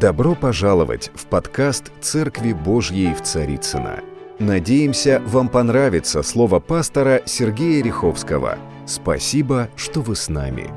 Добро 0.00 0.34
пожаловать 0.34 1.10
в 1.14 1.26
подкаст 1.26 1.92
«Церкви 2.00 2.54
Божьей 2.54 3.12
в 3.12 3.20
Царицына. 3.20 4.02
Надеемся, 4.38 5.20
вам 5.26 5.50
понравится 5.50 6.22
слово 6.22 6.58
пастора 6.58 7.22
Сергея 7.26 7.84
Риховского. 7.84 8.58
Спасибо, 8.86 9.68
что 9.76 10.00
вы 10.00 10.16
с 10.16 10.30
нами. 10.30 10.72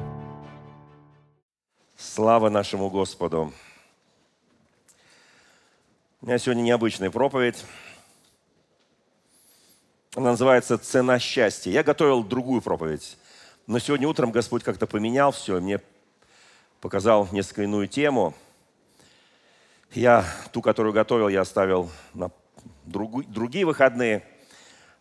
Слава 1.96 2.50
нашему 2.50 2.90
Господу! 2.90 3.54
У 6.20 6.26
меня 6.26 6.38
сегодня 6.38 6.64
необычная 6.64 7.10
проповедь. 7.10 7.64
Она 10.16 10.32
называется 10.32 10.78
«Цена 10.78 11.18
счастья». 11.18 11.72
Я 11.72 11.84
готовил 11.84 12.26
другую 12.26 12.62
проповедь, 12.62 13.18
но 13.68 13.80
сегодня 13.80 14.06
утром 14.06 14.32
Господь 14.34 14.64
как-то 14.66 14.86
поменял 14.86 15.32
все, 15.32 15.62
мне 15.62 15.80
показал 16.82 17.30
несколько 17.32 17.64
иную 17.64 17.88
тему– 17.88 18.34
я 19.96 20.26
ту, 20.52 20.62
которую 20.62 20.94
готовил, 20.94 21.28
я 21.28 21.42
оставил 21.42 21.90
на 22.14 22.32
другу, 22.86 23.24
другие 23.24 23.66
выходные. 23.66 24.24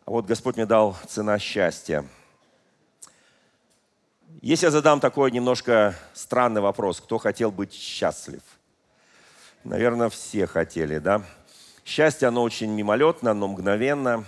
А 0.05 0.11
вот 0.11 0.27
Господь 0.27 0.57
мне 0.57 0.67
дал 0.67 0.97
цена 1.09 1.39
счастья. 1.39 2.05
Если 4.41 4.67
я 4.67 4.71
задам 4.71 5.01
такой 5.01 5.31
немножко 5.31 5.95
странный 6.15 6.61
вопрос, 6.61 7.01
кто 7.01 7.19
хотел 7.19 7.51
быть 7.53 7.73
счастлив? 7.73 8.43
Наверное, 9.65 10.09
все 10.09 10.47
хотели, 10.47 10.99
да? 10.99 11.23
Счастье, 11.85 12.29
оно 12.29 12.43
очень 12.43 12.71
мимолетно, 12.71 13.31
оно 13.31 13.49
мгновенно. 13.49 14.25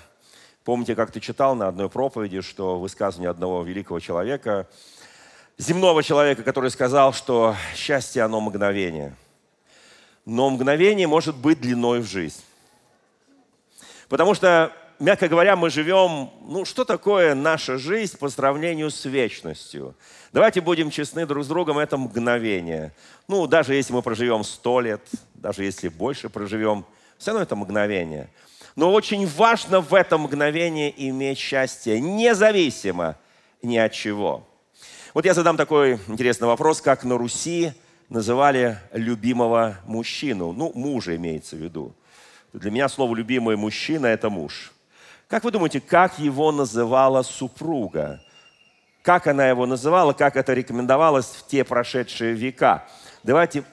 Помните, 0.63 0.95
как 0.95 1.11
ты 1.11 1.21
читал 1.21 1.55
на 1.57 1.69
одной 1.69 1.91
проповеди, 1.91 2.41
что 2.41 2.79
высказывание 2.79 3.31
одного 3.31 3.63
великого 3.65 4.01
человека, 4.01 4.69
земного 5.59 6.03
человека, 6.03 6.43
который 6.43 6.71
сказал, 6.71 7.13
что 7.13 7.57
счастье, 7.75 8.23
оно 8.23 8.41
мгновение– 8.41 9.15
но 10.25 10.51
мгновение 10.51 11.07
может 11.07 11.37
быть 11.37 11.61
длиной 11.61 12.01
в 12.01 12.07
жизнь. 12.07 12.43
Потому 14.09 14.35
что, 14.35 14.73
мягко 14.99 15.29
говоря, 15.29 15.57
мы 15.57 15.71
живем, 15.71 16.31
ну 16.47 16.65
что 16.65 16.85
такое 16.85 17.35
наша 17.35 17.79
жизнь 17.79 18.19
по 18.19 18.29
сравнению 18.29 18.91
с 18.91 19.05
вечностью? 19.05 19.95
Давайте 20.33 20.61
будем 20.61 20.91
честны 20.91 21.27
друг 21.27 21.45
с 21.45 21.47
другом, 21.47 21.79
это 21.79 21.97
мгновение. 21.97 22.93
Ну, 23.29 23.47
даже 23.47 23.75
если 23.75 23.93
мы 23.93 24.03
проживем 24.03 24.45
сто 24.45 24.81
лет, 24.81 25.01
даже 25.35 25.65
если 25.65 25.89
больше 25.89 26.29
проживем, 26.29 26.85
все 27.19 27.31
равно 27.31 27.43
это 27.43 27.57
мгновение. 27.57 28.29
Но 28.77 28.93
очень 28.93 29.27
важно 29.27 29.81
в 29.81 29.95
этом 29.95 30.23
мгновении 30.23 30.93
иметь 30.97 31.39
счастье, 31.39 32.01
независимо 32.01 33.17
ни 33.63 33.77
от 33.77 33.93
чего. 33.93 34.47
Вот 35.15 35.25
я 35.25 35.33
задам 35.33 35.57
такой 35.57 36.01
интересный 36.09 36.49
вопрос, 36.49 36.81
как 36.81 37.05
на 37.05 37.17
Руси 37.17 37.73
называли 38.09 38.79
любимого 38.93 39.77
мужчину. 39.85 40.53
Ну, 40.53 40.73
мужа 40.75 41.17
имеется 41.17 41.57
в 41.57 41.61
виду. 41.61 41.95
Для 42.53 42.71
меня 42.71 42.89
слово 42.89 43.15
«любимый 43.17 43.57
мужчина»– 43.57 44.07
это 44.09 44.31
муж. 44.31 44.73
Как 45.29 45.43
вы 45.43 45.51
думаете, 45.51 45.81
как 45.81 46.19
его 46.19 46.53
называла 46.53 47.23
супруга? 47.23 48.21
Как 49.03 49.27
она 49.27 49.49
его 49.49 49.67
называла, 49.67 50.13
как 50.13 50.37
это 50.37 50.55
рекомендовалось 50.55 51.27
в 51.27 51.47
те 51.47 51.65
прошедшие 51.65 52.35
века? 52.35 52.87
Давайте 53.23 53.65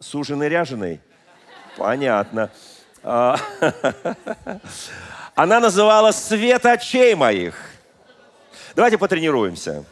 суженый 0.00 0.48
ряженый? 0.48 1.00
Понятно. 1.76 2.50
А, 3.02 3.38
она 5.34 5.60
называла 5.60 6.12
свет 6.12 6.66
очей 6.66 7.14
моих. 7.14 7.54
Давайте 8.74 8.98
потренируемся. 8.98 9.84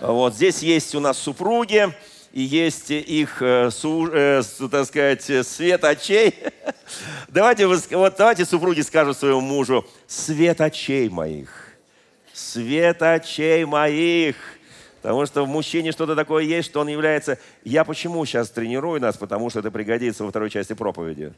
Вот 0.00 0.34
здесь 0.34 0.62
есть 0.62 0.94
у 0.94 1.00
нас 1.00 1.16
супруги 1.16 1.94
и 2.36 2.42
есть 2.42 2.90
их, 2.90 3.40
э, 3.40 3.70
э, 3.72 4.42
так 4.70 4.86
сказать, 4.86 5.46
свет 5.46 5.84
очей. 5.84 6.34
Давайте, 7.28 7.66
вот, 7.66 8.14
давайте 8.18 8.44
супруги 8.44 8.82
скажут 8.82 9.16
своему 9.16 9.40
мужу, 9.40 9.86
свет 10.06 10.60
очей 10.60 11.08
моих, 11.08 11.48
свет 12.34 13.00
очей 13.00 13.64
моих. 13.64 14.36
Потому 15.00 15.24
что 15.24 15.46
в 15.46 15.48
мужчине 15.48 15.92
что-то 15.92 16.14
такое 16.14 16.44
есть, 16.44 16.68
что 16.68 16.80
он 16.80 16.88
является... 16.88 17.38
Я 17.64 17.84
почему 17.84 18.22
сейчас 18.26 18.50
тренирую 18.50 19.00
нас? 19.00 19.16
Потому 19.16 19.48
что 19.48 19.60
это 19.60 19.70
пригодится 19.70 20.22
во 20.22 20.28
второй 20.28 20.50
части 20.50 20.74
проповеди. 20.74 21.32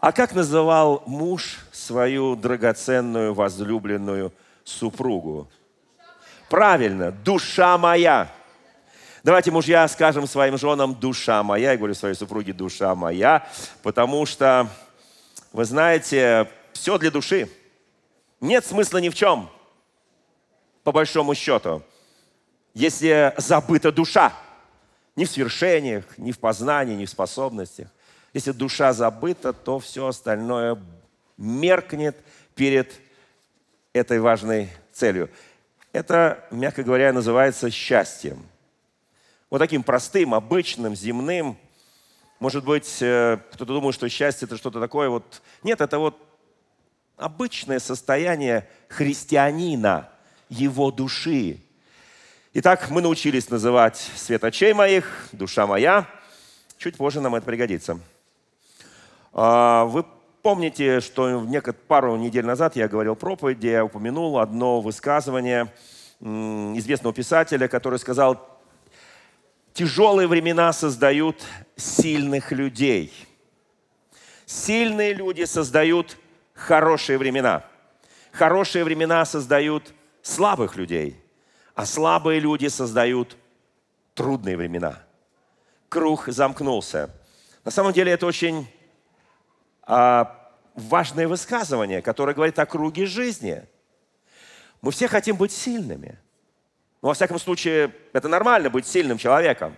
А 0.00 0.10
как 0.10 0.34
называл 0.34 1.04
муж 1.06 1.58
свою 1.70 2.34
драгоценную, 2.34 3.32
возлюбленную 3.32 4.32
супругу? 4.64 5.48
Правильно, 6.48 7.12
душа 7.12 7.78
моя. 7.78 8.28
Давайте, 9.24 9.50
мужья, 9.50 9.88
скажем 9.88 10.28
своим 10.28 10.56
женам 10.56 10.94
«душа 10.94 11.42
моя». 11.42 11.72
Я 11.72 11.76
говорю 11.76 11.94
своей 11.94 12.14
супруге 12.14 12.52
«душа 12.52 12.94
моя», 12.94 13.48
потому 13.82 14.26
что, 14.26 14.68
вы 15.52 15.64
знаете, 15.64 16.48
все 16.72 16.98
для 16.98 17.10
души. 17.10 17.48
Нет 18.40 18.64
смысла 18.64 18.98
ни 18.98 19.08
в 19.08 19.16
чем, 19.16 19.50
по 20.84 20.92
большому 20.92 21.34
счету, 21.34 21.82
если 22.74 23.34
забыта 23.36 23.90
душа. 23.90 24.32
Ни 25.16 25.24
в 25.24 25.30
свершениях, 25.30 26.04
ни 26.16 26.30
в 26.30 26.38
познании, 26.38 26.94
ни 26.94 27.04
в 27.04 27.10
способностях. 27.10 27.88
Если 28.32 28.52
душа 28.52 28.92
забыта, 28.92 29.52
то 29.52 29.80
все 29.80 30.06
остальное 30.06 30.80
меркнет 31.36 32.16
перед 32.54 32.92
этой 33.92 34.20
важной 34.20 34.70
целью. 34.92 35.28
Это, 35.92 36.46
мягко 36.52 36.84
говоря, 36.84 37.12
называется 37.12 37.68
счастьем– 37.68 38.46
вот 39.50 39.58
таким 39.58 39.82
простым, 39.82 40.34
обычным, 40.34 40.94
земным. 40.94 41.56
Может 42.38 42.64
быть, 42.64 42.98
э, 43.00 43.38
кто-то 43.52 43.72
думает, 43.74 43.94
что 43.94 44.08
счастье 44.08 44.46
это 44.46 44.56
что-то 44.56 44.80
такое 44.80 45.08
вот... 45.08 45.42
Нет, 45.62 45.80
это 45.80 45.98
вот 45.98 46.16
обычное 47.16 47.78
состояние 47.78 48.68
христианина, 48.88 50.08
его 50.48 50.90
души. 50.90 51.58
Итак, 52.54 52.90
мы 52.90 53.02
научились 53.02 53.50
называть 53.50 53.96
свет 54.16 54.44
очей 54.44 54.72
моих, 54.72 55.28
душа 55.32 55.66
моя. 55.66 56.06
Чуть 56.76 56.96
позже 56.96 57.20
нам 57.20 57.34
это 57.34 57.44
пригодится. 57.44 57.98
А, 59.32 59.84
вы 59.84 60.04
помните, 60.42 61.00
что 61.00 61.46
пару 61.88 62.16
недель 62.16 62.46
назад 62.46 62.76
я 62.76 62.88
говорил 62.88 63.16
проповедь, 63.16 63.58
где 63.58 63.72
я 63.72 63.84
упомянул 63.84 64.38
одно 64.38 64.80
высказывание 64.80 65.72
известного 66.20 67.14
писателя, 67.14 67.68
который 67.68 67.98
сказал, 67.98 68.57
Тяжелые 69.72 70.26
времена 70.26 70.72
создают 70.72 71.44
сильных 71.76 72.52
людей. 72.52 73.12
Сильные 74.46 75.12
люди 75.12 75.44
создают 75.44 76.16
хорошие 76.54 77.18
времена. 77.18 77.64
Хорошие 78.32 78.84
времена 78.84 79.24
создают 79.24 79.94
слабых 80.22 80.76
людей, 80.76 81.20
а 81.74 81.86
слабые 81.86 82.40
люди 82.40 82.66
создают 82.66 83.36
трудные 84.14 84.56
времена. 84.56 85.02
Круг 85.88 86.24
замкнулся. 86.26 87.10
На 87.64 87.70
самом 87.70 87.92
деле 87.92 88.12
это 88.12 88.26
очень 88.26 88.66
а, 89.82 90.52
важное 90.74 91.28
высказывание, 91.28 92.02
которое 92.02 92.34
говорит 92.34 92.58
о 92.58 92.66
круге 92.66 93.06
жизни. 93.06 93.64
Мы 94.80 94.92
все 94.92 95.08
хотим 95.08 95.36
быть 95.36 95.52
сильными– 95.52 96.18
но, 97.00 97.08
во 97.08 97.14
всяком 97.14 97.38
случае, 97.38 97.94
это 98.12 98.28
нормально 98.28 98.70
быть 98.70 98.86
сильным 98.86 99.18
человеком. 99.18 99.76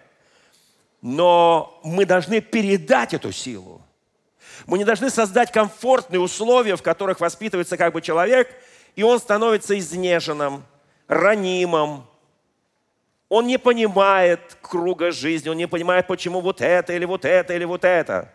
Но 1.02 1.80
мы 1.84 2.06
должны 2.06 2.40
передать 2.40 3.14
эту 3.14 3.32
силу. 3.32 3.82
Мы 4.66 4.78
не 4.78 4.84
должны 4.84 5.10
создать 5.10 5.52
комфортные 5.52 6.20
условия, 6.20 6.76
в 6.76 6.82
которых 6.82 7.20
воспитывается 7.20 7.76
как 7.76 7.92
бы 7.92 8.02
человек, 8.02 8.48
и 8.96 9.02
он 9.02 9.18
становится 9.18 9.78
изнеженным, 9.78 10.64
ранимым. 11.08 12.04
Он 13.28 13.46
не 13.46 13.58
понимает 13.58 14.56
круга 14.60 15.12
жизни, 15.12 15.48
он 15.48 15.56
не 15.56 15.68
понимает, 15.68 16.06
почему 16.06 16.40
вот 16.40 16.60
это 16.60 16.92
или 16.92 17.04
вот 17.04 17.24
это 17.24 17.54
или 17.54 17.64
вот 17.64 17.84
это. 17.84 18.32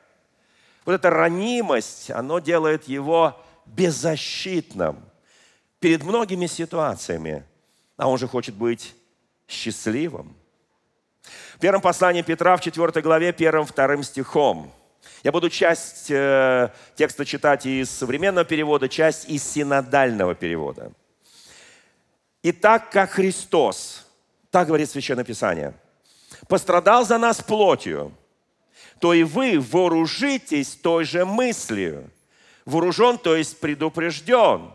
Вот 0.86 0.94
эта 0.94 1.10
ранимость, 1.10 2.12
она 2.12 2.40
делает 2.40 2.88
его 2.88 3.40
беззащитным 3.66 5.04
перед 5.80 6.04
многими 6.04 6.46
ситуациями– 6.46 7.44
а 7.98 8.10
он 8.10 8.18
же 8.18 8.28
хочет 8.28 8.56
быть 8.56 8.94
счастливым. 9.48 10.36
В 11.56 11.60
первом 11.60 11.82
послании 11.82 12.22
Петра 12.22 12.58
в 12.58 12.62
4 12.62 13.02
главе, 13.02 13.32
первым, 13.32 13.66
вторым 13.66 14.04
стихом. 14.04 14.72
Я 15.24 15.32
буду 15.32 15.50
часть 15.50 16.12
э, 16.12 16.70
текста 16.96 17.26
читать 17.26 17.66
из 17.66 17.90
современного 17.90 18.46
перевода, 18.46 18.90
часть 18.90 19.30
из 19.30 19.44
синодального 19.44 20.36
перевода. 20.36 20.92
«Итак, 22.44 22.92
как 22.92 23.12
Христос, 23.12 24.06
так 24.52 24.68
говорит 24.68 24.90
Священное 24.90 25.24
Писание, 25.24 25.74
пострадал 26.48 27.06
за 27.06 27.18
нас 27.18 27.42
плотью, 27.42 28.12
то 29.00 29.14
и 29.14 29.24
вы 29.24 29.60
вооружитесь 29.60 30.76
той 30.76 31.06
же 31.06 31.26
мыслью. 31.26 32.10
Вооружен, 32.66 33.18
то 33.18 33.36
есть 33.36 33.60
предупрежден 33.60 34.72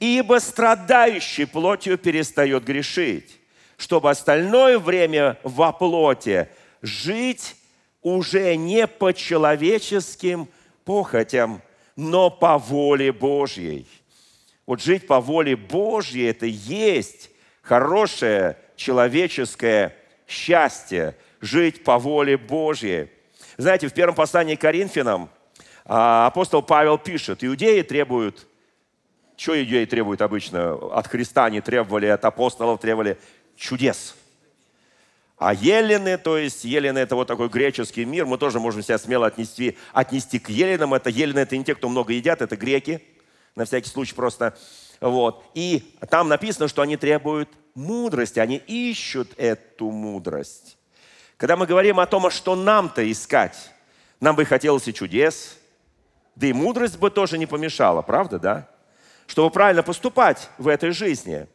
Ибо 0.00 0.38
страдающий 0.40 1.44
плотью 1.44 1.98
перестает 1.98 2.64
грешить, 2.64 3.38
чтобы 3.76 4.10
остальное 4.10 4.78
время 4.78 5.38
во 5.42 5.72
плоти 5.72 6.48
жить 6.82 7.56
уже 8.02 8.56
не 8.56 8.86
по 8.86 9.12
человеческим 9.12 10.48
похотям, 10.84 11.62
но 11.96 12.30
по 12.30 12.58
воле 12.58 13.12
Божьей. 13.12 13.86
Вот 14.66 14.82
жить 14.82 15.06
по 15.06 15.20
воле 15.20 15.56
Божьей– 15.56 16.26
это 16.30 16.46
есть 16.46 17.30
хорошее 17.62 18.56
человеческое 18.76 19.94
счастье. 20.26 21.16
Жить 21.40 21.84
по 21.84 21.98
воле 21.98 22.36
Божьей. 22.36 23.10
Знаете, 23.56 23.88
в 23.88 23.94
первом 23.94 24.16
послании 24.16 24.56
к 24.56 24.60
Коринфянам 24.60 25.30
а, 25.84 26.26
апостол 26.26 26.62
Павел 26.62 26.98
пишет, 26.98 27.44
иудеи 27.44 27.82
требуют, 27.82 28.47
что 29.38 29.58
иудеи 29.58 29.84
требуют 29.84 30.20
обычно? 30.20 30.74
От 30.74 31.06
Христа 31.06 31.44
они 31.44 31.60
требовали, 31.60 32.06
от 32.06 32.24
апостолов 32.24 32.80
требовали 32.80 33.18
чудес. 33.56 34.16
А 35.36 35.54
елены, 35.54 36.18
то 36.18 36.36
есть 36.36 36.64
елены 36.64 36.98
это 36.98 37.14
вот 37.14 37.28
такой 37.28 37.48
греческий 37.48 38.04
мир, 38.04 38.26
мы 38.26 38.36
тоже 38.36 38.58
можем 38.58 38.82
себя 38.82 38.98
смело 38.98 39.28
отнести, 39.28 39.78
отнести 39.92 40.40
к 40.40 40.48
еленам. 40.48 40.92
Это 40.92 41.08
елены 41.08 41.38
это 41.38 41.56
не 41.56 41.64
те, 41.64 41.76
кто 41.76 41.88
много 41.88 42.12
едят, 42.12 42.42
это 42.42 42.56
греки, 42.56 43.00
на 43.54 43.64
всякий 43.64 43.88
случай 43.88 44.16
просто. 44.16 44.58
Вот. 45.00 45.44
И 45.54 45.94
там 46.10 46.28
написано, 46.28 46.66
что 46.66 46.82
они 46.82 46.96
требуют 46.96 47.48
мудрости, 47.76 48.40
они 48.40 48.56
ищут 48.56 49.34
эту 49.36 49.92
мудрость. 49.92 50.76
Когда 51.36 51.56
мы 51.56 51.66
говорим 51.66 52.00
о 52.00 52.06
том, 52.06 52.26
а 52.26 52.32
что 52.32 52.56
нам-то 52.56 53.08
искать, 53.08 53.70
нам 54.18 54.34
бы 54.34 54.44
хотелось 54.44 54.88
и 54.88 54.92
чудес, 54.92 55.56
да 56.34 56.48
и 56.48 56.52
мудрость 56.52 56.98
бы 56.98 57.08
тоже 57.08 57.38
не 57.38 57.46
помешала, 57.46 58.02
правда, 58.02 58.40
да? 58.40 58.68
Чтобы 59.28 59.50
правильно 59.50 59.84
поступать 59.84 60.48
в 60.58 60.66
этой 60.66 60.90
жизни. 60.90 61.46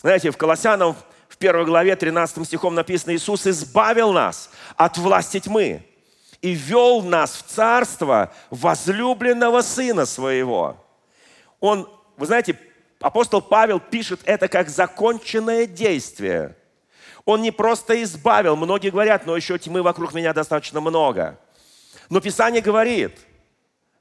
Знаете, 0.00 0.32
в 0.32 0.36
Колоссянам 0.36 0.96
в 1.28 1.36
первой 1.36 1.66
главе 1.66 1.94
13 1.94 2.44
стихом 2.46 2.74
написано, 2.74 3.14
Иисус 3.14 3.46
избавил 3.46 4.12
нас 4.12 4.50
от 4.76 4.96
власти 4.96 5.38
тьмы 5.38 5.84
и 6.40 6.52
ввел 6.52 7.02
нас 7.02 7.36
в 7.36 7.42
царство 7.42 8.32
возлюбленного 8.50 9.60
Сына 9.60 10.06
Своего. 10.06 10.82
Он, 11.60 11.88
вы 12.16 12.26
знаете, 12.26 12.58
апостол 13.00 13.42
Павел 13.42 13.78
пишет 13.78 14.20
это 14.24 14.48
как 14.48 14.70
законченное 14.70 15.66
действие. 15.66 16.56
Он 17.26 17.42
не 17.42 17.50
просто 17.50 18.02
избавил, 18.02 18.56
многие 18.56 18.90
говорят, 18.90 19.26
но 19.26 19.36
еще 19.36 19.58
тьмы 19.58 19.82
вокруг 19.82 20.14
меня 20.14 20.32
достаточно 20.32 20.80
много. 20.80 21.38
Но 22.08 22.20
Писание 22.20 22.62
говорит, 22.62 23.18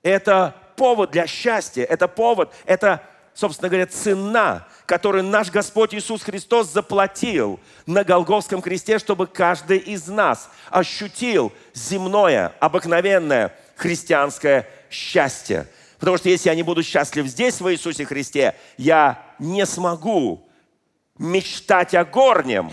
это 0.01 0.55
повод 0.75 1.11
для 1.11 1.27
счастья, 1.27 1.83
это 1.83 2.07
повод, 2.07 2.53
это 2.65 3.01
собственно 3.35 3.69
говоря, 3.69 3.85
цена, 3.85 4.67
которую 4.85 5.23
наш 5.25 5.51
Господь 5.51 5.93
Иисус 5.93 6.23
Христос 6.23 6.71
заплатил 6.71 7.59
на 7.85 8.03
Голговском 8.03 8.61
кресте, 8.61 8.97
чтобы 8.97 9.27
каждый 9.27 9.77
из 9.77 10.07
нас 10.07 10.49
ощутил 10.69 11.51
земное, 11.73 12.53
обыкновенное 12.59 13.53
христианское 13.75 14.67
счастье. 14.89 15.67
Потому 15.99 16.17
что 16.17 16.29
если 16.29 16.49
я 16.49 16.55
не 16.55 16.63
буду 16.63 16.81
счастлив 16.81 17.27
здесь, 17.27 17.59
в 17.59 17.71
Иисусе 17.71 18.05
Христе, 18.05 18.55
я 18.77 19.21
не 19.37 19.65
смогу 19.65 20.47
мечтать 21.17 21.93
о 21.93 22.05
горнем. 22.05 22.71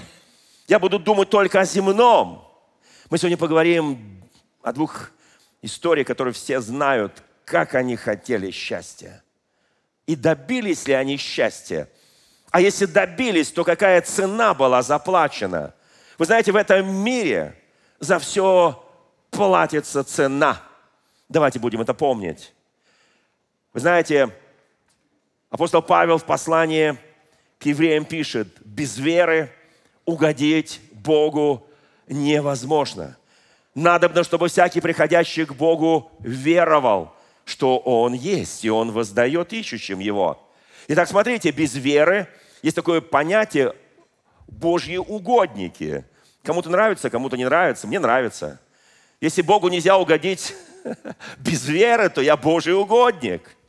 Я 0.68 0.78
буду 0.78 0.98
думать 0.98 1.28
только 1.28 1.60
о 1.60 1.64
земном. 1.64 2.48
Мы 3.10 3.18
сегодня 3.18 3.36
поговорим 3.36 4.22
о 4.62 4.72
двух 4.72 5.10
историях, 5.60 6.06
которые 6.06 6.34
все 6.34 6.60
знают, 6.60 7.22
как 7.44 7.74
они 7.74 7.96
хотели 7.96 8.50
счастья 8.50 9.22
и 10.06 10.16
добились 10.16 10.86
ли 10.86 10.94
они 10.94 11.16
счастья. 11.16 11.88
А 12.50 12.60
если 12.60 12.86
добились, 12.86 13.50
то 13.50 13.64
какая 13.64 14.00
цена 14.02 14.54
была 14.54 14.82
заплачена? 14.82 15.74
Вы 16.18 16.26
знаете, 16.26 16.52
в 16.52 16.56
этом 16.56 16.94
мире 16.94 17.56
за 17.98 18.18
все 18.18 18.84
платится 19.30 20.04
цена. 20.04 20.60
Давайте 21.28 21.58
будем 21.58 21.80
это 21.80 21.94
помнить. 21.94 22.52
Вы 23.72 23.80
знаете, 23.80 24.28
апостол 25.48 25.80
Павел 25.80 26.18
в 26.18 26.24
послании 26.24 26.98
к 27.58 27.64
евреям 27.64 28.04
пишет, 28.04 28.48
без 28.64 28.98
веры 28.98 29.50
угодить 30.04 30.80
Богу 30.92 31.66
невозможно. 32.06 33.16
Надобно, 33.74 34.24
чтобы 34.24 34.48
всякий 34.48 34.82
приходящий 34.82 35.46
к 35.46 35.54
Богу 35.54 36.10
веровал– 36.20 37.16
что 37.44 37.78
Он 37.78 38.12
есть, 38.12 38.64
и 38.64 38.70
Он 38.70 38.92
воздает 38.92 39.52
ищущим 39.52 39.98
Его. 39.98 40.42
Итак, 40.88 41.08
смотрите, 41.08 41.50
без 41.50 41.74
веры 41.74 42.28
есть 42.62 42.76
такое 42.76 43.00
понятие 43.00 43.74
Божьи 44.46 44.96
угодники. 44.96 46.04
Кому-то 46.42 46.70
нравится, 46.70 47.10
кому-то 47.10 47.36
не 47.36 47.44
нравится. 47.44 47.86
Мне 47.86 48.00
нравится. 48.00 48.60
Если 49.20 49.42
Богу 49.42 49.68
нельзя 49.68 49.96
угодить 49.96 50.54
без 51.38 51.66
веры, 51.68 52.08
то 52.08 52.20
я 52.20 52.36
Божий 52.36 52.74
угодник– 52.74 53.56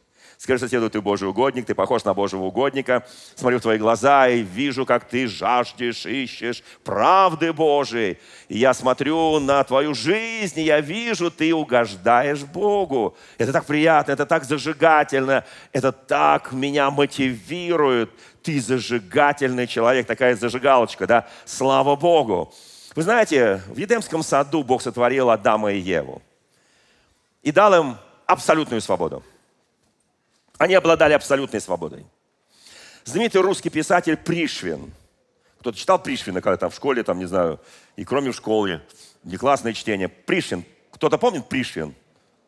Скажи 0.43 0.59
соседу, 0.59 0.89
ты 0.89 0.99
Божий 0.99 1.29
угодник, 1.29 1.65
ты 1.65 1.73
похож 1.73 2.03
на 2.03 2.13
Божьего 2.13 2.43
угодника. 2.43 3.07
Смотрю 3.33 3.59
в 3.59 3.61
твои 3.61 3.77
глаза 3.77 4.27
и 4.27 4.41
вижу, 4.41 4.85
как 4.85 5.07
ты 5.07 5.25
жаждешь, 5.25 6.05
ищешь 6.05 6.65
правды 6.83 7.53
Божией. 7.53 8.17
И 8.49 8.57
я 8.57 8.73
смотрю 8.73 9.39
на 9.39 9.63
твою 9.63 9.93
жизнь, 9.93 10.59
и 10.59 10.63
я 10.63 10.81
вижу, 10.81 11.31
ты 11.31 11.55
угождаешь 11.55 12.41
Богу. 12.41 13.15
Это 13.37 13.53
так 13.53 13.63
приятно, 13.63 14.11
это 14.11 14.25
так 14.25 14.43
зажигательно, 14.43 15.45
это 15.71 15.93
так 15.93 16.51
меня 16.51 16.91
мотивирует. 16.91 18.11
Ты 18.41 18.59
зажигательный 18.59 19.65
человек, 19.65 20.07
такая 20.07 20.35
зажигалочка, 20.35 21.07
да? 21.07 21.25
Слава 21.45 21.95
Богу. 21.95 22.53
Вы 22.97 23.03
знаете, 23.03 23.61
в 23.69 23.77
Едемском 23.77 24.21
саду 24.21 24.61
Бог 24.65 24.81
сотворил 24.81 25.29
Адама 25.29 25.71
и 25.71 25.79
Еву 25.79 26.21
и 27.43 27.53
дал 27.53 27.73
им 27.73 27.97
абсолютную 28.25 28.81
свободу. 28.81 29.23
Они 30.57 30.75
обладали 30.75 31.13
абсолютной 31.13 31.61
свободой. 31.61 32.05
Знаменитый 33.05 33.41
русский 33.41 33.69
писатель 33.69 34.17
Пришвин. 34.17 34.93
Кто-то 35.59 35.77
читал 35.77 36.01
Пришвина 36.01 36.41
когда-то 36.41 36.69
в 36.69 36.75
школе, 36.75 37.03
там, 37.03 37.19
не 37.19 37.25
знаю, 37.25 37.59
и 37.95 38.03
кроме 38.05 38.31
в 38.31 38.35
школе, 38.35 38.81
не 39.23 39.37
классное 39.37 39.73
чтение. 39.73 40.09
Пришвин. 40.09 40.65
Кто-то 40.91 41.17
помнит 41.17 41.47
Пришвин? 41.47 41.95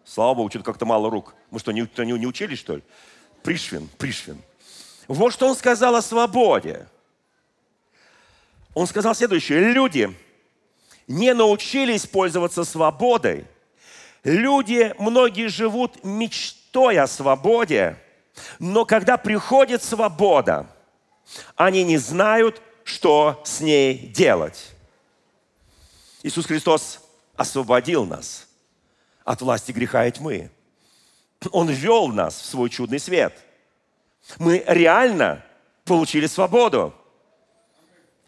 Слава 0.04 0.36
Богу, 0.36 0.50
что-то 0.50 0.66
как-то 0.66 0.86
мало 0.86 1.10
рук. 1.10 1.34
Мы 1.50 1.60
что, 1.60 1.72
не, 1.72 1.88
не, 1.98 2.12
не 2.12 2.28
учились, 2.28 2.60
что 2.60 2.76
ли? 2.76 2.84
Пришвин, 3.44 3.90
Пришвин. 3.98 4.42
Вот 5.08 5.34
что 5.34 5.48
он 5.48 5.56
сказал 5.56 5.96
о 5.96 6.02
свободе. 6.02 6.88
Он 8.74 8.88
сказал 8.88 9.16
следующее. 9.16 9.72
Люди 9.72 10.16
не 11.08 11.34
научились 11.34 12.06
пользоваться 12.06 12.64
свободой. 12.64 13.46
Люди, 14.24 14.94
многие 15.00 15.48
живут 15.48 16.04
мечтой 16.04 16.55
мечтой 16.76 17.00
о 17.00 17.08
свободе, 17.08 17.98
но 18.60 18.86
когда 18.86 19.18
приходит 19.18 19.82
свобода, 19.82 20.68
они 21.56 21.84
не 21.84 21.98
знают, 21.98 22.62
что 22.84 23.42
с 23.46 23.62
ней 23.62 23.98
делать. 23.98 24.72
Иисус 26.22 26.46
Христос 26.46 27.00
освободил 27.38 28.06
нас 28.06 28.48
от 29.24 29.42
власти 29.42 29.72
греха 29.72 30.06
и 30.06 30.12
тьмы. 30.12 30.52
Он 31.52 31.70
ввел 31.70 32.08
нас 32.10 32.36
в 32.42 32.46
свой 32.46 32.70
чудный 32.70 33.00
свет. 33.00 33.34
Мы 34.38 34.64
реально 34.68 35.44
получили 35.86 36.28
свободу. 36.28 36.94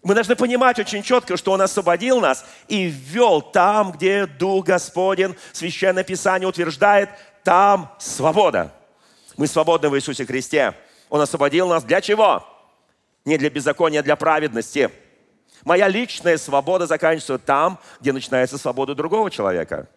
Мы 0.04 0.14
должны 0.14 0.36
понимать 0.38 0.80
очень 0.80 1.04
четко, 1.04 1.36
что 1.36 1.52
Он 1.52 1.62
освободил 1.62 2.22
нас 2.22 2.46
и 2.70 2.86
ввел 2.86 3.42
там, 3.42 3.92
где 3.92 4.26
Дух 4.26 4.66
Господень, 4.66 5.36
Священное 5.52 6.04
Писание 6.04 6.48
утверждает, 6.48 7.10
там 7.48 7.90
свобода. 7.98 8.74
Мы 9.38 9.48
свободны 9.48 9.88
в 9.88 9.96
Иисусе 9.96 10.26
Христе. 10.26 10.74
Он 11.08 11.22
освободил 11.22 11.70
нас 11.70 11.82
для 11.86 12.02
чего? 12.02 12.46
Не 13.24 13.38
для 13.38 13.50
беззакония, 13.50 14.02
а 14.02 14.04
для 14.04 14.18
праведности. 14.18 14.92
Моя 15.64 15.88
личная 15.88 16.38
свобода 16.38 16.88
заканчивается 16.88 17.38
там, 17.38 17.80
где 18.02 18.12
начинается 18.12 18.58
свобода 18.58 18.96
другого 18.96 19.32
человека. 19.32 19.88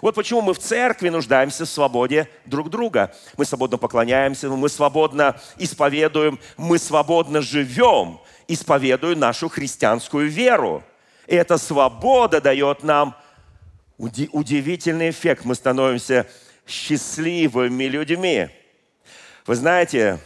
Вот 0.00 0.14
почему 0.14 0.42
мы 0.42 0.54
в 0.54 0.60
церкви 0.60 1.08
нуждаемся 1.08 1.64
в 1.64 1.68
свободе 1.68 2.28
друг 2.46 2.70
друга. 2.70 3.12
Мы 3.36 3.46
свободно 3.46 3.78
поклоняемся, 3.78 4.48
мы 4.48 4.68
свободно 4.68 5.40
исповедуем, 5.58 6.38
мы 6.56 6.78
свободно 6.78 7.40
живем, 7.40 8.20
исповедуя 8.46 9.16
нашу 9.16 9.48
христианскую 9.48 10.28
веру. 10.28 10.84
И 11.26 11.34
эта 11.34 11.58
свобода 11.58 12.40
дает 12.40 12.84
нам 12.84 13.16
удивительный 13.98 15.10
эффект. 15.10 15.44
Мы 15.44 15.56
становимся 15.56 16.28
счастливыми 16.66 17.84
людьми. 17.84 18.48
Вы 19.46 19.54
знаете, 19.56 20.18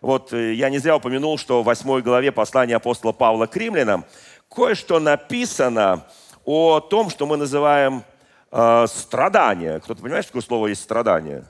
вот 0.00 0.32
э, 0.32 0.54
я 0.54 0.70
не 0.70 0.78
зря 0.78 0.96
упомянул, 0.96 1.38
что 1.38 1.62
в 1.62 1.66
8 1.66 2.00
главе 2.00 2.32
послания 2.32 2.76
апостола 2.76 3.12
Павла 3.12 3.46
к 3.46 3.56
римлянам 3.56 4.04
кое-что 4.48 4.98
написано 4.98 6.06
о 6.44 6.80
том, 6.80 7.10
что 7.10 7.26
мы 7.26 7.36
называем 7.36 8.04
э, 8.50 8.86
страдание. 8.88 9.80
Кто-то 9.80 10.02
понимает, 10.02 10.24
что 10.24 10.32
такое 10.32 10.46
слово 10.46 10.66
есть 10.68 10.82
страдание? 10.82 11.44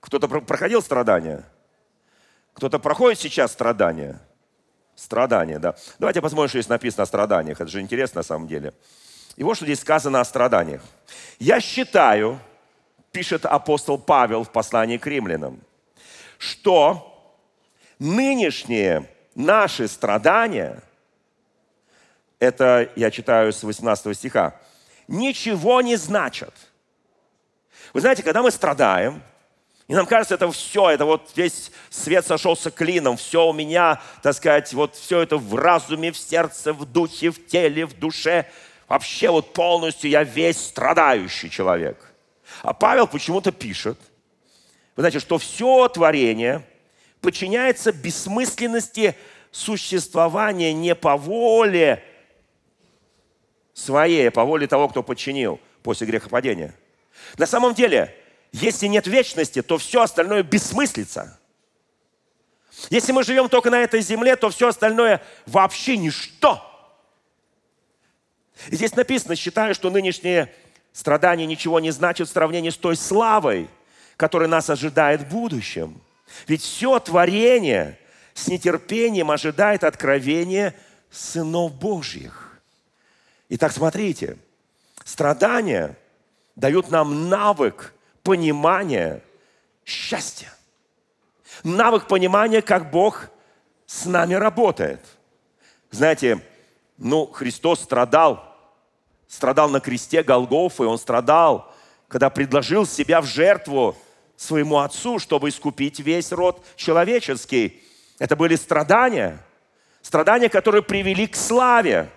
Кто-то 0.00 0.28
проходил 0.28 0.82
страдания? 0.82 1.44
Кто-то 2.54 2.78
проходит 2.78 3.18
сейчас 3.18 3.52
страдания? 3.52 4.20
Страдания, 4.94 5.58
да. 5.58 5.76
Давайте 5.98 6.22
посмотрим, 6.22 6.48
что 6.48 6.58
здесь 6.58 6.70
написано 6.70 7.02
о 7.02 7.06
страданиях. 7.06 7.60
Это 7.60 7.70
же 7.70 7.80
интересно 7.80 8.20
на 8.20 8.22
самом 8.22 8.48
деле. 8.48 8.72
И 9.36 9.42
вот 9.42 9.56
что 9.56 9.66
здесь 9.66 9.80
сказано 9.80 10.20
о 10.20 10.24
страданиях. 10.24 10.82
«Я 11.38 11.60
считаю,— 11.60 12.40
пишет 13.16 13.46
апостол 13.46 13.96
Павел 13.96 14.44
в 14.44 14.50
послании 14.50 14.98
к 14.98 15.06
римлянам,— 15.06 15.58
что 16.38 17.34
нынешние 17.98 19.08
наши 19.34 19.88
страдания, 19.88 20.82
это 22.38 22.90
я 22.94 23.10
читаю 23.10 23.54
с 23.54 23.62
18 23.62 24.14
стиха, 24.14 24.60
ничего 25.08 25.80
не 25.80 25.96
значат. 25.96 26.52
Вы 27.94 28.02
знаете, 28.02 28.22
когда 28.22 28.42
мы 28.42 28.50
страдаем, 28.50 29.22
и 29.88 29.94
нам 29.94 30.04
кажется, 30.04 30.34
это 30.34 30.52
все, 30.52 30.90
это 30.90 31.06
вот 31.06 31.30
весь 31.36 31.72
свет 31.88 32.26
сошелся 32.26 32.70
клином, 32.70 33.16
все 33.16 33.46
у 33.46 33.54
меня, 33.54 34.02
так 34.22 34.34
сказать, 34.34 34.74
вот 34.74 34.94
все 34.94 35.22
это 35.22 35.38
в 35.38 35.54
разуме, 35.54 36.12
в 36.12 36.18
сердце, 36.18 36.74
в 36.74 36.84
духе, 36.84 37.30
в 37.30 37.46
теле, 37.46 37.86
в 37.86 37.98
душе. 37.98 38.44
Вообще 38.86 39.30
вот 39.30 39.54
полностью 39.54 40.10
я 40.10 40.22
весь 40.22 40.62
страдающий 40.62 41.48
человек. 41.48 42.12
А 42.62 42.72
Павел 42.72 43.06
почему-то 43.06 43.52
пишет, 43.52 43.98
вы 44.94 45.02
знаете, 45.02 45.20
что 45.20 45.38
все 45.38 45.88
творение 45.88 46.62
подчиняется 47.20 47.92
бессмысленности 47.92 49.16
существования 49.50 50.72
не 50.72 50.94
по 50.94 51.16
воле 51.16 52.02
своей, 53.74 54.28
а 54.28 54.30
по 54.30 54.44
воле 54.44 54.66
того, 54.66 54.88
кто 54.88 55.02
подчинил 55.02 55.60
после 55.82 56.06
грехопадения. 56.06 56.74
На 57.38 57.46
самом 57.46 57.74
деле, 57.74 58.14
если 58.52 58.86
нет 58.86 59.06
вечности, 59.06 59.62
то 59.62 59.78
все 59.78 60.02
остальное 60.02 60.42
бессмыслица. 60.42 61.38
Если 62.90 63.12
мы 63.12 63.24
живем 63.24 63.48
только 63.48 63.70
на 63.70 63.80
этой 63.80 64.00
земле, 64.00 64.36
то 64.36 64.50
все 64.50 64.68
остальное 64.68 65.22
вообще 65.46 65.96
ничто. 65.96 66.62
И 68.68 68.76
здесь 68.76 68.94
написано, 68.94 69.36
считаю, 69.36 69.74
что 69.74 69.90
нынешние 69.90 70.54
страдания 70.96 71.44
ничего 71.44 71.78
не 71.78 71.90
значат 71.90 72.26
в 72.26 72.32
сравнении 72.32 72.70
с 72.70 72.76
той 72.78 72.96
славой, 72.96 73.68
которая 74.16 74.48
нас 74.48 74.70
ожидает 74.70 75.20
в 75.20 75.28
будущем. 75.28 76.00
Ведь 76.48 76.62
все 76.62 76.98
творение 76.98 77.98
с 78.32 78.48
нетерпением 78.48 79.30
ожидает 79.30 79.84
откровения 79.84 80.74
сынов 81.10 81.74
Божьих. 81.74 82.58
Итак, 83.50 83.72
смотрите, 83.72 84.38
страдания 85.04 85.98
дают 86.56 86.90
нам 86.90 87.28
навык 87.28 87.92
понимания 88.22 89.22
счастья. 89.84 90.50
Навык 91.62 92.08
понимания, 92.08 92.62
как 92.62 92.90
Бог 92.90 93.28
с 93.84 94.06
нами 94.06 94.32
работает. 94.32 95.04
Знаете, 95.90 96.40
ну, 96.96 97.26
Христос 97.26 97.82
страдал, 97.82 98.45
страдал 99.28 99.68
на 99.68 99.80
кресте 99.80 100.22
Голгофы, 100.22 100.84
Он 100.84 100.98
страдал, 100.98 101.72
когда 102.08 102.30
предложил 102.30 102.86
себя 102.86 103.20
в 103.20 103.26
жертву 103.26 103.96
своему 104.36 104.78
Отцу, 104.78 105.18
чтобы 105.18 105.48
искупить 105.48 106.00
весь 106.00 106.32
род 106.32 106.64
человеческий. 106.76 107.82
Это 108.18 108.36
были 108.36 108.56
страдания, 108.56 109.42
страдания, 110.02 110.48
которые 110.48 110.82
привели 110.82 111.26
к 111.26 111.36
славе. 111.36 112.10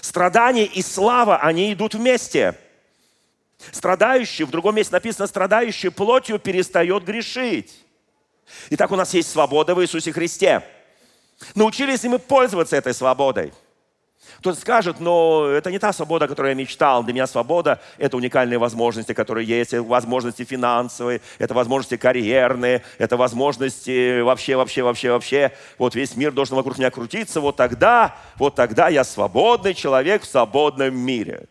Страдания 0.00 0.64
и 0.64 0.82
слава, 0.82 1.38
они 1.38 1.72
идут 1.72 1.94
вместе– 1.94 2.56
Страдающий, 3.70 4.44
в 4.44 4.50
другом 4.50 4.74
месте 4.74 4.92
написано, 4.92 5.26
страдающий 5.26 5.90
плотью 5.90 6.38
перестает 6.38 7.04
грешить. 7.04 7.72
Итак, 8.70 8.90
у 8.90 8.96
нас 8.96 9.14
есть 9.14 9.30
свобода 9.30 9.74
в 9.74 9.82
Иисусе 9.82 10.12
Христе. 10.12 10.66
Научились 11.54 12.02
ли 12.02 12.08
мы 12.08 12.18
пользоваться 12.18 12.76
этой 12.76 12.92
свободой? 12.92 13.52
Кто-то 14.38 14.60
скажет, 14.60 15.00
но 15.00 15.46
это 15.46 15.70
не 15.70 15.78
та 15.78 15.92
свобода, 15.92 16.28
которую 16.28 16.52
я 16.52 16.54
мечтал. 16.54 17.02
Для 17.04 17.12
меня 17.12 17.26
свобода– 17.26 17.80
это 17.98 18.16
уникальные 18.16 18.58
возможности, 18.58 19.12
которые 19.12 19.46
есть. 19.46 19.72
Это 19.72 19.82
возможности 19.82 20.44
финансовые, 20.44 21.20
это 21.38 21.54
возможности 21.54 21.96
карьерные, 21.96 22.82
это 22.98 23.16
возможности 23.16 24.20
вообще, 24.20 24.56
вообще, 24.56 24.82
вообще, 24.82 25.10
вообще. 25.10 25.52
Вот 25.78 25.94
весь 25.94 26.16
мир 26.16 26.32
должен 26.32 26.56
вокруг 26.56 26.78
меня 26.78 26.90
крутиться. 26.90 27.40
Вот 27.40 27.56
тогда, 27.56 28.16
вот 28.36 28.54
тогда 28.54 28.88
я 28.88 29.04
свободный 29.04 29.74
человек 29.74 30.22
в 30.22 30.26
свободном 30.26 30.96
мире. 30.96 31.48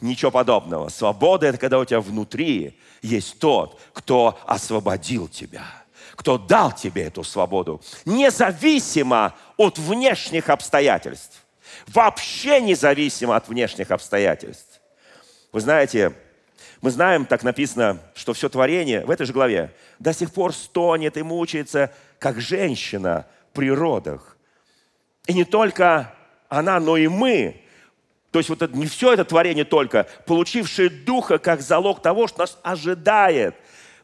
Ничего 0.00 0.30
подобного. 0.30 0.88
Свобода– 0.88 1.46
это 1.48 1.58
когда 1.58 1.78
у 1.78 1.84
тебя 1.84 2.00
внутри 2.00 2.76
есть 3.02 3.38
тот, 3.38 3.80
кто 3.92 4.38
освободил 4.46 5.28
тебя, 5.28 5.64
кто 6.16 6.38
дал 6.38 6.72
тебе 6.72 7.04
эту 7.04 7.22
свободу, 7.22 7.80
независимо 8.04 9.34
от 9.56 9.78
внешних 9.78 10.50
обстоятельств. 10.50 11.41
Вообще 11.86 12.60
независимо 12.60 13.36
от 13.36 13.48
внешних 13.48 13.90
обстоятельств. 13.90 14.80
Вы 15.52 15.60
знаете, 15.60 16.12
мы 16.80 16.90
знаем, 16.90 17.26
так 17.26 17.42
написано, 17.42 17.98
что 18.14 18.32
все 18.32 18.48
творение 18.48 19.04
в 19.04 19.10
этой 19.10 19.26
же 19.26 19.32
главе 19.32 19.72
до 19.98 20.12
сих 20.12 20.32
пор 20.32 20.52
стонет 20.52 21.16
и 21.16 21.22
мучается, 21.22 21.92
как 22.18 22.40
женщина 22.40 23.26
при 23.52 23.70
родах. 23.70 24.36
И 25.26 25.34
не 25.34 25.44
только 25.44 26.14
она, 26.48 26.80
но 26.80 26.96
и 26.96 27.08
мы 27.08 27.62
то 28.32 28.38
есть 28.38 28.48
вот 28.48 28.62
это, 28.62 28.76
не 28.76 28.86
все 28.86 29.12
это 29.12 29.26
творение 29.26 29.66
только, 29.66 30.08
получившее 30.26 30.88
Духа 30.88 31.38
как 31.38 31.60
залог 31.60 32.00
того, 32.00 32.26
что 32.26 32.40
нас 32.40 32.58
ожидает. 32.62 33.54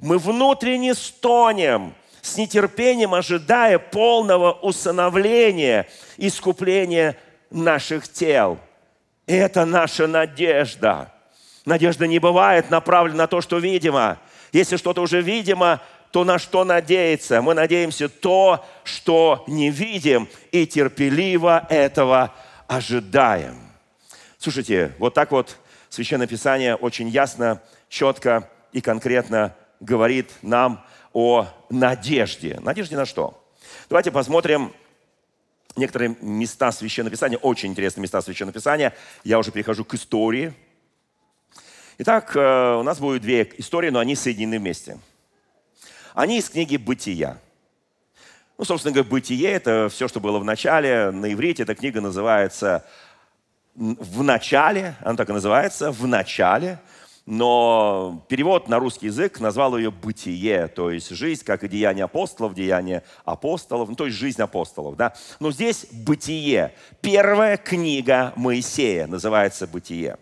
Мы 0.01 0.19
внутренне 0.19 0.95
стонем, 0.95 1.95
с 2.21 2.37
нетерпением 2.37 3.15
ожидая 3.15 3.79
полного 3.79 4.53
усыновления, 4.53 5.89
искупления 6.19 7.17
наших 7.51 8.09
тел. 8.09 8.59
Это 9.27 9.65
наша 9.65 10.07
надежда. 10.07 11.13
Надежда 11.65 12.07
не 12.07 12.19
бывает 12.19 12.71
направлена 12.71 13.19
на 13.19 13.27
то, 13.27 13.41
что 13.41 13.59
видимо. 13.59 14.19
Если 14.53 14.77
что-то 14.77 15.03
уже 15.03 15.21
видимо, 15.21 15.83
то 16.11 16.25
на 16.25 16.39
что 16.39 16.65
надеяться? 16.65 17.43
Мы 17.43 17.55
надеемся 17.55 18.09
то, 18.09 18.65
что 18.85 19.45
не 19.47 19.71
видим, 19.71 20.29
и 20.53 20.67
терпеливо 20.67 21.67
этого 21.69 22.35
ожидаем. 22.67 23.59
Слушайте, 24.39 24.95
вот 24.99 25.15
так 25.15 25.33
вот 25.33 25.57
Священное 25.91 26.27
Писание 26.27 26.75
очень 26.77 27.09
ясно, 27.09 27.63
четко 27.89 28.49
и 28.73 28.81
конкретно 28.81 29.55
говорит 29.81 30.31
нам 30.43 30.85
о 31.13 31.47
надежде. 31.71 32.59
Надежде 32.61 32.97
на 32.97 33.07
что? 33.07 33.43
Давайте 33.89 34.11
посмотрим 34.11 34.73
некоторые 35.79 36.17
места 36.21 36.73
Священного 36.73 37.13
Писания, 37.13 37.39
очень 37.39 37.71
интересные 37.71 38.03
места 38.03 38.21
Священного 38.21 38.55
Писания. 38.55 38.95
Я 39.25 39.39
уже 39.39 39.51
перехожу 39.51 39.85
к 39.85 39.95
истории. 39.95 40.53
Итак, 41.99 42.37
э, 42.37 42.75
у 42.77 42.83
нас 42.83 42.99
будет 43.01 43.23
две 43.23 43.51
истории, 43.57 43.91
но 43.91 43.99
они 43.99 44.15
соединены 44.15 44.59
вместе. 44.59 44.99
Они 46.15 46.39
из 46.39 46.49
книги 46.51 46.77
«Бытия». 46.77 47.39
Ну, 48.57 48.65
собственно 48.65 48.93
говоря, 48.93 49.11
«Бытие»— 49.11 49.51
это 49.53 49.89
все, 49.89 50.09
что 50.09 50.21
было 50.21 50.39
в 50.39 50.45
начале. 50.45 51.11
На 51.11 51.33
иврите 51.33 51.63
эта 51.63 51.75
книга 51.75 52.01
называется 52.01 52.85
в 53.75 54.23
начале, 54.25 54.97
она 55.01 55.17
так 55.17 55.31
и 55.31 55.33
называется, 55.33 55.93
в 55.93 56.07
начале, 56.07 56.81
но 57.31 58.25
перевод 58.27 58.71
на 58.71 58.79
русский 58.79 59.09
язык 59.09 59.39
назвал 59.39 59.77
ее 59.77 59.91
«бытие», 59.91 60.67
то 60.67 60.91
есть 60.91 61.11
жизнь, 61.11 61.45
как 61.45 61.63
и 61.63 61.69
деяние 61.69 62.07
апостолов, 62.07 62.55
деяние 62.55 63.03
апостолов, 63.27 63.91
ну, 63.91 63.97
то 63.97 64.07
есть 64.07 64.17
жизнь 64.17 64.41
апостолов. 64.41 64.97
Да? 64.97 65.13
Но 65.39 65.53
здесь 65.53 65.89
«бытие». 65.93 66.73
Первая 67.03 67.59
книга 67.59 68.33
Моисея 68.35 69.07
называется 69.07 69.67
«Бытие». 69.67 70.17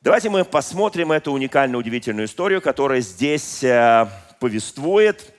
Давайте 0.00 0.30
мы 0.30 0.46
посмотрим 0.46 1.12
эту 1.12 1.30
уникальную, 1.30 1.80
удивительную 1.80 2.26
историю, 2.26 2.62
которая 2.62 3.02
здесь 3.02 3.62
э, 3.62 4.08
повествует 4.40 5.34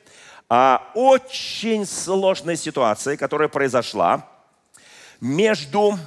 о 0.50 0.84
очень 0.94 1.84
сложной 1.84 2.58
ситуации, 2.58 3.16
которая 3.16 3.50
произошла 3.50 4.30
между 5.20 5.98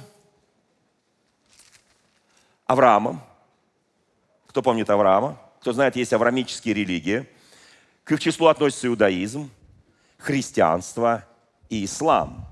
Авраамом. 2.65 3.21
Кто 4.53 4.61
помнит 4.61 4.87
Авраама? 4.91 5.39
Кто 5.61 5.73
знает, 5.73 5.95
есть 5.95 6.13
авраамические 6.13 6.75
религии. 6.75 7.27
К 8.03 8.11
их 8.11 8.19
числу 8.19 8.45
относится 8.45 8.85
иудаизм, 8.85 9.49
христианство 10.19 11.25
и 11.69 11.85
ислам. 11.85 12.45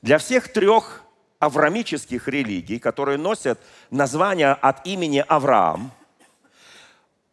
Для 0.00 0.18
всех 0.18 0.52
трех 0.52 1.02
авраамических 1.40 2.28
религий, 2.28 2.78
которые 2.78 3.18
носят 3.18 3.58
название 3.90 4.52
от 4.52 4.86
имени 4.86 5.24
Авраам, 5.26 5.90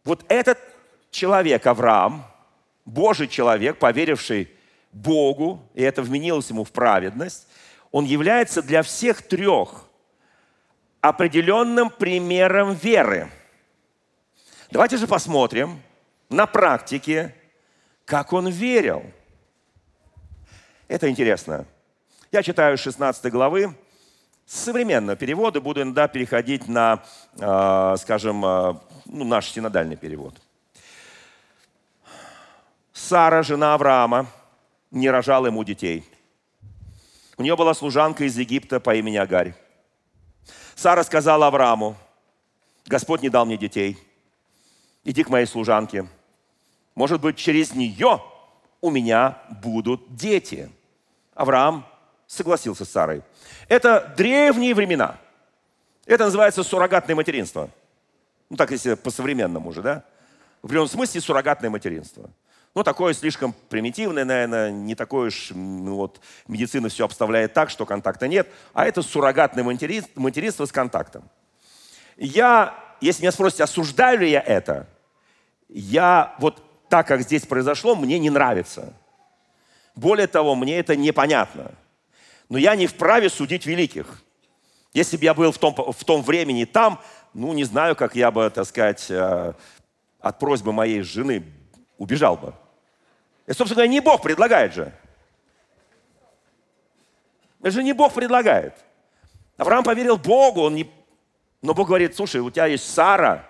вот 0.04 0.26
этот 0.30 0.58
человек, 1.12 1.68
Авраам, 1.68 2.26
Божий 2.86 3.28
человек, 3.28 3.78
поверивший 3.78 4.50
Богу, 4.94 5.62
и 5.76 5.84
это 5.84 6.02
вменилось 6.02 6.50
ему 6.50 6.64
в 6.64 6.72
праведность, 6.72 7.48
он 7.92 8.06
является 8.06 8.64
для 8.64 8.82
всех 8.82 9.22
трех 9.22 9.86
определенным 11.02 11.92
примером 11.92 12.74
веры. 12.74 13.30
Давайте 14.72 14.98
же 14.98 15.08
посмотрим 15.08 15.82
на 16.30 16.48
практике, 16.48 17.36
как 18.06 18.34
он 18.34 18.48
верил. 18.48 19.04
Это 20.88 21.10
интересно. 21.10 21.66
Я 22.32 22.42
читаю 22.44 22.78
16 22.78 23.32
главы 23.32 23.76
современного 24.46 25.16
перевода, 25.16 25.62
буду 25.62 25.82
иногда 25.82 26.08
переходить 26.08 26.68
на, 26.68 27.04
э, 27.40 27.96
скажем, 28.00 28.46
э, 28.46 28.74
ну, 29.06 29.24
наш 29.24 29.52
синодальный 29.52 29.96
перевод. 29.96 30.36
Сара, 32.94 33.44
жена 33.44 33.74
Авраама, 33.74 34.28
не 34.92 35.10
рожала 35.10 35.48
ему 35.48 35.64
детей. 35.64 36.10
У 37.38 37.44
нее 37.44 37.56
была 37.56 37.74
служанка 37.74 38.24
из 38.24 38.38
Египта 38.38 38.80
по 38.80 38.96
имени 38.96 39.18
Агарь. 39.18 39.54
Сара 40.76 41.04
сказала 41.04 41.48
Аврааму, 41.48 41.96
Господь 42.86 43.22
не 43.22 43.30
дал 43.30 43.46
мне 43.46 43.58
детей. 43.58 43.98
Иди 45.06 45.24
к 45.24 45.30
моей 45.30 45.46
служанке. 45.46 46.08
Может 46.96 47.22
быть, 47.22 47.38
через 47.38 47.74
нее 47.74 48.22
у 48.82 48.90
меня 48.90 49.38
будут 49.62 50.16
дети. 50.16 50.70
Авраам 51.34 51.86
согласился 52.28 52.86
с 52.86 52.90
Сарой. 52.90 53.22
Это 53.70 54.14
древние 54.18 54.74
времена. 54.74 55.18
Это 56.06 56.26
называется 56.26 56.64
суррогатное 56.64 57.16
материнство. 57.16 57.70
Ну, 58.50 58.58
так 58.58 58.72
если 58.72 58.96
по-современному 58.96 59.70
уже, 59.70 59.82
да? 59.82 60.04
В 60.62 60.66
определенном 60.66 60.90
смысле 60.90 61.22
суррогатное 61.22 61.70
материнство. 61.70 62.30
Ну, 62.74 62.84
такое 62.84 63.14
слишком 63.14 63.54
примитивное, 63.70 64.26
наверное, 64.26 64.72
не 64.72 64.96
такое 64.96 65.28
уж, 65.28 65.52
ну, 65.52 65.96
вот, 65.96 66.20
медицина 66.48 66.90
все 66.90 67.06
обставляет 67.06 67.54
так, 67.54 67.70
что 67.70 67.86
контакта 67.86 68.28
нет, 68.28 68.50
а 68.74 68.86
это 68.86 69.02
суррогатное 69.02 69.64
материнство, 69.64 70.20
материнство 70.20 70.66
с 70.66 70.72
контактом. 70.72 71.30
Я, 72.18 72.76
если 73.00 73.22
меня 73.22 73.32
спросите, 73.32 73.64
осуждаю 73.64 74.20
ли 74.20 74.30
я 74.30 74.42
это, 74.42 74.88
я 75.70 76.36
вот 76.40 76.62
так, 76.90 77.08
как 77.08 77.22
здесь 77.22 77.46
произошло, 77.46 77.96
мне 77.96 78.20
не 78.20 78.30
нравится. 78.30 78.94
Более 79.96 80.28
того, 80.28 80.56
мне 80.56 80.78
это 80.78 80.96
непонятно. 80.96 81.72
Но 82.50 82.58
я 82.58 82.76
не 82.76 82.88
вправе 82.88 83.30
судить 83.30 83.66
великих. 83.66 84.22
Если 84.94 85.18
бы 85.18 85.24
я 85.24 85.34
был 85.34 85.52
в 85.52 85.58
том, 85.58 85.74
в 85.76 86.04
том 86.04 86.22
времени 86.22 86.66
там, 86.66 87.02
ну, 87.34 87.54
не 87.54 87.64
знаю, 87.64 87.96
как 87.96 88.16
я 88.16 88.32
бы, 88.32 88.50
так 88.50 88.66
сказать, 88.66 89.08
э, 89.10 89.54
от 90.20 90.40
просьбы 90.40 90.72
моей 90.72 91.02
жены 91.02 91.44
убежал 91.98 92.38
бы. 92.38 92.54
И, 93.46 93.52
собственно 93.52 93.76
говоря, 93.76 93.92
не 93.92 94.00
Бог 94.00 94.22
предлагает 94.22 94.74
же. 94.74 94.94
Это 97.62 97.72
же 97.72 97.84
не 97.84 97.94
Бог 97.94 98.14
предлагает. 98.14 98.74
Авраам 99.58 99.84
поверил 99.84 100.18
Богу, 100.18 100.62
он 100.62 100.76
не... 100.76 100.92
но 101.62 101.74
Бог 101.74 101.88
говорит, 101.88 102.16
слушай, 102.16 102.42
у 102.42 102.52
тебя 102.52 102.68
есть 102.68 102.90
Сара, 102.90 103.48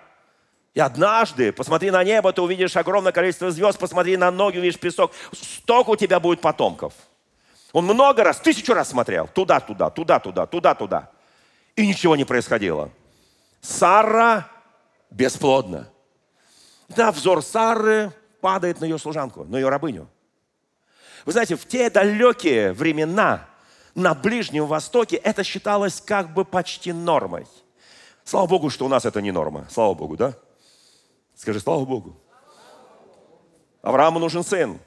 и 0.76 0.80
однажды, 0.80 1.52
посмотри 1.52 1.90
на 1.90 2.04
небо, 2.04 2.34
ты 2.34 2.42
увидишь 2.42 2.76
огромное 2.76 3.10
количество 3.10 3.50
звезд, 3.50 3.78
посмотри 3.78 4.18
на 4.18 4.30
ноги, 4.30 4.58
увидишь 4.58 4.78
песок, 4.78 5.10
столько 5.32 5.88
у 5.88 5.96
тебя 5.96 6.20
будет 6.20 6.42
потомков. 6.42 6.92
Он 7.72 7.86
много 7.86 8.22
раз, 8.22 8.38
тысячу 8.40 8.74
раз 8.74 8.90
смотрел, 8.90 9.26
туда-туда, 9.26 9.88
туда-туда, 9.88 10.44
туда-туда. 10.44 11.10
И 11.76 11.86
ничего 11.86 12.14
не 12.14 12.26
происходило. 12.26 12.90
Сара 13.62 14.48
бесплодна. 15.10 15.88
Да, 16.90 17.10
взор 17.10 17.42
Сары 17.42 18.12
падает 18.42 18.78
на 18.82 18.84
ее 18.84 18.98
служанку, 18.98 19.44
на 19.44 19.56
ее 19.56 19.70
рабыню. 19.70 20.10
Вы 21.24 21.32
знаете, 21.32 21.56
в 21.56 21.66
те 21.66 21.88
далекие 21.88 22.74
времена 22.74 23.48
на 23.94 24.14
Ближнем 24.14 24.66
Востоке 24.66 25.16
это 25.16 25.42
считалось 25.42 26.02
как 26.02 26.34
бы 26.34 26.44
почти 26.44 26.92
нормой. 26.92 27.46
Слава 28.24 28.46
Богу, 28.46 28.68
что 28.68 28.84
у 28.84 28.88
нас 28.88 29.06
это 29.06 29.22
не 29.22 29.30
норма. 29.30 29.66
Слава 29.70 29.94
Богу, 29.94 30.18
да? 30.18 30.34
Скажи, 31.36 31.60
слава 31.60 31.84
Богу. 31.84 32.20
Аврааму 33.82 34.18
нужен 34.18 34.42
сын, 34.42 34.80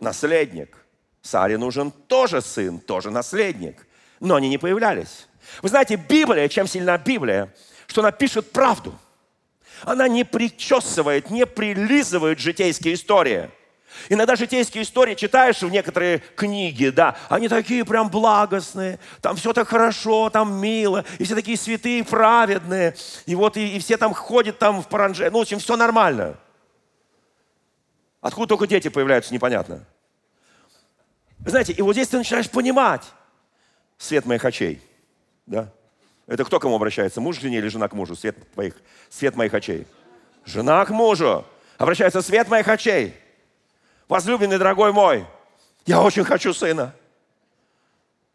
наследник. 0.00 0.78
Саре 1.20 1.58
нужен 1.58 1.90
тоже 1.90 2.40
сын, 2.40 2.78
тоже 2.78 3.10
наследник. 3.10 3.86
Но 4.20 4.36
они 4.36 4.48
не 4.48 4.58
появлялись. 4.58 5.26
Вы 5.60 5.68
знаете, 5.68 5.96
Библия, 5.96 6.48
чем 6.48 6.66
сильна 6.66 6.96
Библия, 6.96 7.54
что 7.86 8.00
она 8.00 8.12
пишет 8.12 8.50
правду– 8.52 8.98
она 9.82 10.08
не 10.08 10.24
причесывает, 10.24 11.30
не 11.30 11.46
прилизывает 11.46 12.38
житейские 12.38 12.94
истории. 12.94 13.50
Иногда 14.08 14.36
житейские 14.36 14.84
истории 14.84 15.14
читаешь 15.14 15.62
в 15.62 15.70
некоторые 15.70 16.18
книги, 16.18 16.88
да, 16.88 17.16
они 17.28 17.48
такие 17.48 17.84
прям 17.84 18.08
благостные, 18.08 18.98
там 19.20 19.36
все 19.36 19.52
так 19.52 19.68
хорошо, 19.68 20.30
там 20.30 20.60
мило, 20.60 21.04
и 21.18 21.24
все 21.24 21.34
такие 21.34 21.56
святые, 21.56 22.04
праведные, 22.04 22.96
и 23.26 23.34
вот 23.34 23.56
и, 23.56 23.76
и 23.76 23.78
все 23.78 23.96
там 23.96 24.14
ходят 24.14 24.58
там 24.58 24.82
в 24.82 24.88
паранже, 24.88 25.30
ну, 25.30 25.38
в 25.38 25.42
общем, 25.42 25.58
все 25.58 25.76
нормально. 25.76 26.36
Откуда 28.20 28.48
только 28.48 28.66
дети 28.66 28.88
появляются, 28.88 29.34
непонятно. 29.34 29.84
Знаете, 31.44 31.72
и 31.72 31.82
вот 31.82 31.92
здесь 31.92 32.08
ты 32.08 32.16
начинаешь 32.18 32.50
понимать 32.50 33.02
свет 33.98 34.24
моих 34.24 34.44
очей, 34.44 34.80
да, 35.46 35.68
это 36.26 36.44
кто 36.44 36.58
к 36.58 36.62
кому 36.62 36.76
обращается? 36.76 37.20
Муж 37.20 37.38
к 37.38 37.42
жене 37.42 37.58
или 37.58 37.68
жена 37.68 37.88
к 37.88 37.92
мужу? 37.92 38.16
Свет, 38.16 38.36
твоих, 38.52 38.74
свет 39.10 39.36
моих 39.36 39.52
очей. 39.52 39.86
Жена 40.44 40.84
к 40.84 40.90
мужу. 40.90 41.44
Обращается 41.76 42.22
свет 42.22 42.48
моих 42.48 42.68
очей. 42.68 43.14
Возлюбленный, 44.08 44.58
дорогой 44.58 44.92
мой, 44.92 45.26
я 45.86 46.02
очень 46.02 46.24
хочу 46.24 46.52
сына. 46.52 46.94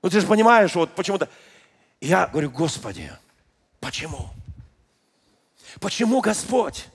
Ну 0.01 0.09
ты 0.09 0.19
же 0.21 0.27
понимаешь, 0.27 0.75
вот 0.75 0.95
почему-то. 0.95 1.29
Я 2.01 2.27
говорю, 2.27 2.49
Господи, 2.49 3.11
почему? 3.79 4.29
Почему, 5.79 6.21
Господь? 6.21 6.87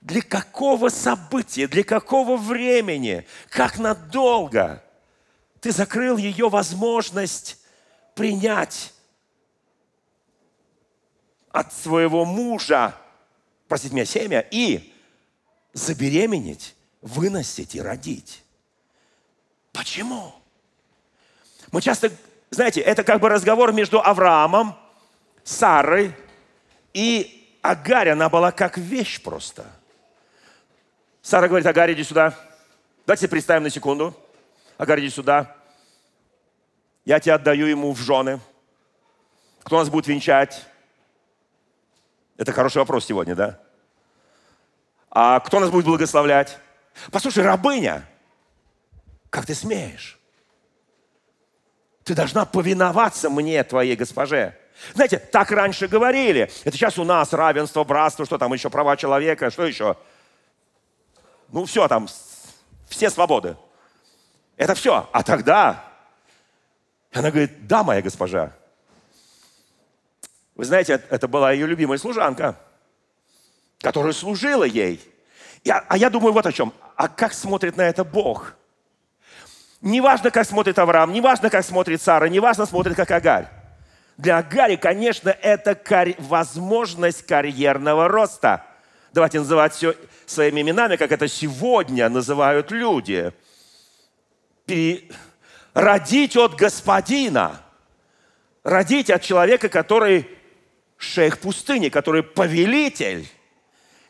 Для 0.00 0.22
какого 0.22 0.88
события, 0.88 1.68
для 1.68 1.84
какого 1.84 2.36
времени, 2.36 3.26
как 3.48 3.78
надолго 3.78 4.82
ты 5.60 5.72
закрыл 5.72 6.16
ее 6.16 6.48
возможность 6.48 7.58
принять 8.14 8.94
от 11.50 11.72
своего 11.72 12.24
мужа, 12.24 12.94
простите 13.68 13.94
меня, 13.94 14.04
семя, 14.04 14.40
и 14.50 14.92
забеременеть, 15.72 16.74
выносить 17.00 17.74
и 17.74 17.80
родить. 17.80 18.42
Почему? 19.72 20.34
Мы 21.72 21.80
часто, 21.80 22.10
знаете, 22.50 22.80
это 22.80 23.04
как 23.04 23.20
бы 23.20 23.28
разговор 23.28 23.72
между 23.72 24.00
Авраамом, 24.00 24.76
Сарой 25.44 26.14
и 26.92 27.58
Агарь. 27.62 28.10
Она 28.10 28.28
была 28.28 28.52
как 28.52 28.76
вещь 28.76 29.22
просто. 29.22 29.64
Сара 31.22 31.48
говорит, 31.48 31.66
Агарь, 31.66 31.92
иди 31.92 32.02
сюда. 32.02 32.34
Давайте 33.06 33.28
представим 33.28 33.62
на 33.62 33.70
секунду. 33.70 34.14
Агарь, 34.78 35.00
иди 35.00 35.10
сюда. 35.10 35.56
Я 37.04 37.20
тебя 37.20 37.36
отдаю 37.36 37.66
ему 37.66 37.92
в 37.92 37.98
жены. 37.98 38.40
Кто 39.62 39.78
нас 39.78 39.88
будет 39.88 40.06
венчать? 40.06 40.64
Это 42.36 42.52
хороший 42.52 42.78
вопрос 42.78 43.04
сегодня, 43.04 43.34
да? 43.34 43.60
А 45.10 45.40
кто 45.40 45.60
нас 45.60 45.70
будет 45.70 45.84
благословлять? 45.84 46.58
Послушай, 47.10 47.44
рабыня, 47.44 48.06
как 49.30 49.46
ты 49.46 49.54
смеешь? 49.54 50.18
Ты 52.04 52.14
должна 52.14 52.44
повиноваться 52.44 53.30
мне, 53.30 53.62
твоей 53.64 53.96
госпоже. 53.96 54.56
Знаете, 54.94 55.18
так 55.18 55.50
раньше 55.50 55.88
говорили. 55.88 56.50
Это 56.64 56.76
сейчас 56.76 56.98
у 56.98 57.04
нас 57.04 57.32
равенство, 57.32 57.84
братство, 57.84 58.24
что 58.24 58.38
там 58.38 58.52
еще, 58.52 58.70
права 58.70 58.96
человека, 58.96 59.50
что 59.50 59.66
еще? 59.66 59.96
Ну 61.48 61.64
все 61.64 61.86
там, 61.88 62.08
все 62.88 63.10
свободы. 63.10 63.56
Это 64.56 64.74
все. 64.74 65.08
А 65.12 65.22
тогда 65.22 65.84
она 67.12 67.30
говорит, 67.30 67.66
да, 67.66 67.82
моя 67.82 68.02
госпожа, 68.02 68.52
вы 70.54 70.64
знаете, 70.64 71.02
это 71.10 71.26
была 71.26 71.52
ее 71.52 71.66
любимая 71.66 71.98
служанка, 71.98 72.58
которая 73.80 74.12
служила 74.12 74.64
ей. 74.64 75.00
Я, 75.64 75.84
а 75.88 75.96
я 75.96 76.10
думаю 76.10 76.32
вот 76.32 76.46
о 76.46 76.52
чем. 76.52 76.72
А 76.96 77.08
как 77.08 77.32
смотрит 77.32 77.76
на 77.76 77.82
это 77.82 78.04
Бог? 78.04 78.54
Неважно, 79.80 80.30
как 80.30 80.46
смотрит 80.46 80.78
Авраам, 80.78 81.12
неважно, 81.12 81.48
как 81.48 81.64
смотрит 81.64 82.02
Сара, 82.02 82.28
неважно, 82.28 82.66
смотрит, 82.66 82.96
как 82.96 83.10
Агарь. 83.10 83.48
Для 84.18 84.38
Агари, 84.38 84.76
конечно, 84.76 85.30
это 85.30 85.74
карь... 85.74 86.14
возможность 86.18 87.24
карьерного 87.24 88.08
роста. 88.08 88.66
Давайте 89.14 89.38
называть 89.38 89.72
все 89.72 89.94
своими 90.26 90.60
именами, 90.60 90.96
как 90.96 91.12
это 91.12 91.26
сегодня 91.28 92.08
называют 92.10 92.70
люди. 92.70 93.32
Пере... 94.66 95.04
Родить 95.72 96.36
от 96.36 96.56
господина. 96.56 97.62
Родить 98.62 99.08
от 99.08 99.22
человека, 99.22 99.70
который 99.70 100.28
шейх 100.98 101.38
пустыни, 101.38 101.88
который 101.88 102.22
повелитель, 102.22 103.26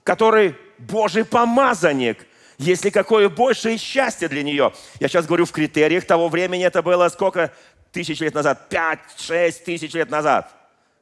который 0.03 0.57
Божий 0.81 1.25
помазанник. 1.25 2.27
Если 2.59 2.91
какое 2.91 3.29
большее 3.29 3.79
счастье 3.79 4.29
для 4.29 4.43
нее. 4.43 4.73
Я 4.99 5.09
сейчас 5.09 5.27
говорю 5.27 5.47
в 5.47 5.53
критериях 5.53 6.05
того 6.05 6.29
времени, 6.29 6.65
это 6.65 6.83
было 6.83 7.09
сколько 7.09 7.53
тысяч 7.93 8.21
лет 8.21 8.35
назад? 8.35 8.69
Пять, 8.69 9.01
шесть 9.19 9.65
тысяч 9.65 9.95
лет 9.95 10.11
назад. 10.11 10.53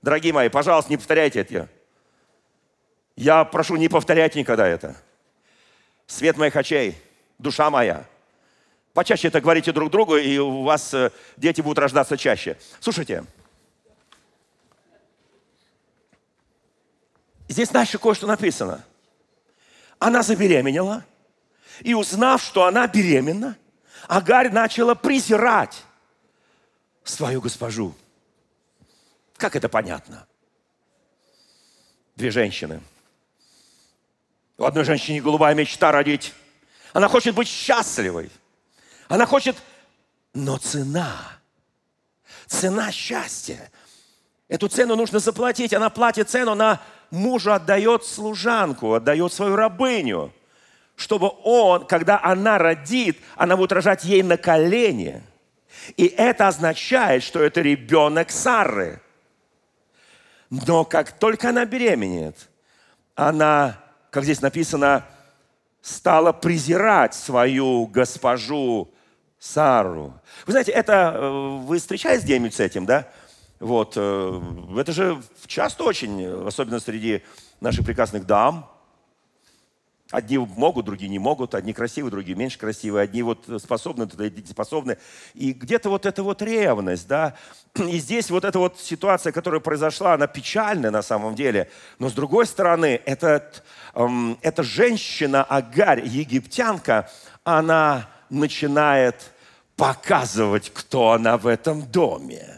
Дорогие 0.02 0.32
мои, 0.32 0.48
пожалуйста, 0.48 0.90
не 0.90 0.96
повторяйте 0.96 1.40
это. 1.40 1.68
Я 3.16 3.44
прошу 3.44 3.76
не 3.76 3.88
повторять 3.88 4.36
никогда 4.36 4.66
это. 4.66 4.96
Свет 6.06 6.36
моих 6.36 6.54
очей, 6.54 6.96
душа 7.38 7.68
моя. 7.70 8.04
Почаще 8.94 9.28
это 9.28 9.40
говорите 9.40 9.72
друг 9.72 9.90
другу, 9.90 10.16
и 10.16 10.38
у 10.38 10.62
вас 10.62 10.94
э, 10.94 11.10
дети 11.36 11.60
будут 11.60 11.78
рождаться 11.78 12.16
чаще. 12.16 12.56
Слушайте, 12.80 13.24
Здесь 17.48 17.70
дальше 17.70 17.98
кое-что 17.98 18.26
написано. 18.26 18.84
Она 19.98 20.22
забеременела, 20.22 21.04
и 21.80 21.94
узнав, 21.94 22.42
что 22.42 22.64
она 22.64 22.86
беременна, 22.86 23.56
Агарь 24.06 24.50
начала 24.50 24.94
презирать 24.94 25.84
свою 27.04 27.40
госпожу. 27.40 27.94
Как 29.36 29.54
это 29.56 29.68
понятно? 29.68 30.26
Две 32.16 32.30
женщины. 32.30 32.82
У 34.56 34.64
одной 34.64 34.84
женщины 34.84 35.20
голубая 35.20 35.54
мечта 35.54 35.92
родить. 35.92 36.34
Она 36.92 37.08
хочет 37.08 37.34
быть 37.34 37.48
счастливой. 37.48 38.30
Она 39.08 39.26
хочет... 39.26 39.56
Но 40.34 40.58
цена, 40.58 41.16
цена 42.46 42.92
счастья, 42.92 43.72
эту 44.46 44.68
цену 44.68 44.94
нужно 44.94 45.18
заплатить. 45.20 45.72
Она 45.72 45.90
платит 45.90 46.28
цену, 46.28 46.52
она 46.52 46.82
мужу 47.10 47.52
отдает 47.52 48.04
служанку, 48.04 48.94
отдает 48.94 49.32
свою 49.32 49.56
рабыню, 49.56 50.32
чтобы 50.96 51.30
он, 51.44 51.86
когда 51.86 52.20
она 52.22 52.58
родит, 52.58 53.18
она 53.36 53.56
будет 53.56 53.72
рожать 53.72 54.04
ей 54.04 54.22
на 54.22 54.36
колени. 54.36 55.22
И 55.96 56.06
это 56.06 56.48
означает, 56.48 57.22
что 57.22 57.40
это 57.40 57.60
ребенок 57.60 58.30
Сары. 58.30 59.00
Но 60.50 60.84
как 60.84 61.12
только 61.12 61.50
она 61.50 61.64
беременеет, 61.64 62.48
она, 63.14 63.78
как 64.10 64.24
здесь 64.24 64.40
написано, 64.40 65.04
стала 65.80 66.32
презирать 66.32 67.14
свою 67.14 67.86
госпожу 67.86 68.92
Сару. 69.38 70.14
Вы 70.46 70.52
знаете, 70.52 70.72
это 70.72 71.12
э, 71.14 71.58
вы 71.64 71.78
встречаетесь 71.78 72.24
где-нибудь 72.24 72.54
с 72.54 72.60
этим, 72.60 72.86
да? 72.86 73.06
Вот, 73.60 73.94
э, 73.96 74.40
это 74.76 74.92
же 74.92 75.20
часто 75.46 75.84
очень, 75.84 76.24
особенно 76.46 76.78
среди 76.78 77.22
наших 77.60 77.84
прекрасных 77.84 78.24
дам. 78.26 78.70
Одни 80.10 80.38
могут, 80.38 80.86
другие 80.86 81.10
не 81.10 81.18
могут, 81.18 81.54
одни 81.54 81.74
красивые, 81.74 82.10
другие 82.10 82.34
меньше 82.34 82.58
красивые, 82.58 83.02
одни 83.02 83.22
вот 83.22 83.44
способны, 83.58 84.06
другие 84.06 84.46
способны. 84.46 84.96
И 85.34 85.52
где-то 85.52 85.90
вот 85.90 86.06
эта 86.06 86.22
вот 86.22 86.40
ревность, 86.40 87.06
да, 87.06 87.34
и 87.74 87.98
здесь 87.98 88.30
вот 88.30 88.44
эта 88.44 88.58
вот 88.58 88.78
ситуация, 88.78 89.32
которая 89.32 89.60
произошла, 89.60 90.14
она 90.14 90.26
печальная 90.26 90.90
на 90.90 91.02
самом 91.02 91.34
деле. 91.34 91.68
Но 91.98 92.08
с 92.08 92.14
другой 92.14 92.46
стороны, 92.46 93.02
этот, 93.04 93.62
эм, 93.94 94.38
эта 94.40 94.62
женщина 94.62 95.44
Агарь, 95.44 96.06
египтянка, 96.06 97.10
она 97.44 98.08
начинает 98.30 99.30
показывать, 99.76 100.70
кто 100.72 101.10
она 101.10 101.36
в 101.36 101.46
этом 101.46 101.82
доме. 101.82 102.57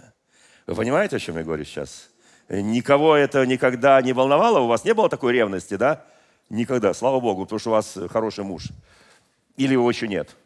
Вы 0.70 0.76
понимаете, 0.76 1.16
о 1.16 1.18
чем 1.18 1.36
я 1.36 1.42
говорю 1.42 1.64
сейчас? 1.64 2.10
Никого 2.48 3.16
это 3.16 3.44
никогда 3.44 4.00
не 4.02 4.12
волновало? 4.12 4.60
У 4.60 4.68
вас 4.68 4.84
не 4.84 4.94
было 4.94 5.08
такой 5.08 5.32
ревности, 5.32 5.74
да? 5.74 6.04
Никогда, 6.48 6.94
слава 6.94 7.18
Богу, 7.18 7.42
потому 7.42 7.58
что 7.58 7.70
у 7.70 7.72
вас 7.72 7.98
хороший 8.08 8.44
муж. 8.44 8.68
Или 9.56 9.72
его 9.72 9.90
еще 9.90 10.06
нет. 10.06 10.36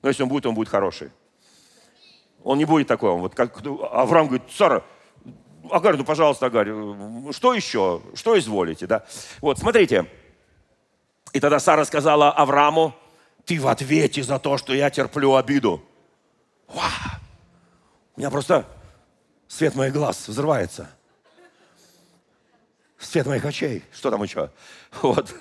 Но 0.00 0.08
если 0.08 0.22
он 0.22 0.30
будет, 0.30 0.46
он 0.46 0.54
будет 0.54 0.70
хороший. 0.70 1.10
Он 2.42 2.56
не 2.56 2.64
будет 2.64 2.88
такой. 2.88 3.10
Вот 3.18 3.34
как 3.34 3.58
Авраам 3.92 4.28
говорит, 4.28 4.50
Сара, 4.50 4.82
Агарь, 5.70 5.98
ну, 5.98 6.04
пожалуйста, 6.06 6.46
Агарь, 6.46 6.70
что 7.32 7.52
еще? 7.52 8.00
Что 8.14 8.38
изволите, 8.38 8.86
да? 8.86 9.04
Вот, 9.42 9.58
смотрите. 9.58 10.06
И 11.34 11.40
тогда 11.40 11.58
Сара 11.58 11.84
сказала 11.84 12.32
Аврааму, 12.32 12.94
ты 13.44 13.60
в 13.60 13.68
ответе 13.68 14.22
за 14.22 14.38
то, 14.38 14.56
что 14.56 14.72
я 14.72 14.88
терплю 14.88 15.34
обиду. 15.34 15.82
Вау! 16.66 16.88
У 18.16 18.20
меня 18.20 18.30
просто 18.30 18.66
Свет 19.56 19.76
моих 19.76 19.92
глаз 19.92 20.26
взрывается. 20.26 20.88
Свет 22.98 23.24
моих 23.26 23.44
очей. 23.44 23.84
Что 23.92 24.10
там 24.10 24.20
еще? 24.24 24.50
Вот. 25.00 25.32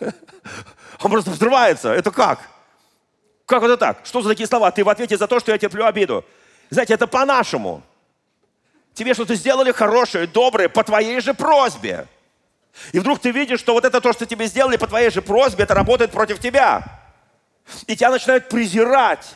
Он 1.01 1.09
просто 1.09 1.31
взрывается. 1.31 1.89
Это 1.89 2.11
как? 2.11 2.39
Как 3.47 3.63
это 3.63 3.75
так? 3.75 4.05
Что 4.05 4.21
за 4.21 4.29
такие 4.29 4.45
слова? 4.45 4.69
Ты 4.69 4.83
в 4.83 4.89
ответе 4.89 5.17
за 5.17 5.27
то, 5.27 5.39
что 5.39 5.51
я 5.51 5.57
терплю 5.57 5.85
обиду. 5.85 6.23
Знаете, 6.69 6.93
это 6.93 7.07
по-нашему. 7.07 7.81
Тебе 8.93 9.15
что-то 9.15 9.33
сделали 9.33 9.71
хорошее, 9.71 10.27
доброе, 10.27 10.69
по 10.69 10.83
твоей 10.83 11.19
же 11.19 11.33
просьбе. 11.33 12.07
И 12.91 12.99
вдруг 12.99 13.19
ты 13.19 13.31
видишь, 13.31 13.59
что 13.61 13.73
вот 13.73 13.83
это 13.83 13.99
то, 13.99 14.13
что 14.13 14.27
тебе 14.27 14.45
сделали 14.45 14.77
по 14.77 14.85
твоей 14.85 15.09
же 15.09 15.23
просьбе, 15.23 15.63
это 15.63 15.73
работает 15.73 16.11
против 16.11 16.39
тебя. 16.39 17.01
И 17.87 17.95
тебя 17.95 18.11
начинают 18.11 18.47
презирать. 18.47 19.35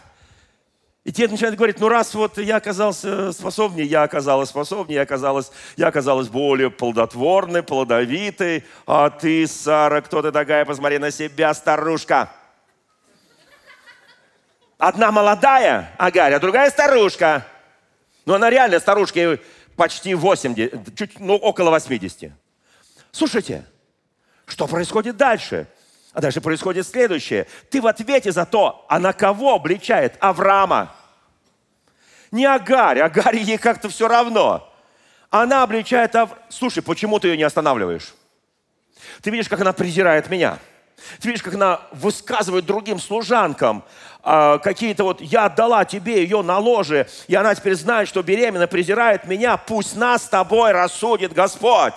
И 1.08 1.12
те 1.14 1.26
начинают 1.30 1.56
говорить, 1.56 1.80
ну 1.80 1.88
раз 1.88 2.14
вот 2.16 2.38
я 2.38 2.58
оказался 2.58 3.32
способнее, 3.32 3.86
я 3.86 4.04
оказалась 4.04 4.50
способнее, 4.50 4.96
я 4.96 5.02
оказалась, 5.04 5.54
я 5.78 5.88
оказалась 5.88 6.28
более 6.28 6.70
плодотворной, 6.70 7.64
плодовитой, 7.64 8.66
а 8.86 9.10
ты, 9.10 9.48
Сара, 9.48 10.02
кто 10.02 10.22
ты 10.22 10.34
такая, 10.34 10.66
посмотри 10.66 10.98
на 10.98 11.10
себя, 11.10 11.54
старушка. 11.54 12.30
Одна 14.78 15.14
молодая 15.14 15.96
Агарь, 15.98 16.34
а 16.34 16.40
другая 16.42 16.70
старушка. 16.70 17.48
Ну, 18.26 18.34
она 18.34 18.50
реально 18.50 18.78
старушка, 18.82 19.18
ей 19.22 19.42
почти 19.78 20.14
80, 20.14 20.94
чуть, 20.94 21.22
ну, 21.22 21.36
около 21.38 21.70
80. 21.70 22.34
Слушайте, 23.14 23.64
что 24.46 24.68
происходит 24.68 25.16
дальше? 25.16 25.68
А 26.12 26.20
дальше 26.20 26.42
происходит 26.42 26.86
следующее. 26.86 27.48
Ты 27.70 27.80
в 27.80 27.88
ответе 27.88 28.34
за 28.34 28.46
то, 28.46 28.86
а 28.90 29.00
на 29.00 29.14
кого 29.14 29.56
обличает 29.56 30.18
Авраама? 30.20 30.97
Не 32.32 32.46
Агарь, 32.46 33.00
Агарь 33.00 33.38
ей 33.38 33.58
как-то 33.58 33.90
все 33.90 34.08
равно. 34.08 34.68
Она 35.30 35.64
обличает 35.64 36.16
Ав... 36.16 36.32
Слушай, 36.50 36.82
почему 36.84 37.20
ты 37.20 37.30
ее 37.30 37.38
не 37.38 37.44
останавливаешь? 37.44 38.14
Ты 39.22 39.30
видишь, 39.30 39.50
как 39.50 39.62
она 39.62 39.74
презирает 39.74 40.30
меня. 40.30 40.58
Ты 41.20 41.28
видишь, 41.30 41.44
как 41.44 41.54
она 41.54 41.82
высказывает 41.92 42.66
другим 42.66 43.00
служанкам 43.00 43.84
э, 44.24 44.60
какие-то 44.64 45.04
вот 45.04 45.22
«я 45.22 45.46
отдала 45.46 45.86
тебе 45.86 46.24
ее 46.24 46.42
на 46.42 46.58
ложе, 46.58 47.08
и 47.28 47.36
она 47.36 47.54
теперь 47.54 47.76
знает, 47.76 48.08
что 48.08 48.24
беременна, 48.24 48.68
презирает 48.68 49.26
меня, 49.26 49.58
пусть 49.58 49.96
нас 49.96 50.24
с 50.24 50.30
тобой 50.30 50.72
рассудит 50.72 51.34
Господь». 51.34 51.94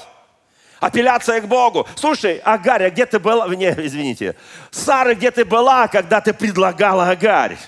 Апелляция 0.80 1.42
к 1.42 1.46
Богу. 1.46 1.86
Слушай, 1.94 2.40
Агарь, 2.42 2.84
а 2.84 2.90
где 2.90 3.04
ты 3.04 3.18
была? 3.18 3.46
Не, 3.54 3.70
извините. 3.70 4.34
Сара, 4.70 5.14
где 5.14 5.30
ты 5.30 5.44
была, 5.44 5.88
когда 5.88 6.22
ты 6.22 6.32
предлагала 6.32 7.10
Агарь? 7.10 7.58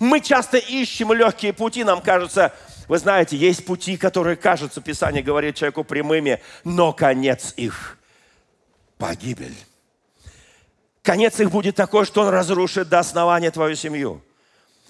Мы 0.00 0.20
часто 0.20 0.58
ищем 0.58 1.12
легкие 1.12 1.52
пути, 1.52 1.84
нам 1.84 2.00
кажется, 2.00 2.52
вы 2.88 2.98
знаете, 2.98 3.36
есть 3.36 3.64
пути, 3.64 3.96
которые 3.96 4.36
кажутся, 4.36 4.80
Писание 4.80 5.22
говорит 5.22 5.56
человеку 5.56 5.84
прямыми, 5.84 6.40
но 6.64 6.92
конец 6.92 7.54
их– 7.56 7.98
погибель. 8.98 9.56
Конец 11.02 11.38
их 11.38 11.50
будет 11.50 11.76
такой, 11.76 12.04
что 12.04 12.22
он 12.22 12.28
разрушит 12.28 12.88
до 12.88 12.98
основания 12.98 13.50
твою 13.50 13.76
семью. 13.76 14.22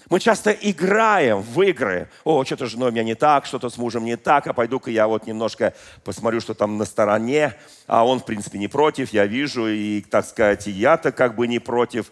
Мы 0.09 0.21
часто 0.21 0.51
играем 0.51 1.41
в 1.41 1.61
игры. 1.61 2.09
О, 2.23 2.43
что-то 2.45 2.65
с 2.65 2.71
женой 2.71 2.89
у 2.89 2.91
меня 2.93 3.03
не 3.03 3.13
так, 3.13 3.45
что-то 3.45 3.69
с 3.69 3.77
мужем 3.77 4.05
не 4.05 4.15
так, 4.15 4.47
а 4.47 4.53
пойду-ка 4.53 4.89
я 4.89 5.05
вот 5.05 5.27
немножко 5.27 5.73
посмотрю, 6.05 6.39
что 6.39 6.53
там 6.53 6.77
на 6.77 6.85
стороне. 6.85 7.55
А 7.87 8.05
он, 8.05 8.21
в 8.21 8.25
принципе, 8.25 8.57
не 8.57 8.69
против, 8.69 9.11
я 9.11 9.25
вижу, 9.25 9.67
и, 9.67 10.01
так 10.01 10.25
сказать, 10.25 10.67
я-то 10.67 11.11
как 11.11 11.35
бы 11.35 11.45
не 11.45 11.59
против. 11.59 12.11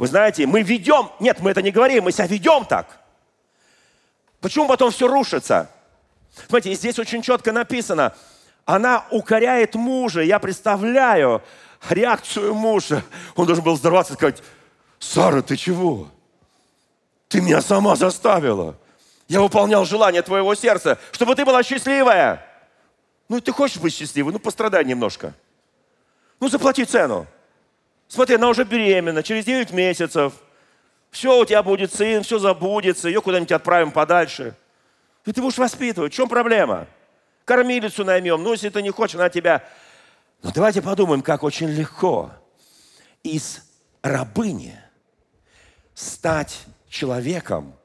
Вы 0.00 0.06
знаете, 0.06 0.46
мы 0.46 0.62
ведем, 0.62 1.10
нет, 1.20 1.40
мы 1.40 1.50
это 1.50 1.60
не 1.60 1.70
говорим, 1.70 2.04
мы 2.04 2.12
себя 2.12 2.26
ведем 2.26 2.64
так. 2.64 3.00
Почему 4.40 4.66
потом 4.66 4.90
все 4.92 5.06
рушится? 5.06 5.70
Смотрите, 6.48 6.74
здесь 6.74 6.98
очень 6.98 7.20
четко 7.20 7.52
написано, 7.52 8.14
она 8.64 9.04
укоряет 9.10 9.74
мужа. 9.74 10.22
Я 10.22 10.38
представляю 10.38 11.42
реакцию 11.90 12.54
мужа. 12.54 13.04
Он 13.36 13.44
должен 13.44 13.62
был 13.62 13.74
взорваться 13.74 14.14
и 14.14 14.16
сказать, 14.16 14.42
Сара, 14.98 15.42
ты 15.42 15.58
чего? 15.58 16.08
Ты 17.28 17.42
меня 17.42 17.60
сама 17.60 17.94
заставила. 17.94 18.78
Я 19.28 19.42
выполнял 19.42 19.84
желание 19.84 20.22
твоего 20.22 20.54
сердца, 20.54 20.98
чтобы 21.12 21.34
ты 21.34 21.44
была 21.44 21.62
счастливая. 21.62 22.46
Ну, 23.28 23.38
ты 23.42 23.52
хочешь 23.52 23.76
быть 23.76 23.92
счастливой, 23.92 24.32
ну, 24.32 24.38
пострадай 24.38 24.82
немножко. 24.82 25.34
Ну, 26.40 26.48
заплати 26.48 26.86
цену. 26.86 27.26
Смотри, 28.10 28.34
она 28.34 28.48
уже 28.48 28.64
беременна, 28.64 29.22
через 29.22 29.44
9 29.44 29.70
месяцев. 29.70 30.32
Все, 31.12 31.40
у 31.40 31.44
тебя 31.44 31.62
будет 31.62 31.94
сын, 31.94 32.24
все 32.24 32.40
забудется, 32.40 33.06
ее 33.06 33.22
куда-нибудь 33.22 33.52
отправим 33.52 33.92
подальше. 33.92 34.56
И 35.24 35.32
ты 35.32 35.40
будешь 35.40 35.58
воспитывать. 35.58 36.12
В 36.12 36.16
чем 36.16 36.28
проблема? 36.28 36.88
Кормилицу 37.44 38.04
наймем. 38.04 38.42
Ну, 38.42 38.50
если 38.50 38.68
ты 38.68 38.82
не 38.82 38.90
хочешь, 38.90 39.14
она 39.14 39.28
тебя... 39.28 39.64
Но 40.42 40.50
давайте 40.52 40.82
подумаем, 40.82 41.22
как 41.22 41.44
очень 41.44 41.68
легко 41.68 42.32
из 43.22 43.60
рабыни 44.02 44.76
стать 45.94 46.58
человеком, 46.88 47.76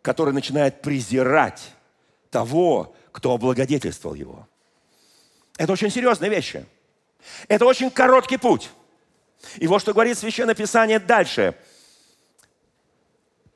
который 0.00 0.32
начинает 0.32 0.80
презирать 0.80 1.74
того, 2.30 2.94
кто 3.10 3.32
облагодетельствовал 3.32 4.14
его. 4.14 4.48
Это 5.58 5.74
очень 5.74 5.90
серьезные 5.90 6.30
вещи. 6.30 6.64
Это 7.48 7.66
очень 7.66 7.90
короткий 7.90 8.38
путь. 8.38 8.70
И 9.56 9.66
вот 9.66 9.80
что 9.80 9.92
говорит 9.92 10.18
Священное 10.18 10.54
Писание 10.54 10.98
дальше. 10.98 11.54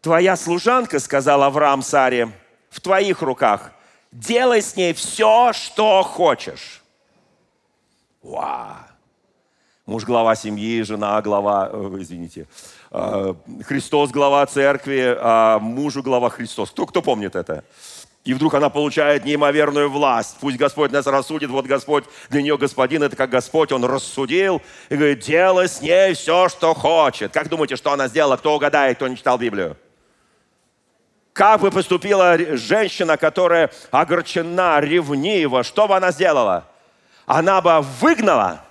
«Твоя 0.00 0.36
служанка,— 0.36 0.98
сказал 1.00 1.42
Авраам 1.42 1.82
Саре,— 1.82 2.30
в 2.70 2.80
твоих 2.80 3.22
руках. 3.22 3.72
Делай 4.12 4.62
с 4.62 4.76
ней 4.76 4.92
все, 4.94 5.52
что 5.52 6.02
хочешь». 6.02 6.82
Вау! 8.22 8.76
Муж 9.86 10.04
глава 10.04 10.34
семьи, 10.34 10.82
жена 10.82 11.22
глава, 11.22 11.70
э, 11.72 11.96
извините, 12.00 12.48
э, 12.90 13.34
Христос 13.64 14.10
глава 14.10 14.44
церкви, 14.46 15.16
а 15.20 15.60
мужу 15.60 16.02
глава 16.02 16.28
Христос. 16.28 16.72
Кто, 16.72 16.86
кто 16.86 17.02
помнит 17.02 17.36
это? 17.36 17.62
И 18.26 18.34
вдруг 18.34 18.54
она 18.54 18.70
получает 18.70 19.24
неимоверную 19.24 19.88
власть. 19.88 20.36
Пусть 20.40 20.56
Господь 20.56 20.90
нас 20.90 21.06
рассудит. 21.06 21.48
Вот 21.48 21.64
Господь, 21.64 22.04
для 22.28 22.42
нее 22.42 22.58
Господин, 22.58 23.04
это 23.04 23.14
как 23.14 23.30
Господь, 23.30 23.70
Он 23.70 23.84
рассудил. 23.84 24.60
И 24.88 24.96
говорит, 24.96 25.20
делай 25.20 25.68
с 25.68 25.80
ней 25.80 26.12
все, 26.14 26.48
что 26.48 26.74
хочет. 26.74 27.32
Как 27.32 27.48
думаете, 27.48 27.76
что 27.76 27.92
она 27.92 28.08
сделала? 28.08 28.36
Кто 28.36 28.56
угадает, 28.56 28.96
кто 28.96 29.06
не 29.06 29.16
читал 29.16 29.38
Библию? 29.38 29.76
Как 31.32 31.60
бы 31.60 31.70
поступила 31.70 32.36
женщина, 32.56 33.16
которая 33.16 33.70
огорчена, 33.92 34.80
ревнива? 34.80 35.62
Что 35.62 35.86
бы 35.86 35.94
она 35.96 36.10
сделала? 36.10 36.64
Она 37.26 37.60
бы 37.60 37.80
выгнала 38.00 38.65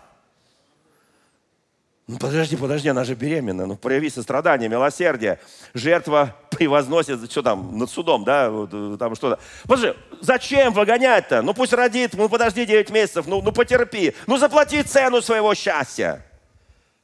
ну 2.07 2.19
подожди, 2.19 2.55
подожди, 2.55 2.89
она 2.89 3.03
же 3.03 3.15
беременна. 3.15 3.65
Ну 3.65 3.75
прояви 3.77 4.11
сострадание, 4.11 4.69
милосердие. 4.69 5.39
Жертва 5.73 6.35
превозносит, 6.51 7.31
что 7.31 7.41
там, 7.41 7.79
над 7.79 7.89
судом, 7.89 8.23
да, 8.23 8.47
э, 8.51 8.97
там 8.99 9.15
что-то. 9.15 9.39
Подожди, 9.63 9.97
зачем 10.21 10.71
выгонять-то? 10.73 11.41
Ну 11.41 11.55
пусть 11.55 11.73
родит, 11.73 12.13
ну 12.13 12.29
подожди 12.29 12.65
9 12.65 12.91
месяцев, 12.91 13.25
ну, 13.25 13.41
ну 13.41 13.51
потерпи. 13.51 14.13
Ну 14.27 14.37
заплати 14.37 14.83
цену 14.83 15.21
своего 15.21 15.55
счастья. 15.55 16.23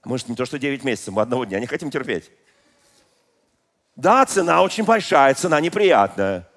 Может, 0.04 0.30
не 0.30 0.36
то, 0.36 0.46
что 0.46 0.60
9 0.60 0.84
месяцев, 0.84 1.14
мы 1.14 1.24
одного 1.24 1.46
дня 1.46 1.60
не 1.60 1.68
хотим 1.68 1.90
терпеть. 1.90 2.30
Да, 3.96 4.24
цена 4.26 4.62
очень 4.62 4.84
большая, 4.84 5.34
цена 5.34 5.60
неприятная. 5.62 6.48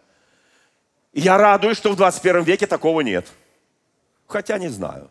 Я 1.15 1.39
радуюсь, 1.39 1.79
что 1.79 1.93
в 1.93 1.97
21 1.97 2.43
веке 2.43 2.67
такого 2.67 3.01
нет. 3.01 3.27
Хотя 4.27 4.59
не 4.59 4.69
знаю. 4.69 5.11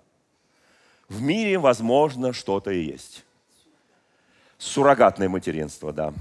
В 1.14 1.22
мире, 1.22 1.60
возможно, 1.60 2.34
что-то 2.34 2.72
и 2.72 2.86
есть. 2.86 3.24
Суррогатное 4.58 5.30
материнство, 5.30 5.94
да. 5.94 6.12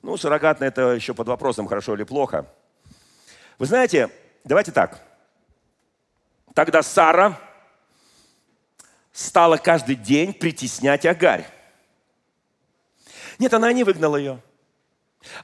Ну, 0.00 0.16
суррогатное 0.16 0.68
это 0.68 0.92
еще 0.92 1.12
под 1.12 1.28
вопросом, 1.28 1.66
хорошо 1.66 1.94
или 1.94 2.04
плохо. 2.04 2.46
Вы 3.58 3.66
знаете, 3.66 4.08
давайте 4.42 4.72
так. 4.72 4.98
Тогда 6.54 6.82
Сара 6.82 7.38
стала 9.12 9.58
каждый 9.58 9.94
день 9.94 10.32
притеснять 10.32 11.04
Агарь. 11.04 11.44
Нет, 13.38 13.52
она 13.52 13.70
не 13.74 13.84
выгнала 13.84 14.16
ее. 14.16 14.40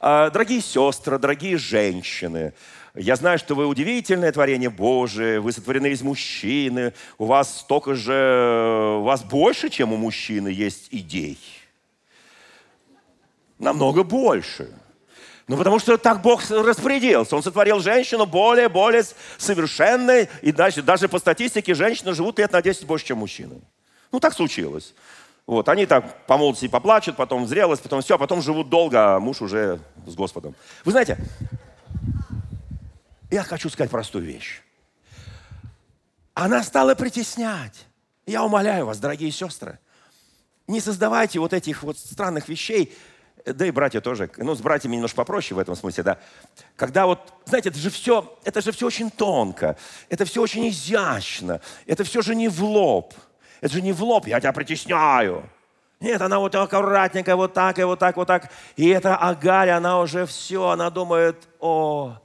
А, 0.00 0.30
дорогие 0.30 0.62
сестры, 0.62 1.18
дорогие 1.18 1.58
женщины, 1.58 2.54
я 2.96 3.16
знаю, 3.16 3.38
что 3.38 3.54
вы 3.54 3.66
удивительное 3.66 4.32
творение 4.32 4.70
Божие, 4.70 5.40
вы 5.40 5.52
сотворены 5.52 5.88
из 5.88 6.02
мужчины, 6.02 6.94
у 7.18 7.26
вас 7.26 7.60
столько 7.60 7.94
же, 7.94 8.96
у 9.00 9.02
вас 9.02 9.22
больше, 9.22 9.68
чем 9.68 9.92
у 9.92 9.96
мужчины 9.96 10.48
есть 10.48 10.88
идей. 10.90 11.38
Намного 13.58 14.02
больше. 14.02 14.70
Ну, 15.48 15.56
потому 15.56 15.78
что 15.78 15.96
так 15.96 16.22
Бог 16.22 16.42
распорядился. 16.50 17.36
Он 17.36 17.42
сотворил 17.42 17.78
женщину 17.80 18.26
более, 18.26 18.68
более 18.68 19.04
совершенной. 19.38 20.28
И 20.42 20.50
дальше, 20.50 20.82
даже 20.82 21.08
по 21.08 21.18
статистике 21.18 21.74
женщины 21.74 22.14
живут 22.14 22.38
лет 22.38 22.52
на 22.52 22.60
10 22.60 22.84
больше, 22.86 23.06
чем 23.06 23.18
мужчины. 23.18 23.60
Ну, 24.10 24.18
так 24.18 24.34
случилось. 24.34 24.94
Вот, 25.46 25.68
они 25.68 25.86
так 25.86 26.26
по 26.26 26.36
молодости 26.36 26.66
поплачут, 26.66 27.16
потом 27.16 27.46
зрелость, 27.46 27.82
потом 27.82 28.02
все, 28.02 28.18
потом 28.18 28.42
живут 28.42 28.68
долго, 28.68 29.14
а 29.14 29.20
муж 29.20 29.40
уже 29.40 29.78
с 30.04 30.14
Господом. 30.16 30.56
Вы 30.84 30.90
знаете, 30.90 31.18
я 33.30 33.42
хочу 33.42 33.68
сказать 33.68 33.90
простую 33.90 34.24
вещь. 34.24 34.62
Она 36.34 36.62
стала 36.62 36.94
притеснять. 36.94 37.86
Я 38.26 38.44
умоляю 38.44 38.86
вас, 38.86 38.98
дорогие 38.98 39.30
сестры, 39.30 39.78
не 40.66 40.80
создавайте 40.80 41.38
вот 41.38 41.52
этих 41.52 41.82
вот 41.82 41.96
странных 41.98 42.48
вещей, 42.48 42.96
да 43.44 43.64
и 43.64 43.70
братья 43.70 44.00
тоже, 44.00 44.28
ну, 44.36 44.54
с 44.54 44.60
братьями 44.60 44.96
немножко 44.96 45.16
попроще 45.16 45.54
в 45.54 45.60
этом 45.60 45.76
смысле, 45.76 46.02
да. 46.02 46.18
Когда 46.74 47.06
вот, 47.06 47.32
знаете, 47.44 47.68
это 47.68 47.78
же 47.78 47.90
все, 47.90 48.36
это 48.44 48.60
же 48.60 48.72
все 48.72 48.86
очень 48.86 49.10
тонко, 49.10 49.76
это 50.08 50.24
все 50.24 50.42
очень 50.42 50.68
изящно, 50.68 51.60
это 51.86 52.02
все 52.02 52.22
же 52.22 52.34
не 52.34 52.48
в 52.48 52.62
лоб. 52.64 53.14
Это 53.60 53.72
же 53.72 53.80
не 53.80 53.92
в 53.92 54.02
лоб, 54.02 54.26
я 54.26 54.40
тебя 54.40 54.52
притесняю. 54.52 55.48
Нет, 56.00 56.20
она 56.20 56.38
вот 56.38 56.54
аккуратненько, 56.54 57.36
вот 57.36 57.54
так, 57.54 57.78
и 57.78 57.84
вот 57.84 57.98
так, 57.98 58.16
вот 58.16 58.26
так. 58.26 58.50
И 58.76 58.86
эта 58.88 59.16
Агарь, 59.16 59.70
она 59.70 60.00
уже 60.00 60.26
все, 60.26 60.68
она 60.68 60.90
думает, 60.90 61.48
о, 61.58 62.18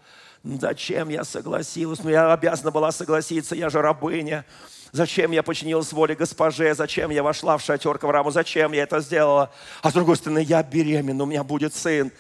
Зачем 0.44 1.10
я 1.10 1.24
согласилась? 1.24 2.04
Ну, 2.04 2.10
я 2.10 2.34
обязана 2.34 2.72
была 2.72 2.92
согласиться, 2.92 3.56
я 3.56 3.70
же 3.70 3.82
рабыня. 3.82 4.44
Зачем 4.92 5.32
я 5.32 5.44
подчинилась 5.44 5.94
воле 5.94 6.16
госпоже? 6.16 6.74
Зачем 6.74 7.12
я 7.12 7.22
вошла 7.22 7.58
в 7.58 7.62
шатер 7.62 7.98
к 7.98 8.04
Аврааму? 8.04 8.32
Зачем 8.32 8.72
я 8.72 8.84
это 8.84 9.00
сделала? 9.00 9.52
А 9.82 9.92
с 9.92 9.94
другой 9.94 10.18
стороны, 10.18 10.40
я 10.40 10.64
беременна, 10.64 11.24
у 11.24 11.28
меня 11.28 11.44
будет 11.44 11.76
сын. 11.76 12.12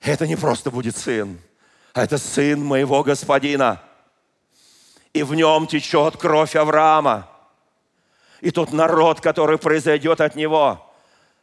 Это 0.00 0.26
не 0.26 0.36
просто 0.36 0.70
будет 0.70 0.96
сын, 0.96 1.38
а 1.92 2.02
это 2.02 2.18
сын 2.18 2.62
моего 2.64 3.02
господина. 3.02 3.82
И 5.12 5.22
в 5.22 5.34
нем 5.34 5.66
течет 5.66 6.16
кровь 6.16 6.56
Авраама. 6.56 7.28
И 8.40 8.50
тот 8.50 8.72
народ, 8.72 9.20
который 9.20 9.58
произойдет 9.58 10.20
от 10.20 10.34
него, 10.34 10.82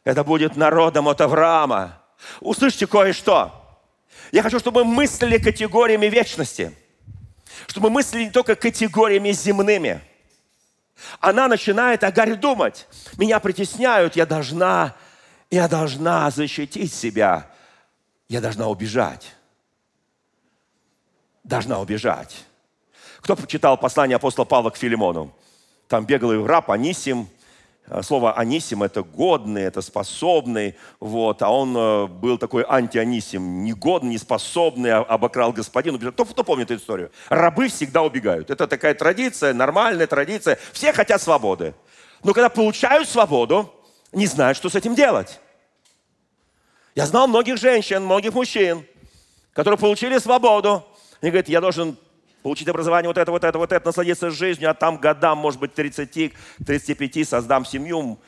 это 0.04 0.24
будет 0.24 0.56
народом 0.56 1.08
от 1.08 1.22
Авраама. 1.22 2.00
Услышьте 2.39 2.88
кое-что. 2.88 3.62
Я 4.32 4.41
хочу, 4.43 4.60
чтобы 4.60 4.84
мы 4.84 4.93
мыслили 4.93 5.38
категориями 5.38 6.08
вечности. 6.08 6.76
Чтобы 7.67 7.89
мы 7.89 7.95
мыслили 7.95 8.26
не 8.26 8.32
только 8.32 8.56
категориями 8.56 9.32
земными. 9.32 10.02
Она 11.19 11.47
начинает, 11.47 12.04
Агарь, 12.04 12.36
думать. 12.36 12.88
Меня 13.17 13.39
притесняют, 13.39 14.15
я 14.15 14.26
должна, 14.26 14.95
я 15.52 15.67
должна 15.67 16.30
защитить 16.32 16.93
себя. 16.93 17.49
Я 18.28 18.41
должна 18.41 18.67
убежать. 18.67 19.34
Должна 21.43 21.80
убежать. 21.80 22.45
Кто 23.21 23.36
почитал 23.36 23.78
послание 23.78 24.15
апостола 24.15 24.45
Павла 24.45 24.69
к 24.69 24.78
Филимону? 24.78 25.36
Там 25.88 26.06
беглый 26.06 26.43
раб 26.45 26.71
Анисим– 26.71 27.28
слово 28.02 28.34
«анисим»— 28.34 28.84
это 28.84 29.04
годный, 29.04 29.63
это 29.63 29.82
способный, 29.82 30.76
вот, 31.00 31.41
а 31.41 31.50
он 31.50 31.76
э, 31.76 32.08
был 32.08 32.38
такой 32.38 32.65
антианисим, 32.67 33.63
негодный, 33.63 34.12
неспособный, 34.12 34.91
а, 34.91 35.00
обокрал 35.02 35.52
господину. 35.52 36.00
Кто, 36.00 36.26
кто 36.26 36.43
помнит 36.43 36.72
эту 36.72 36.82
историю? 36.82 37.12
Рабы 37.30 37.67
всегда 37.67 38.02
убегают. 38.02 38.50
Это 38.50 38.67
такая 38.67 38.93
традиция, 38.93 39.54
нормальная 39.54 40.08
традиция. 40.08 40.58
Все 40.72 40.93
хотят 40.93 41.22
свободы. 41.22 41.76
Но 42.24 42.34
когда 42.34 42.50
получают 42.50 43.10
свободу, 43.10 43.74
не 44.13 44.28
знают, 44.28 44.58
что 44.58 44.69
с 44.69 44.76
этим 44.76 44.96
делать. 44.96 45.39
Я 46.96 47.06
знал 47.06 47.28
многих 47.28 47.58
женщин, 47.58 48.04
многих 48.04 48.34
мужчин, 48.34 48.86
которые 49.52 49.78
получили 49.78 50.17
свободу. 50.19 50.86
Они 51.22 51.32
говорят, 51.32 51.50
я 51.50 51.60
должен 51.60 51.98
получить 52.43 52.67
образование, 52.67 53.08
вот 53.08 53.17
это, 53.17 53.32
вот 53.32 53.43
это, 53.43 53.58
вот 53.58 53.71
это, 53.71 53.86
насладиться 53.86 54.29
жизнью, 54.29 54.69
а 54.69 54.73
там 54.73 54.97
годам, 54.97 55.38
может 55.38 55.60
быть, 55.60 55.73
30, 55.73 56.34
35, 56.65 57.27
создам 57.27 57.65
семью. 57.65 58.19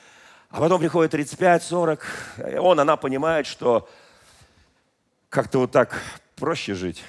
А 0.50 0.62
потом 0.62 0.80
приходит 0.80 1.12
35, 1.12 1.64
40, 1.64 2.06
и 2.54 2.56
он, 2.56 2.80
она 2.80 2.96
понимает, 2.96 3.46
что 3.46 3.90
как-то 5.30 5.60
вот 5.60 5.72
так 5.72 6.02
проще 6.38 6.74
жить. 6.74 7.04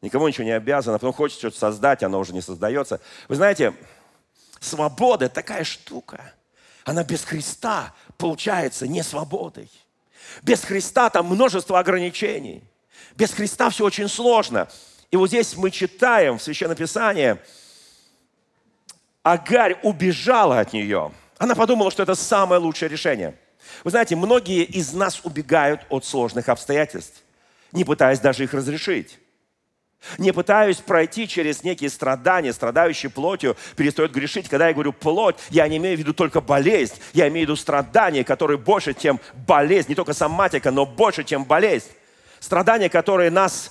Никому 0.00 0.26
ничего 0.26 0.44
не 0.44 0.52
обязан, 0.52 0.94
а 0.94 0.98
потом 0.98 1.12
хочет 1.12 1.38
что-то 1.38 1.58
создать, 1.58 2.02
оно 2.02 2.18
уже 2.18 2.32
не 2.32 2.40
создается. 2.40 3.00
Вы 3.28 3.36
знаете, 3.36 3.74
свобода 4.60 5.28
такая 5.28 5.64
штука. 5.64 6.32
Она 6.84 7.04
без 7.04 7.24
Христа 7.24 7.94
получается 8.16 8.86
не 8.86 9.02
свободой. 9.02 9.70
Без 10.42 10.62
Христа 10.62 11.10
там 11.10 11.26
множество 11.26 11.78
ограничений. 11.78 12.62
Без 13.16 13.32
Христа 13.32 13.70
все 13.70 13.84
очень 13.84 14.08
сложно. 14.08 14.68
И 15.14 15.16
вот 15.16 15.28
здесь 15.28 15.56
мы 15.56 15.70
читаем 15.70 16.38
в 16.38 16.42
Священном 16.42 16.76
Писании, 16.76 17.36
Агарь 19.22 19.78
убежала 19.84 20.58
от 20.58 20.72
нее. 20.72 21.12
Она 21.38 21.54
подумала, 21.54 21.92
что 21.92 22.02
это 22.02 22.16
самое 22.16 22.60
лучшее 22.60 22.88
решение. 22.88 23.38
Вы 23.84 23.92
знаете, 23.92 24.16
многие 24.16 24.64
из 24.64 24.92
нас 24.92 25.20
убегают 25.22 25.82
от 25.88 26.04
сложных 26.04 26.48
обстоятельств, 26.48 27.22
не 27.70 27.84
пытаясь 27.84 28.18
даже 28.18 28.42
их 28.42 28.54
разрешить. 28.54 29.20
Не 30.18 30.32
пытаюсь 30.32 30.78
пройти 30.78 31.28
через 31.28 31.62
некие 31.62 31.90
страдания, 31.90 32.52
страдающие 32.52 33.08
плотью, 33.08 33.56
перестает 33.76 34.10
грешить. 34.10 34.48
Когда 34.48 34.66
я 34.66 34.74
говорю 34.74 34.92
плоть, 34.92 35.36
я 35.50 35.68
не 35.68 35.76
имею 35.76 35.96
в 35.96 36.00
виду 36.00 36.12
только 36.12 36.40
болезнь, 36.40 36.94
я 37.12 37.28
имею 37.28 37.46
в 37.46 37.50
виду 37.50 37.56
страдания, 37.56 38.24
которые 38.24 38.58
больше, 38.58 38.94
чем 38.94 39.20
болезнь, 39.46 39.90
не 39.90 39.94
только 39.94 40.12
соматика, 40.12 40.72
но 40.72 40.84
больше, 40.84 41.22
чем 41.22 41.44
болезнь. 41.44 41.92
Страдания, 42.40 42.88
которые 42.88 43.30
нас 43.30 43.70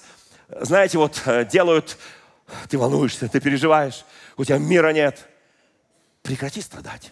знаете, 0.50 0.98
вот 0.98 1.22
э, 1.26 1.46
делают, 1.46 1.98
ты 2.70 2.78
волнуешься, 2.78 3.28
ты 3.28 3.40
переживаешь, 3.40 4.06
у 4.38 4.46
тебя 4.46 4.58
мира 4.58 4.90
нет. 4.90 5.28
Прекрати 6.22 6.62
страдать. 6.62 7.12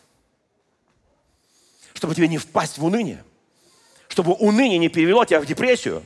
Чтобы 1.93 2.15
тебе 2.15 2.27
не 2.27 2.37
впасть 2.37 2.77
в 2.77 2.85
уныние. 2.85 3.23
Чтобы 4.07 4.33
уныние 4.33 4.77
не 4.77 4.89
перевело 4.89 5.25
тебя 5.25 5.41
в 5.41 5.45
депрессию. 5.45 6.03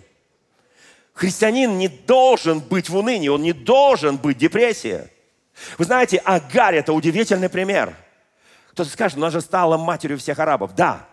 Христианин 1.13 1.77
не 1.77 1.87
должен 1.87 2.59
быть 2.59 2.89
в 2.89 2.97
унынии, 2.97 3.29
он 3.29 3.41
не 3.41 3.53
должен 3.53 4.17
быть 4.17 4.37
в 4.37 4.39
депрессии. 4.39 5.09
Вы 5.77 5.85
знаете, 5.85 6.17
Агарь– 6.17 6.75
это 6.77 6.91
удивительный 6.91 7.47
пример. 7.47 7.95
Кто-то 8.71 8.89
скажет, 8.89 9.17
она 9.17 9.29
же 9.29 9.39
стала 9.39 9.77
матерью 9.77 10.17
всех 10.17 10.39
арабов. 10.39 10.75
Да. 10.75 11.07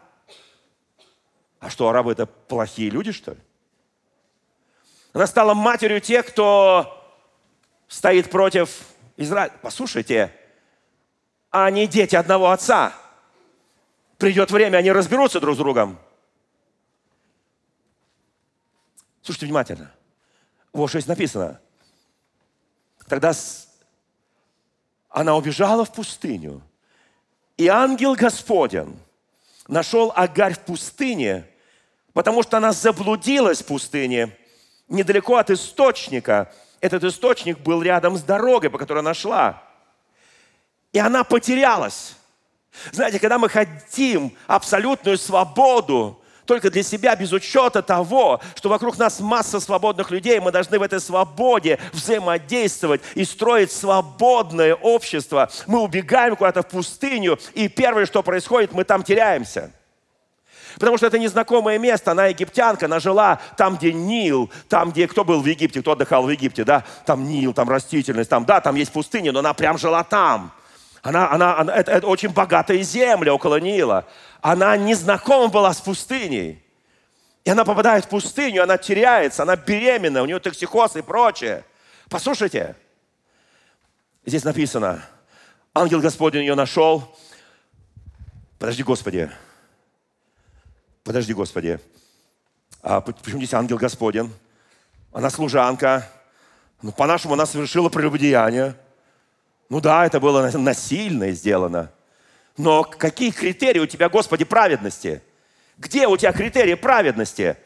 А 1.61 1.71
что, 1.71 1.89
арабы 1.89 2.11
это 2.11 2.27
плохие 2.27 2.91
люди, 2.91 3.13
что 3.13 3.33
ли? 3.33 3.39
Она 5.13 5.27
стала 5.27 5.55
матерью 5.55 6.01
тех, 6.01 6.27
кто 6.27 6.99
стоит 7.87 8.31
против 8.31 8.81
Израиля. 9.17 9.53
Послушайте, 9.61 10.35
они 11.51 11.87
дети 11.87 12.17
одного 12.17 12.51
отца. 12.51 12.95
Придет 14.17 14.51
время, 14.51 14.79
они 14.79 14.91
разберутся 14.91 15.41
друг 15.41 15.57
с 15.57 15.59
другом. 15.59 15.99
Слушайте 19.23 19.47
внимательно. 19.47 19.93
Вот 20.73 20.89
что 20.89 20.99
здесь 20.99 21.09
написано. 21.09 21.61
Тогда 23.07 23.33
она 25.11 25.37
убежала 25.37 25.85
в 25.85 25.93
пустыню. 25.93 26.63
И 27.59 27.69
ангел 27.69 28.15
Господень 28.15 28.99
нашел 29.69 30.13
Агарь 30.17 30.55
в 30.55 30.61
пустыне, 30.61 31.47
потому 32.15 32.43
что 32.43 32.57
она 32.57 32.73
заблудилась 32.73 33.61
в 33.61 33.67
пустыне, 33.67 34.37
недалеко 34.93 35.37
от 35.37 35.51
источника. 35.51 36.53
Этот 36.81 37.05
источник 37.05 37.59
был 37.59 37.83
рядом 37.83 38.17
с 38.17 38.23
дорогой, 38.23 38.71
по 38.71 38.79
которой 38.79 38.99
она 38.99 39.15
шла. 39.15 39.63
И 40.93 40.99
она 40.99 41.25
потерялась. 41.25 42.17
Знаете, 42.91 43.19
когда 43.19 43.39
мы 43.39 43.49
хотим 43.49 44.37
абсолютную 44.47 45.19
свободу, 45.19 46.23
только 46.47 46.71
для 46.71 46.83
себя, 46.83 47.15
без 47.15 47.33
учета 47.33 47.83
того, 47.83 48.41
что 48.57 48.69
вокруг 48.69 48.99
нас 48.99 49.21
масса 49.21 49.61
свободных 49.61 50.11
людей, 50.11 50.41
мы 50.41 50.51
должны 50.51 50.79
в 50.79 50.83
этой 50.83 51.01
свободе 51.01 51.79
взаимодействовать 51.93 53.01
и 53.15 53.25
строить 53.25 53.71
свободное 53.71 54.75
общество. 54.75 55.51
Мы 55.67 55.81
убегаем 55.81 56.37
куда-то 56.37 56.63
в 56.63 56.69
пустыню, 56.69 57.39
и 57.55 57.69
первое, 57.69 58.07
что 58.07 58.23
происходит, 58.23 58.73
мы 58.73 58.85
там 58.85 59.03
теряемся. 59.03 59.73
Потому 60.79 60.97
что 60.97 61.07
это 61.07 61.19
незнакомое 61.19 61.79
место, 61.79 62.13
она 62.13 62.27
египтянка, 62.27 62.87
она 62.87 63.01
жила 63.01 63.41
там, 63.57 63.77
где 63.77 63.93
Нил, 63.93 64.51
там, 64.69 64.91
где 64.91 65.07
кто 65.07 65.25
был 65.25 65.43
в 65.43 65.47
Египте, 65.47 65.81
кто 65.81 65.93
отдыхал 65.93 66.25
в 66.25 66.31
Египте, 66.31 66.65
да, 66.65 66.85
там 67.07 67.25
Нил, 67.25 67.53
там 67.53 67.69
растительность, 67.69 68.31
там, 68.31 68.45
да, 68.45 68.61
там 68.61 68.75
есть 68.75 68.93
пустыня, 68.93 69.33
но 69.33 69.41
она 69.41 69.55
прям 69.55 69.79
жила 69.79 70.05
там. 70.05 70.53
Она, 71.03 71.31
она, 71.31 71.59
она, 71.59 71.75
это, 71.75 71.91
это 71.93 72.07
очень 72.07 72.31
богатая 72.31 72.81
земля 72.83 73.35
около 73.35 73.59
Нила. 73.59 74.07
Она 74.41 74.77
не 74.77 74.95
знакома 74.95 75.49
была 75.49 75.73
с 75.73 75.81
пустыней. 75.81 76.63
И 77.45 77.51
она 77.51 77.65
попадает 77.65 78.05
в 78.05 78.09
пустыню, 78.09 78.63
она 78.63 78.79
теряется, 78.79 79.43
она 79.43 79.57
беременна, 79.57 80.23
у 80.23 80.27
нее 80.27 80.39
токсикоз 80.39 80.95
и 80.97 81.03
прочее. 81.03 81.65
Послушайте, 82.09 82.77
здесь 84.25 84.45
написано, 84.45 85.03
ангел 85.75 86.01
Господень 86.01 86.43
ее 86.43 86.55
нашел. 86.55 87.17
Подожди, 88.61 88.85
Господи. 88.85 89.29
Подожди, 91.05 91.35
Господи. 91.35 91.81
А 92.81 93.01
почему 93.01 93.39
здесь 93.39 93.55
ангел 93.55 93.77
Господень? 93.77 94.33
Она 95.13 95.31
служанка. 95.31 96.09
Ну, 96.81 96.93
по-нашему, 96.93 97.35
она 97.35 97.47
совершила 97.47 97.89
прелюбодеяние. 97.89 98.77
Ну 99.69 99.81
да, 99.81 100.07
это 100.07 100.21
было 100.21 100.49
насильно 100.51 101.31
сделано. 101.33 101.91
Но 102.57 102.85
какие 102.85 103.31
критерии 103.31 103.81
у 103.81 103.87
тебя, 103.87 104.09
Господи, 104.09 104.45
праведности? 104.45 105.23
Где 105.79 106.07
у 106.07 106.17
тебя 106.17 106.33
критерии 106.33 106.75
праведности? 106.75 107.57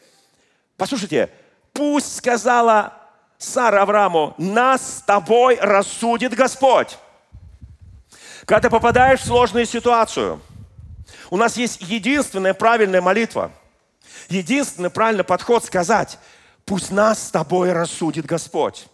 Послушайте, 0.77 1.29
пусть 1.73 2.15
сказала 2.17 2.93
Сара 3.37 3.83
Аврааму, 3.83 4.33
нас 4.37 4.97
с 4.97 5.01
тобой 5.01 5.57
рассудит 5.61 6.33
Господь. 6.33 6.97
Когда 8.45 8.61
ты 8.61 8.69
попадаешь 8.69 9.19
в 9.19 9.25
сложную 9.25 9.65
ситуацию, 9.65 10.39
у 11.29 11.37
нас 11.37 11.57
есть 11.57 11.81
единственная 11.81 12.53
правильная 12.53 13.01
молитва. 13.01 13.51
Единственный 14.29 14.89
правильный 14.89 15.23
подход 15.23 15.63
сказать, 15.63 16.17
пусть 16.65 16.91
нас 16.91 17.27
с 17.27 17.31
тобой 17.31 17.71
рассудит 17.71 18.25
Господь. 18.25 18.87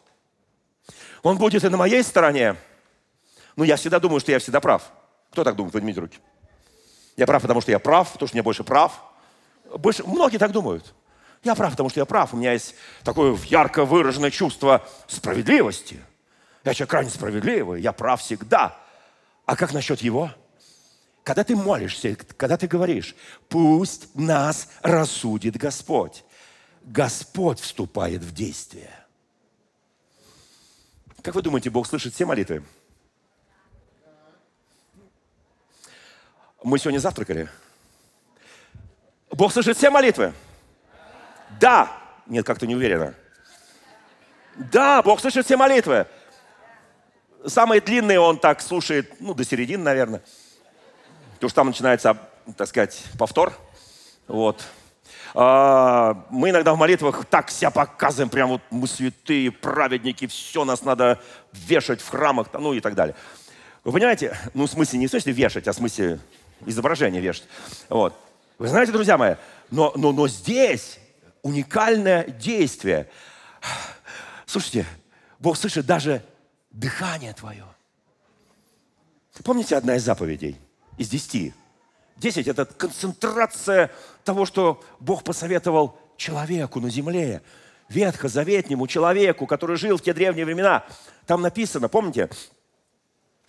Он 1.22 1.38
будет 1.38 1.64
и 1.64 1.70
на 1.70 1.78
моей 1.78 2.04
стороне, 2.04 2.56
ну, 3.56 3.64
я 3.64 3.76
всегда 3.76 4.00
думаю, 4.00 4.20
что 4.20 4.32
я 4.32 4.40
всегда 4.40 4.60
прав. 4.60 4.92
Кто 5.32 5.44
так 5.44 5.56
думает? 5.56 5.74
Поднимите 5.74 6.00
руки. 6.00 6.20
Я 7.16 7.28
прав, 7.28 7.42
потому 7.42 7.62
что 7.62 7.72
я 7.72 7.80
прав, 7.80 8.12
потому 8.12 8.28
что 8.28 8.36
меня 8.36 8.44
больше 8.44 8.64
прав. 8.64 9.00
Больше, 9.78 10.04
многие 10.04 10.38
так 10.38 10.52
думают. 10.52 10.94
Я 11.44 11.56
прав, 11.56 11.72
потому 11.72 11.90
что 11.90 12.00
я 12.00 12.06
прав. 12.06 12.34
У 12.34 12.38
меня 12.38 12.54
есть 12.54 12.76
такое 13.04 13.38
ярко 13.46 13.86
выраженное 13.86 14.32
чувство 14.32 14.86
справедливости. 15.08 16.00
Я 16.64 16.74
человек 16.74 16.92
крайне 16.92 17.10
справедливый, 17.10 17.82
я 17.82 17.92
прав 17.92 18.22
всегда. 18.22 18.78
А 19.46 19.56
как 19.56 19.74
насчет 19.74 20.02
его? 20.02 20.32
Когда 21.24 21.46
ты 21.46 21.56
молишься, 21.56 22.16
когда 22.38 22.58
ты 22.58 22.68
говоришь, 22.68 23.16
пусть 23.48 24.14
нас 24.14 24.68
рассудит 24.82 25.56
Господь. 25.56 26.24
Господь 26.84 27.62
вступает 27.62 28.22
в 28.22 28.34
действие. 28.34 28.92
Как 31.22 31.36
вы 31.36 31.42
думаете, 31.42 31.70
Бог 31.70 31.88
слышит 31.88 32.14
все 32.14 32.26
молитвы? 32.26 32.64
Мы 36.62 36.78
сегодня 36.78 37.00
завтракали. 37.00 37.50
Бог 39.32 39.54
слышит 39.54 39.78
все 39.78 39.90
молитвы? 39.90 40.34
Да. 41.60 41.98
Нет, 42.28 42.46
как-то 42.46 42.68
не 42.68 42.76
уверена. 42.76 43.16
Да, 44.56 45.02
Бог 45.02 45.22
слышит 45.22 45.46
все 45.46 45.56
молитвы. 45.56 46.06
Самые 47.46 47.80
длинные 47.80 48.20
он 48.20 48.38
так 48.38 48.62
слушает, 48.62 49.22
ну, 49.22 49.34
до 49.34 49.46
середины, 49.46 49.84
наверное. 49.84 50.22
Потому 51.44 51.50
что 51.50 51.56
там 51.56 51.68
начинается, 51.68 52.18
так 52.56 52.70
сказать, 52.70 53.04
повтор. 53.20 53.52
Вот. 54.30 54.64
А, 55.34 56.26
мы 56.30 56.52
иногда 56.52 56.74
в 56.74 56.78
молитвах 56.78 57.26
так 57.26 57.52
себя 57.52 57.70
показываем, 57.70 58.30
прям 58.30 58.48
вот 58.48 58.62
мы 58.70 58.88
святые, 58.88 59.52
праведники, 59.52 60.26
все 60.26 60.64
нас 60.64 60.84
надо 60.84 61.20
вешать 61.52 62.00
в 62.00 62.08
храмах, 62.08 62.48
ну 62.54 62.72
и 62.72 62.80
так 62.80 62.96
далее. 62.96 63.14
Вы 63.84 63.92
понимаете? 63.92 64.38
Ну, 64.54 64.68
в 64.68 64.70
смысле, 64.70 65.00
не 65.00 65.08
в 65.08 65.10
смысле 65.10 65.34
вешать, 65.34 65.68
а 65.68 65.74
в 65.74 65.76
смысле 65.76 66.22
изображение 66.66 67.22
вешать. 67.22 67.44
Вот. 67.90 68.18
Вы 68.58 68.70
знаете, 68.70 68.94
друзья 68.94 69.18
мои, 69.18 69.36
но, 69.70 69.92
но, 69.98 70.14
но 70.14 70.30
здесь 70.30 70.98
уникальное 71.42 72.24
действие. 72.24 73.10
Слушайте, 74.46 74.86
Бог 75.40 75.58
слышит 75.58 75.86
даже 75.86 76.24
дыхание 76.72 77.34
твое. 77.34 77.66
Помните 79.44 79.76
одна 79.76 79.98
из 79.98 80.04
заповедей 80.04 80.58
из 80.98 81.10
десяти? 81.10 81.54
Десять– 82.18 82.48
это 82.50 82.66
концентрация 82.66 83.92
того, 84.24 84.46
что 84.46 84.84
Бог 85.00 85.24
посоветовал 85.24 85.98
человеку 86.18 86.80
на 86.80 86.90
земле, 86.90 87.42
ветхозаветнему 87.90 88.88
человеку, 88.88 89.48
который 89.48 89.78
жил 89.78 89.98
в 89.98 90.02
те 90.02 90.14
древние 90.14 90.46
времена. 90.46 90.86
Там 91.26 91.42
написано, 91.42 91.90
помните, 91.90 92.30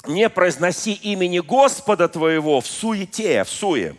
не 0.06 0.28
произноси 0.28 0.92
имени 0.92 1.40
Господа 1.40 2.08
твоего 2.08 2.60
в 2.60 2.66
суете, 2.66 3.44
в 3.44 3.50
суе. 3.50 3.96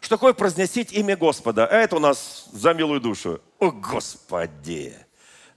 Что 0.00 0.16
такое 0.16 0.32
произносить 0.32 0.92
имя 0.92 1.16
Господа? 1.16 1.66
А 1.66 1.76
это 1.76 1.96
у 1.96 2.00
нас 2.00 2.48
за 2.52 2.74
милую 2.74 3.00
душу. 3.00 3.40
О, 3.60 3.70
Господи! 3.70 4.94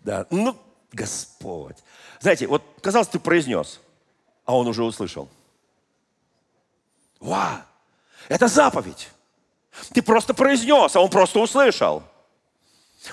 Да, 0.01 0.27
ну, 0.29 0.55
Господь. 0.91 1.77
Знаете, 2.19 2.45
вот, 2.45 2.63
казалось, 2.81 3.07
ты 3.07 3.19
произнес, 3.19 3.81
а 4.45 4.55
он 4.55 4.67
уже 4.67 4.83
услышал. 4.83 5.27
Ва! 7.25 7.65
Это 8.29 8.47
заповедь. 8.47 9.09
Ты 9.93 10.01
просто 10.01 10.33
произнес, 10.33 10.95
а 10.95 11.01
он 11.01 11.09
просто 11.09 11.39
услышал. 11.39 12.03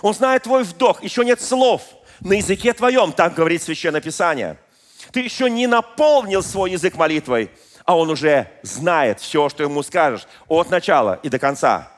Он 0.00 0.14
знает 0.14 0.44
твой 0.44 0.62
вдох, 0.62 1.02
еще 1.02 1.24
нет 1.24 1.40
слов 1.40 1.82
на 2.20 2.34
языке 2.34 2.72
твоем, 2.72 3.12
так 3.12 3.34
говорит 3.34 3.62
Священное 3.62 4.00
Писание– 4.00 4.58
ты 5.10 5.20
еще 5.20 5.50
не 5.50 5.66
наполнил 5.66 6.42
свой 6.42 6.70
язык 6.72 6.94
молитвой, 6.94 7.50
а 7.84 7.96
он 7.96 8.10
уже 8.10 8.48
знает 8.62 9.20
все, 9.20 9.48
что 9.48 9.62
ему 9.62 9.82
скажешь, 9.82 10.26
от 10.48 10.70
начала 10.70 11.18
и 11.22 11.28
до 11.28 11.38
конца. 11.38 11.90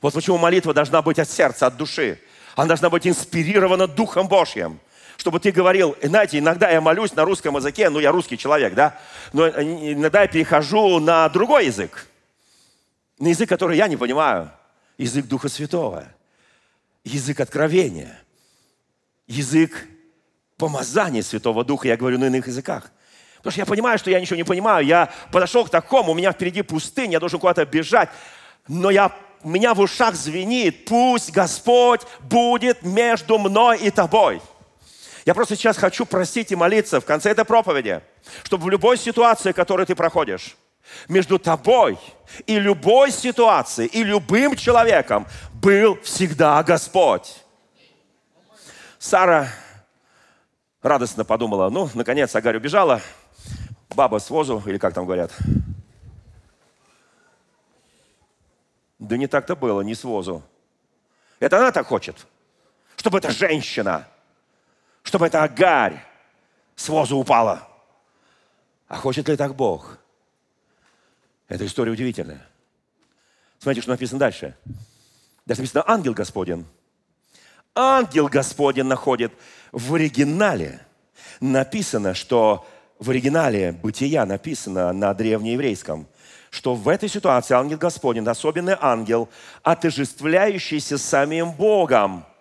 Вот 0.00 0.14
почему 0.14 0.38
молитва 0.38 0.72
должна 0.72 1.02
быть 1.02 1.18
от 1.18 1.28
сердца, 1.28 1.66
от 1.66 1.76
души. 1.76 2.20
Она 2.54 2.68
должна 2.68 2.90
быть 2.90 3.06
инспирирована 3.06 3.86
Духом 3.86 4.28
Божьим. 4.28 4.78
Чтобы 5.16 5.40
ты 5.40 5.50
говорил, 5.50 5.96
знаете, 6.02 6.38
иногда 6.38 6.70
я 6.70 6.80
молюсь 6.80 7.14
на 7.14 7.24
русском 7.24 7.56
языке, 7.56 7.88
ну 7.88 7.98
я 7.98 8.12
русский 8.12 8.36
человек, 8.36 8.74
да, 8.74 8.98
но 9.32 9.48
иногда 9.48 10.22
я 10.22 10.28
перехожу 10.28 11.00
на 11.00 11.28
другой 11.28 11.66
язык. 11.66 12.06
На 13.18 13.28
язык, 13.28 13.48
который 13.48 13.78
я 13.78 13.88
не 13.88 13.96
понимаю. 13.96 14.50
Язык 14.98 15.26
Духа 15.26 15.48
Святого. 15.48 16.04
Язык 17.04 17.40
откровения. 17.40 18.18
Язык 19.26 19.86
помазание 20.58 21.22
Святого 21.22 21.64
Духа, 21.64 21.88
я 21.88 21.96
говорю 21.96 22.18
на 22.18 22.26
иных 22.26 22.46
языках. 22.46 22.90
Потому 23.38 23.52
что 23.52 23.60
я 23.60 23.66
понимаю, 23.66 23.98
что 23.98 24.10
я 24.10 24.20
ничего 24.20 24.36
не 24.36 24.44
понимаю. 24.44 24.84
Я 24.84 25.12
подошел 25.30 25.64
к 25.64 25.70
такому, 25.70 26.12
у 26.12 26.14
меня 26.14 26.32
впереди 26.32 26.62
пустыня, 26.62 27.12
я 27.12 27.20
должен 27.20 27.38
куда-то 27.38 27.64
бежать. 27.64 28.10
Но 28.68 28.90
я, 28.90 29.12
меня 29.44 29.72
в 29.74 29.80
ушах 29.80 30.14
звенит, 30.14 30.84
пусть 30.84 31.30
Господь 31.30 32.02
будет 32.20 32.82
между 32.82 33.38
мной 33.38 33.78
и 33.78 33.90
тобой. 33.90 34.40
Я 35.26 35.34
просто 35.34 35.56
сейчас 35.56 35.76
хочу 35.76 36.06
просить 36.06 36.52
и 36.52 36.56
молиться 36.56 37.00
в 37.00 37.04
конце 37.04 37.30
этой 37.30 37.44
проповеди, 37.44 38.00
чтобы 38.44 38.66
в 38.66 38.70
любой 38.70 38.96
ситуации, 38.96 39.50
которую 39.50 39.84
ты 39.84 39.96
проходишь, 39.96 40.56
Между 41.08 41.40
тобой 41.40 41.98
и 42.46 42.60
любой 42.60 43.10
ситуацией, 43.10 43.88
и 43.88 44.04
любым 44.04 44.54
человеком 44.54 45.26
был 45.54 46.00
всегда 46.02 46.62
Господь. 46.62 47.42
Сара 49.00 49.48
радостно 50.80 51.24
подумала, 51.24 51.70
ну, 51.70 51.90
наконец 51.94 52.32
Агарь 52.36 52.58
убежала, 52.58 53.00
баба 53.96 54.20
с 54.20 54.30
возу, 54.30 54.62
или 54.64 54.78
как 54.78 54.94
там 54.94 55.06
говорят. 55.06 55.32
Да 59.00 59.16
не 59.16 59.26
так-то 59.26 59.56
было, 59.56 59.80
не 59.80 59.96
с 59.96 60.04
возу. 60.04 60.44
Это 61.40 61.58
она 61.58 61.72
так 61.72 61.88
хочет, 61.88 62.28
чтобы 62.96 63.18
эта 63.18 63.32
женщина, 63.32 64.06
чтобы 65.16 65.28
эта 65.28 65.44
Агарь 65.44 66.04
с 66.74 66.90
возу 66.90 67.16
упала. 67.16 67.66
А 68.86 68.96
хочет 68.98 69.26
ли 69.30 69.36
так 69.38 69.54
Бог? 69.54 69.96
Эта 71.48 71.64
история 71.64 71.90
удивительная. 71.90 72.46
Смотрите, 73.58 73.80
что 73.80 73.92
написано 73.92 74.20
дальше. 74.20 74.54
Здесь 75.46 75.56
написано 75.56 75.84
«ангел 75.86 76.12
Господень». 76.12 76.66
Ангел 77.74 78.28
Господень 78.28 78.84
находит 78.84 79.32
в 79.72 79.94
оригинале. 79.94 80.84
Написано, 81.40 82.12
что 82.12 82.68
в 82.98 83.08
оригинале 83.08 83.72
«Бытия» 83.72 84.26
написано 84.26 84.92
на 84.92 85.14
древнееврейском, 85.14 86.06
что 86.50 86.74
в 86.74 86.90
этой 86.90 87.08
ситуации 87.08 87.54
ангел 87.54 87.78
Господень, 87.78 88.28
особенный 88.28 88.76
ангел, 88.78 89.30
отождествляющийся 89.62 90.98
самим 90.98 91.52
Богом– 91.52 92.26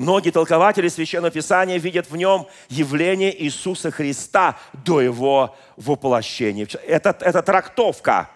Многие 0.00 0.30
толкователи 0.30 0.88
Священного 0.88 1.30
Писания 1.30 1.76
видят 1.76 2.08
в 2.08 2.16
нем 2.16 2.46
явление 2.70 3.38
Иисуса 3.44 3.90
Христа 3.90 4.56
до 4.72 5.02
Его 5.02 5.54
воплощения. 5.76 6.66
Это, 6.86 7.14
это 7.20 7.42
трактовка. 7.42 8.30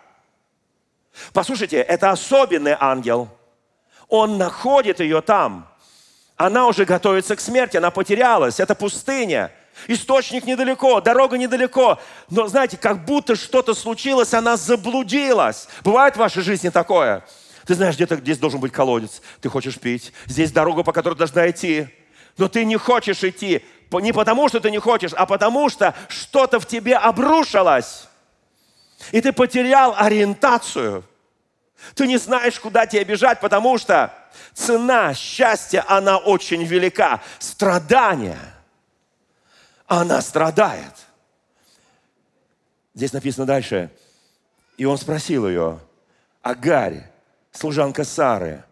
Послушайте, 1.32 1.78
это 1.78 2.10
особенный 2.10 2.76
ангел. 2.78 3.30
Он 4.08 4.36
находит 4.36 5.00
ее 5.00 5.22
там. 5.22 5.66
Она 6.36 6.66
уже 6.66 6.84
готовится 6.84 7.34
к 7.34 7.40
смерти, 7.40 7.78
она 7.78 7.90
потерялась. 7.90 8.60
Это 8.60 8.74
пустыня. 8.74 9.50
Источник 9.88 10.44
недалеко, 10.44 11.00
дорога 11.00 11.38
недалеко. 11.38 11.98
Но 12.28 12.46
знаете, 12.46 12.76
как 12.76 13.06
будто 13.06 13.36
что-то 13.36 13.72
случилось, 13.72 14.34
она 14.34 14.58
заблудилась. 14.58 15.66
Бывает 15.82 16.16
в 16.16 16.18
вашей 16.18 16.42
жизни 16.42 16.68
такое? 16.68 17.24
Ты 17.66 17.74
знаешь, 17.74 17.94
где-то 17.94 18.16
здесь 18.16 18.38
должен 18.38 18.60
быть 18.60 18.72
колодец. 18.72 19.22
Ты 19.40 19.48
хочешь 19.48 19.78
пить. 19.78 20.12
Здесь 20.26 20.52
дорога, 20.52 20.82
по 20.82 20.92
которой 20.92 21.14
должна 21.14 21.48
идти. 21.50 21.88
Но 22.36 22.48
ты 22.48 22.64
не 22.64 22.76
хочешь 22.76 23.22
идти. 23.24 23.64
Не 23.90 24.12
потому, 24.12 24.48
что 24.48 24.58
ты 24.60 24.70
не 24.70 24.78
хочешь, 24.78 25.12
а 25.12 25.24
потому, 25.24 25.68
что 25.68 25.94
что-то 26.08 26.58
в 26.58 26.66
тебе 26.66 26.96
обрушилось. 26.96 28.08
И 29.12 29.20
ты 29.20 29.32
потерял 29.32 29.94
ориентацию. 29.96 31.04
Ты 31.94 32.06
не 32.06 32.16
знаешь, 32.16 32.58
куда 32.58 32.86
тебе 32.86 33.04
бежать, 33.04 33.40
потому 33.40 33.78
что 33.78 34.12
цена 34.52 35.14
счастья, 35.14 35.84
она 35.86 36.16
очень 36.16 36.64
велика. 36.64 37.20
Страдание. 37.38 38.38
Она 39.86 40.20
страдает. 40.22 40.92
Здесь 42.94 43.12
написано 43.12 43.46
дальше. 43.46 43.90
И 44.76 44.84
он 44.84 44.98
спросил 44.98 45.46
ее, 45.46 45.78
Агарь, 46.42 47.04
служанка 47.54 48.04
Сары, 48.04 48.64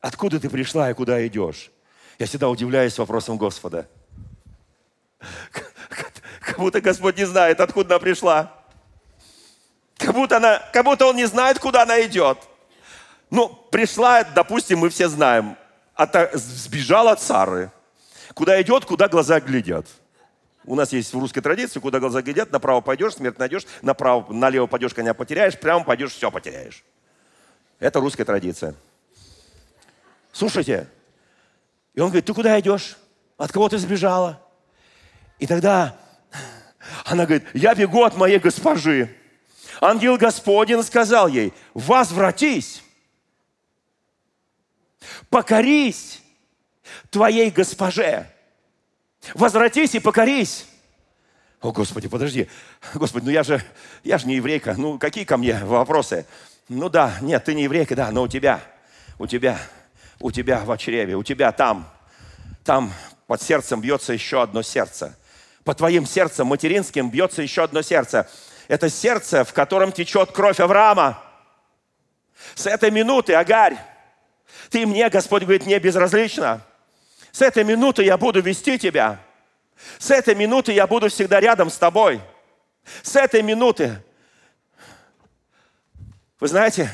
откуда 0.00 0.38
ты 0.38 0.50
пришла 0.50 0.90
и 0.90 0.94
куда 0.94 1.26
идешь? 1.26 1.70
Я 2.18 2.26
всегда 2.26 2.48
удивляюсь 2.48 2.98
вопросом 2.98 3.38
Господа. 3.38 3.88
Как 6.40 6.58
будто 6.58 6.80
Господь 6.80 7.16
не 7.16 7.24
знает, 7.24 7.60
откуда 7.60 7.94
она 7.94 8.00
пришла. 8.00 8.52
Как 9.96 10.14
будто, 10.14 10.36
она, 10.38 10.62
как 10.72 10.84
будто 10.84 11.06
Он 11.06 11.16
не 11.16 11.26
знает, 11.26 11.58
куда 11.58 11.82
она 11.82 12.00
идет. 12.04 12.38
Ну, 13.30 13.48
пришла, 13.48 14.24
допустим, 14.24 14.78
мы 14.80 14.88
все 14.88 15.08
знаем, 15.08 15.56
от, 15.94 16.32
сбежала 16.34 17.12
от 17.12 17.20
Сары. 17.20 17.70
Куда 18.34 18.60
идет, 18.62 18.84
куда 18.84 19.08
глаза 19.08 19.40
глядят. 19.40 19.86
У 20.64 20.74
нас 20.74 20.92
есть 20.92 21.12
в 21.12 21.18
русской 21.18 21.40
традиции, 21.40 21.80
куда 21.80 21.98
глаза 21.98 22.22
глядят, 22.22 22.52
направо 22.52 22.80
пойдешь, 22.80 23.14
смерть 23.14 23.38
найдешь, 23.38 23.66
направо, 23.82 24.32
налево 24.32 24.66
пойдешь, 24.66 24.94
коня 24.94 25.14
потеряешь, 25.14 25.58
прямо 25.58 25.84
пойдешь, 25.84 26.12
все 26.12 26.30
потеряешь. 26.30 26.84
Это 27.78 28.00
русская 28.00 28.24
традиция. 28.24 28.74
Слушайте. 30.32 30.88
И 31.94 32.00
он 32.00 32.08
говорит, 32.08 32.26
ты 32.26 32.34
куда 32.34 32.58
идешь? 32.60 32.96
От 33.36 33.52
кого 33.52 33.68
ты 33.68 33.78
сбежала? 33.78 34.40
И 35.38 35.46
тогда 35.46 35.96
она 37.04 37.24
говорит, 37.24 37.46
я 37.54 37.74
бегу 37.74 38.02
от 38.02 38.16
моей 38.16 38.38
госпожи. 38.38 39.14
Ангел 39.80 40.16
Господень 40.16 40.82
сказал 40.82 41.28
ей, 41.28 41.52
возвратись, 41.74 42.82
покорись 45.30 46.22
твоей 47.10 47.50
госпоже. 47.50 48.26
Возвратись 49.34 49.94
и 49.94 50.00
покорись. 50.00 50.66
О, 51.60 51.72
Господи, 51.72 52.08
подожди. 52.08 52.48
Господи, 52.94 53.24
ну 53.24 53.30
я 53.30 53.42
же, 53.42 53.62
я 54.04 54.18
же 54.18 54.26
не 54.26 54.36
еврейка. 54.36 54.74
Ну, 54.78 54.98
какие 54.98 55.24
ко 55.24 55.36
мне 55.36 55.58
вопросы? 55.64 56.24
Ну 56.68 56.90
да, 56.90 57.16
нет, 57.22 57.44
ты 57.44 57.54
не 57.54 57.62
еврейка, 57.62 57.96
да, 57.96 58.10
но 58.10 58.22
у 58.22 58.28
тебя, 58.28 58.60
у 59.18 59.26
тебя, 59.26 59.58
у 60.20 60.30
тебя 60.30 60.60
в 60.60 60.76
чреве, 60.76 61.16
у 61.16 61.22
тебя 61.22 61.50
там, 61.50 61.90
там 62.62 62.92
под 63.26 63.40
сердцем 63.40 63.80
бьется 63.80 64.12
еще 64.12 64.42
одно 64.42 64.60
сердце. 64.60 65.16
Под 65.64 65.78
твоим 65.78 66.04
сердцем 66.04 66.46
материнским 66.46 67.10
бьется 67.10 67.40
еще 67.40 67.64
одно 67.64 67.80
сердце. 67.80 68.28
Это 68.68 68.90
сердце, 68.90 69.44
в 69.44 69.54
котором 69.54 69.92
течет 69.92 70.32
кровь 70.32 70.60
Авраама. 70.60 71.22
С 72.54 72.66
этой 72.66 72.90
минуты, 72.90 73.32
Агарь, 73.32 73.78
ты 74.68 74.86
мне, 74.86 75.08
Господь 75.08 75.44
говорит, 75.44 75.64
не 75.64 75.78
безразлично. 75.78 76.60
С 77.32 77.40
этой 77.40 77.64
минуты 77.64 78.04
я 78.04 78.18
буду 78.18 78.42
вести 78.42 78.78
тебя. 78.78 79.20
С 79.98 80.10
этой 80.10 80.34
минуты 80.34 80.72
я 80.72 80.86
буду 80.86 81.08
всегда 81.08 81.40
рядом 81.40 81.70
с 81.70 81.78
тобой. 81.78 82.20
С 83.02 83.16
этой 83.16 83.42
минуты 83.42 84.02
вы 86.40 86.46
знаете, 86.46 86.88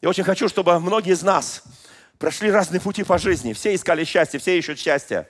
я 0.00 0.08
очень 0.08 0.24
хочу, 0.24 0.48
чтобы 0.48 0.78
многие 0.80 1.12
из 1.12 1.22
нас 1.22 1.62
прошли 2.18 2.50
разные 2.50 2.80
пути 2.80 3.04
по 3.04 3.18
жизни. 3.18 3.52
Все 3.52 3.74
искали 3.74 4.04
счастье, 4.04 4.40
все 4.40 4.58
ищут 4.58 4.78
счастье. 4.78 5.28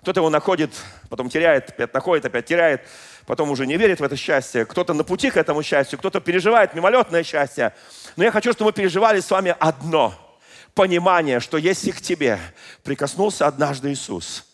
Кто-то 0.00 0.20
его 0.20 0.30
находит, 0.30 0.70
потом 1.08 1.28
теряет, 1.28 1.70
опять 1.70 1.92
находит, 1.92 2.24
опять 2.24 2.46
теряет, 2.46 2.82
потом 3.26 3.50
уже 3.50 3.66
не 3.66 3.76
верит 3.76 3.98
в 3.98 4.04
это 4.04 4.16
счастье. 4.16 4.64
Кто-то 4.64 4.94
на 4.94 5.02
пути 5.02 5.30
к 5.30 5.36
этому 5.36 5.62
счастью, 5.64 5.98
кто-то 5.98 6.20
переживает 6.20 6.72
мимолетное 6.74 7.24
счастье. 7.24 7.74
Но 8.16 8.22
я 8.22 8.30
хочу, 8.30 8.52
чтобы 8.52 8.68
мы 8.68 8.72
переживали 8.72 9.20
с 9.20 9.30
вами 9.30 9.56
одно– 9.58 10.14
понимание, 10.74 11.40
что 11.40 11.58
если 11.58 11.90
к 11.90 12.00
тебе 12.00 12.38
прикоснулся 12.84 13.48
однажды 13.48 13.92
Иисус– 13.92 14.46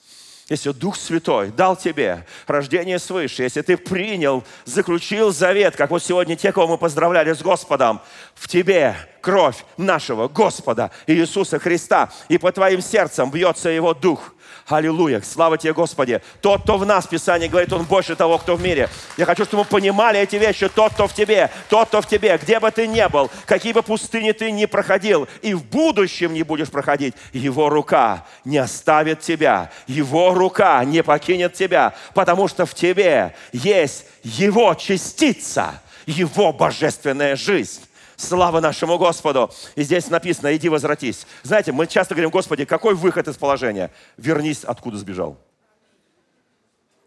если 0.49 0.71
Дух 0.71 0.97
Святой 0.97 1.51
дал 1.51 1.77
тебе 1.77 2.25
рождение 2.47 2.99
свыше, 2.99 3.43
если 3.43 3.63
ты 3.63 3.77
принял, 3.77 4.45
заключил 4.65 5.33
завет, 5.33 5.75
как 5.75 5.91
вот 5.91 6.03
сегодня 6.03 6.37
те, 6.37 6.53
кого 6.53 6.69
мы 6.69 6.79
поздравляли 6.79 7.33
с 7.33 7.43
Господом, 7.43 8.01
в 8.35 8.47
тебе 8.47 8.97
кровь 9.21 9.65
нашего 9.77 10.29
Господа 10.29 10.93
Иисуса 11.09 11.59
Христа, 11.59 12.13
и 12.29 12.39
по 12.39 12.53
твоим 12.53 12.81
сердцам 12.81 13.31
бьется 13.31 13.69
Его 13.71 13.93
Дух– 13.95 14.35
Аллилуйя. 14.69 15.21
Слава 15.21 15.59
тебе, 15.59 15.73
Господи. 15.73 16.21
Тот, 16.41 16.63
кто 16.63 16.77
в 16.77 16.85
нас, 16.85 17.07
Писание 17.07 17.49
говорит, 17.49 17.73
он 17.73 17.85
больше 17.85 18.17
того, 18.17 18.37
кто 18.39 18.57
в 18.57 18.63
мире. 18.63 18.89
Я 19.17 19.25
хочу, 19.25 19.45
чтобы 19.45 19.63
мы 19.63 19.69
понимали 19.69 20.19
эти 20.19 20.35
вещи. 20.37 20.69
Тот, 20.69 20.93
кто 20.93 21.07
в 21.07 21.15
тебе, 21.15 21.51
тот, 21.69 21.87
кто 21.87 22.03
в 22.03 22.09
тебе, 22.09 22.37
где 22.37 22.59
бы 22.59 22.69
ты 22.73 22.89
ни 22.89 23.07
был, 23.07 23.31
какие 23.47 23.73
бы 23.73 23.83
пустыни 23.83 24.33
ты 24.33 24.51
ни 24.51 24.67
проходил, 24.67 25.29
и 25.41 25.55
в 25.55 25.63
будущем 25.65 26.35
не 26.35 26.43
будешь 26.43 26.69
проходить, 26.69 27.15
Его 27.33 27.69
рука 27.69 28.25
не 28.45 28.59
оставит 28.59 29.21
тебя. 29.21 29.71
Его 29.87 30.35
рука 30.35 30.85
не 30.85 31.05
покинет 31.05 31.55
тебя, 31.55 31.95
потому 32.13 32.49
что 32.49 32.67
в 32.67 32.75
тебе 32.75 33.37
есть 33.53 34.07
Его 34.25 34.75
частица, 34.75 35.81
Его 36.07 36.53
божественная 36.53 37.37
жизнь. 37.37 37.83
Слава 38.17 38.61
нашему 38.61 38.99
Господу. 38.99 39.53
И 39.75 39.83
здесь 39.83 40.09
написано, 40.09 40.55
иди 40.57 40.69
возвратись. 40.69 41.27
Знаете, 41.43 41.73
мы 41.73 41.87
часто 41.87 42.15
говорим, 42.15 42.31
Господи, 42.31 42.65
какой 42.65 42.95
выход 42.95 43.29
из 43.29 43.37
положения? 43.37 43.91
Вернись, 44.17 44.65
откуда 44.65 44.97
сбежал. 44.97 45.37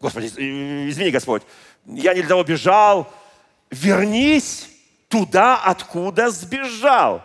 Господи, 0.00 0.26
извини, 0.26 1.10
Господь, 1.10 1.42
я 1.84 2.14
не 2.14 2.20
для 2.20 2.28
того 2.28 2.44
бежал. 2.44 3.12
Вернись 3.70 4.68
туда, 5.08 5.60
откуда 5.62 6.30
сбежал. 6.30 7.22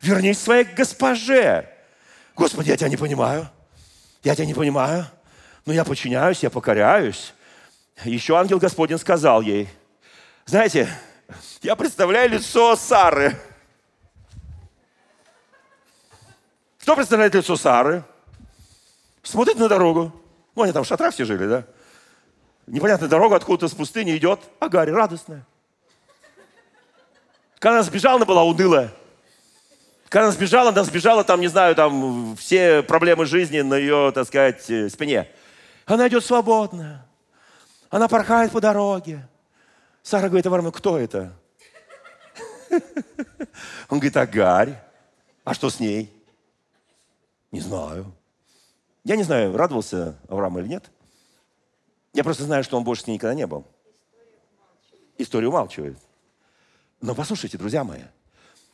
Вернись 0.00 0.40
своей 0.40 0.64
госпоже. 0.64 1.68
Господи, 2.34 2.70
я 2.70 2.76
тебя 2.76 2.88
не 2.88 2.96
понимаю. 2.96 3.48
Я 4.22 4.34
тебя 4.34 4.46
не 4.46 4.54
понимаю. 4.54 5.06
Но 5.66 5.74
я 5.74 5.84
подчиняюсь, 5.84 6.42
я 6.42 6.50
покоряюсь. 6.50 7.34
Еще 8.04 8.34
ангел 8.36 8.58
Господень 8.58 8.98
сказал 8.98 9.42
ей, 9.42 9.68
знаете, 10.46 10.88
я 11.62 11.76
представляю 11.76 12.30
лицо 12.30 12.76
Сары. 12.76 13.38
Кто 16.80 16.96
представляет 16.96 17.34
лицо 17.34 17.56
Сары? 17.56 18.04
Смотрит 19.22 19.58
на 19.58 19.68
дорогу. 19.68 20.12
Ну, 20.54 20.62
они 20.62 20.72
там 20.72 20.84
в 20.84 20.86
шатрах 20.86 21.14
все 21.14 21.24
жили, 21.24 21.46
да? 21.46 21.64
Непонятная 22.66 23.08
дорога 23.08 23.36
откуда-то 23.36 23.68
с 23.68 23.74
пустыни 23.74 24.16
идет. 24.16 24.40
Агарь 24.58 24.90
радостная. 24.90 25.46
Когда 27.58 27.78
она 27.78 27.82
сбежала, 27.82 28.16
она 28.16 28.24
была 28.24 28.42
унылая. 28.42 28.90
Когда 30.08 30.24
она 30.24 30.32
сбежала, 30.32 30.70
она 30.70 30.82
сбежала, 30.82 31.22
там, 31.22 31.40
не 31.40 31.48
знаю, 31.48 31.74
там, 31.76 32.36
все 32.36 32.82
проблемы 32.82 33.26
жизни 33.26 33.60
на 33.60 33.74
ее, 33.74 34.10
так 34.12 34.26
сказать, 34.26 34.68
э, 34.68 34.88
спине. 34.88 35.28
Она 35.86 36.08
идет 36.08 36.24
свободно. 36.24 37.06
Она 37.90 38.08
порхает 38.08 38.50
по 38.50 38.60
дороге. 38.60 39.28
Сара 40.10 40.26
говорит 40.26 40.44
Аврааму, 40.44 40.72
кто 40.72 40.98
это? 40.98 41.32
Он 43.88 44.00
говорит, 44.00 44.16
Агарь. 44.16 44.82
А 45.44 45.54
что 45.54 45.70
с 45.70 45.78
ней? 45.78 46.12
Не 47.52 47.60
знаю. 47.60 48.12
Я 49.04 49.14
не 49.14 49.22
знаю, 49.22 49.56
радовался 49.56 50.16
Авраам 50.28 50.58
или 50.58 50.66
нет. 50.66 50.90
Я 52.12 52.24
просто 52.24 52.42
знаю, 52.42 52.64
что 52.64 52.76
он 52.76 52.82
больше 52.82 53.04
с 53.04 53.06
ней 53.06 53.14
никогда 53.14 53.36
не 53.36 53.46
был. 53.46 53.64
История 55.16 55.46
умалчивает. 55.46 55.96
Но 57.00 57.14
послушайте, 57.14 57.56
друзья 57.56 57.84
мои, 57.84 58.02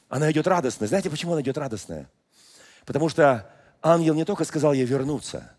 она 0.08 0.32
идет 0.32 0.46
радостная. 0.46 0.88
Знаете, 0.88 1.10
почему 1.10 1.32
она 1.32 1.42
идет 1.42 1.58
радостная? 1.58 2.08
Потому 2.86 3.10
что 3.10 3.46
ангел 3.82 4.14
не 4.14 4.24
только 4.24 4.44
сказал 4.44 4.72
ей 4.72 4.86
вернуться, 4.86 5.54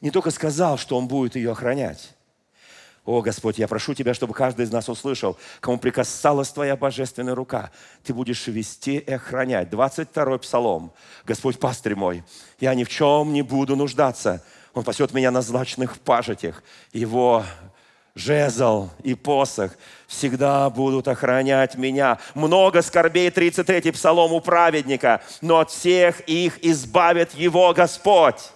не 0.00 0.12
только 0.12 0.30
сказал, 0.30 0.78
что 0.78 0.96
он 0.96 1.08
будет 1.08 1.34
ее 1.34 1.50
охранять. 1.50 2.14
О, 3.08 3.22
Господь, 3.22 3.58
я 3.58 3.66
прошу 3.68 3.94
Тебя, 3.94 4.12
чтобы 4.12 4.34
каждый 4.34 4.66
из 4.66 4.70
нас 4.70 4.86
услышал, 4.90 5.38
кому 5.60 5.78
прикасалась 5.78 6.50
Твоя 6.50 6.76
божественная 6.76 7.34
рука. 7.34 7.70
Ты 8.04 8.12
будешь 8.12 8.46
вести 8.48 8.98
и 8.98 9.12
охранять. 9.12 9.70
22-й 9.70 10.38
псалом. 10.40 10.92
Господь, 11.24 11.58
пастырь 11.58 11.94
мой, 11.94 12.22
я 12.60 12.74
ни 12.74 12.84
в 12.84 12.90
чем 12.90 13.32
не 13.32 13.40
буду 13.40 13.76
нуждаться. 13.76 14.44
Он 14.74 14.84
пасет 14.84 15.14
меня 15.14 15.30
на 15.30 15.40
злачных 15.40 15.98
пажитях. 16.00 16.62
Его 16.92 17.46
жезл 18.14 18.90
и 19.02 19.14
посох 19.14 19.72
всегда 20.06 20.68
будут 20.68 21.08
охранять 21.08 21.76
меня. 21.76 22.18
Много 22.34 22.82
скорбей, 22.82 23.30
33-й 23.30 23.90
псалом 23.90 24.34
у 24.34 24.42
праведника, 24.42 25.22
но 25.40 25.60
от 25.60 25.70
всех 25.70 26.20
их 26.28 26.62
избавит 26.62 27.32
его 27.32 27.72
Господь. 27.72 28.50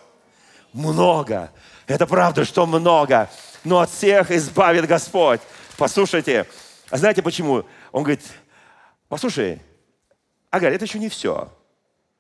Много. 0.74 1.50
Это 1.86 2.07
правда, 2.07 2.44
что 2.44 2.66
много. 2.66 3.30
Но 3.64 3.80
от 3.80 3.90
всех 3.90 4.30
избавит 4.30 4.86
Господь. 4.86 5.40
Послушайте, 5.76 6.46
а 6.90 6.98
знаете 6.98 7.22
почему? 7.22 7.64
Он 7.92 8.02
говорит, 8.02 8.22
послушай, 9.08 9.60
Агарь, 10.50 10.74
это 10.74 10.84
еще 10.84 10.98
не 10.98 11.08
все. 11.08 11.50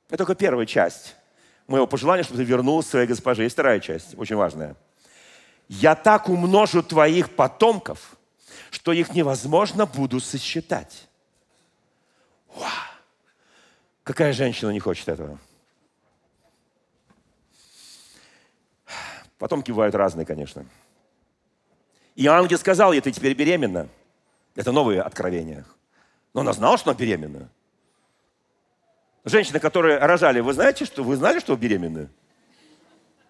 Это 0.08 0.18
только 0.18 0.34
первая 0.34 0.66
часть 0.66 1.16
моего 1.66 1.86
пожелания, 1.86 2.22
чтобы 2.22 2.38
ты 2.38 2.44
вернулся 2.44 2.90
своей 2.90 3.06
госпоже. 3.06 3.44
Есть 3.44 3.54
вторая 3.54 3.80
часть, 3.80 4.16
очень 4.16 4.36
важная– 4.36 4.76
я 5.68 5.94
так 5.94 6.28
умножу 6.28 6.82
твоих 6.82 7.34
потомков, 7.34 8.16
что 8.70 8.92
их 8.92 9.14
невозможно 9.14 9.86
буду 9.86 10.20
сосчитать. 10.20 11.08
Ва! 12.54 12.68
Какая 14.02 14.34
женщина 14.34 14.68
не 14.68 14.80
хочет 14.80 15.08
этого? 15.08 15.38
Потомки 19.38 19.70
бывают 19.70 19.94
разные, 19.94 20.26
конечно. 20.26 20.66
И 22.14 22.26
ангел 22.26 22.58
сказал 22.58 22.92
ей, 22.92 23.00
ты 23.00 23.10
теперь 23.10 23.34
беременна. 23.34 23.88
Это 24.54 24.72
новые 24.72 25.02
откровения. 25.02 25.64
Но 26.34 26.42
она 26.42 26.52
знала, 26.52 26.76
что 26.76 26.90
она 26.90 26.98
беременна. 26.98 27.48
Женщины, 29.24 29.60
которые 29.60 29.98
рожали, 29.98 30.40
вы 30.40 30.52
знаете, 30.52 30.84
что 30.84 31.04
вы 31.04 31.16
знали, 31.16 31.38
что 31.38 31.54
вы 31.54 31.60
беременны? 31.60 32.08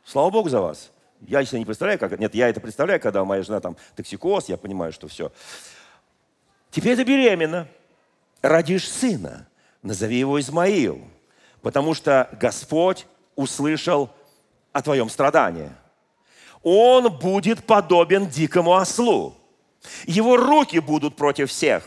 Слава 0.04 0.30
Богу 0.30 0.48
за 0.48 0.60
вас. 0.60 0.90
Я 1.20 1.44
себе 1.44 1.60
не 1.60 1.64
представляю, 1.64 1.98
как... 1.98 2.18
Нет, 2.18 2.34
я 2.34 2.48
это 2.48 2.60
представляю, 2.60 3.00
когда 3.00 3.24
моя 3.24 3.42
жена 3.42 3.60
там 3.60 3.76
токсикоз, 3.94 4.48
я 4.48 4.56
понимаю, 4.56 4.92
что 4.92 5.06
все. 5.06 5.30
Теперь 6.70 6.96
ты 6.96 7.04
беременна, 7.04 7.68
родишь 8.40 8.90
сына, 8.90 9.46
назови 9.82 10.18
его 10.18 10.40
Измаил, 10.40 11.00
потому 11.60 11.94
что 11.94 12.28
Господь 12.40 13.06
услышал 13.36 14.10
о 14.72 14.82
твоем 14.82 15.08
страдании. 15.10 15.70
Он 16.62 17.10
будет 17.10 17.64
подобен 17.64 18.26
дикому 18.26 18.72
ослу. 18.72 19.34
Его 20.06 20.36
руки 20.36 20.78
будут 20.78 21.16
против 21.16 21.50
всех. 21.50 21.82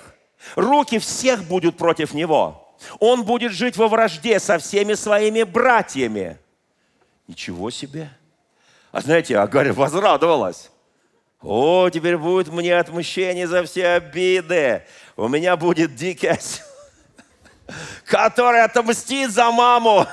Руки 0.56 1.00
всех 1.00 1.44
будут 1.46 1.78
против 1.78 2.14
него. 2.14 2.76
Он 3.00 3.24
будет 3.24 3.52
жить 3.52 3.78
во 3.78 3.88
вражде 3.88 4.40
со 4.40 4.58
всеми 4.58 4.94
своими 4.94 5.44
братьями. 5.44 6.38
Ничего 7.28 7.72
себе! 7.72 8.10
А 8.92 9.02
знаете, 9.02 9.38
Агарь 9.38 9.72
возрадовалась. 9.72 10.72
О, 11.42 11.90
теперь 11.90 12.18
будет 12.18 12.48
мне 12.48 12.78
отмщение 12.78 13.48
за 13.48 13.64
все 13.64 13.88
обиды. 13.90 14.84
У 15.16 15.28
меня 15.28 15.58
будет 15.58 15.96
дикий 15.96 16.28
осел, 16.28 16.66
который 18.06 18.64
отомстит 18.64 19.32
за 19.32 19.52
маму. 19.52 20.06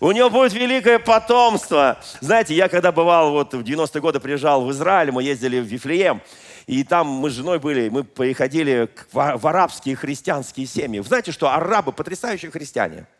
У 0.00 0.12
него 0.12 0.30
будет 0.30 0.52
великое 0.52 0.98
потомство. 0.98 1.98
Знаете, 2.20 2.54
я 2.54 2.68
когда 2.68 2.92
бывал, 2.92 3.32
вот 3.32 3.54
в 3.54 3.60
90-е 3.60 4.00
годы 4.00 4.20
приезжал 4.20 4.64
в 4.64 4.70
Израиль, 4.72 5.10
мы 5.12 5.22
ездили 5.22 5.60
в 5.60 5.64
Вифлеем, 5.64 6.22
и 6.66 6.84
там 6.84 7.06
мы 7.06 7.30
с 7.30 7.34
женой 7.34 7.58
были, 7.58 7.88
мы 7.88 8.04
приходили 8.04 8.88
в 9.12 9.46
арабские 9.46 9.96
христианские 9.96 10.66
семьи. 10.66 11.00
Вы 11.00 11.06
знаете, 11.06 11.32
что 11.32 11.52
арабы 11.52 11.92
потрясающие 11.92 12.50
христиане– 12.50 13.06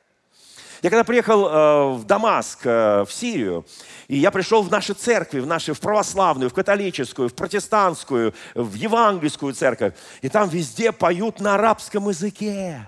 я 0.83 0.89
когда 0.89 1.05
приехал 1.05 1.47
э, 1.47 1.95
в 1.97 2.05
Дамаск, 2.05 2.61
э, 2.65 3.05
в 3.05 3.13
Сирию, 3.13 3.67
и 4.09 4.17
я 4.17 4.31
пришел 4.31 4.63
в 4.63 4.71
наши 4.71 4.95
церкви, 4.95 5.41
в 5.41 5.47
наши, 5.47 5.75
в 5.75 5.81
православную, 5.81 6.49
в 6.49 6.55
католическую, 6.55 7.29
в 7.29 7.35
протестантскую, 7.35 8.35
в 8.55 8.75
евангельскую 8.75 9.53
церковь, 9.53 9.93
и 10.23 10.31
там 10.31 10.49
везде 10.49 10.93
поют 10.93 11.39
на 11.41 11.55
арабском 11.55 12.09
языке. 12.09 12.87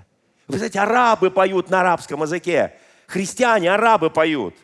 Вы 0.53 0.59
знаете, 0.59 0.81
арабы 0.81 1.31
поют 1.31 1.71
на 1.71 1.81
арабском 1.81 2.21
языке. 2.21 2.75
Христиане, 3.07 3.73
арабы 3.73 4.11
поют. 4.11 4.55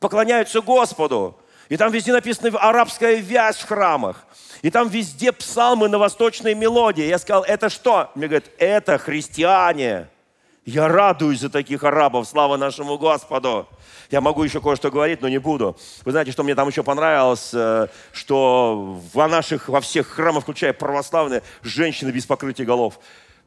Поклоняются 0.00 0.62
Господу. 0.62 1.38
И 1.68 1.76
там 1.76 1.92
везде 1.92 2.12
написано 2.12 2.58
арабская 2.58 3.16
вязь 3.16 3.58
в 3.58 3.66
храмах. 3.66 4.24
И 4.62 4.70
там 4.70 4.88
везде 4.88 5.32
псалмы 5.32 5.90
на 5.90 5.98
восточной 5.98 6.54
мелодии. 6.54 7.04
Я 7.04 7.18
сказал, 7.18 7.44
это 7.44 7.68
что? 7.68 8.10
Мне 8.14 8.28
говорят, 8.28 8.46
это 8.56 8.96
христиане. 8.96 10.08
Я 10.64 10.88
радуюсь 10.88 11.40
за 11.40 11.50
таких 11.50 11.84
арабов, 11.84 12.26
слава 12.26 12.56
нашему 12.56 12.96
Господу. 12.96 13.68
Я 14.10 14.22
могу 14.22 14.42
еще 14.42 14.62
кое-что 14.62 14.90
говорить, 14.90 15.20
но 15.20 15.28
не 15.28 15.38
буду. 15.38 15.76
Вы 16.06 16.12
знаете, 16.12 16.32
что 16.32 16.44
мне 16.44 16.54
там 16.54 16.68
еще 16.68 16.82
понравилось, 16.82 17.50
э, 17.52 17.88
что 18.12 18.98
во 19.12 19.28
наших, 19.28 19.68
во 19.68 19.82
всех 19.82 20.08
храмах, 20.08 20.44
включая 20.44 20.72
православные, 20.72 21.42
женщины 21.62 22.10
без 22.10 22.24
покрытия 22.24 22.64
голов. 22.64 22.98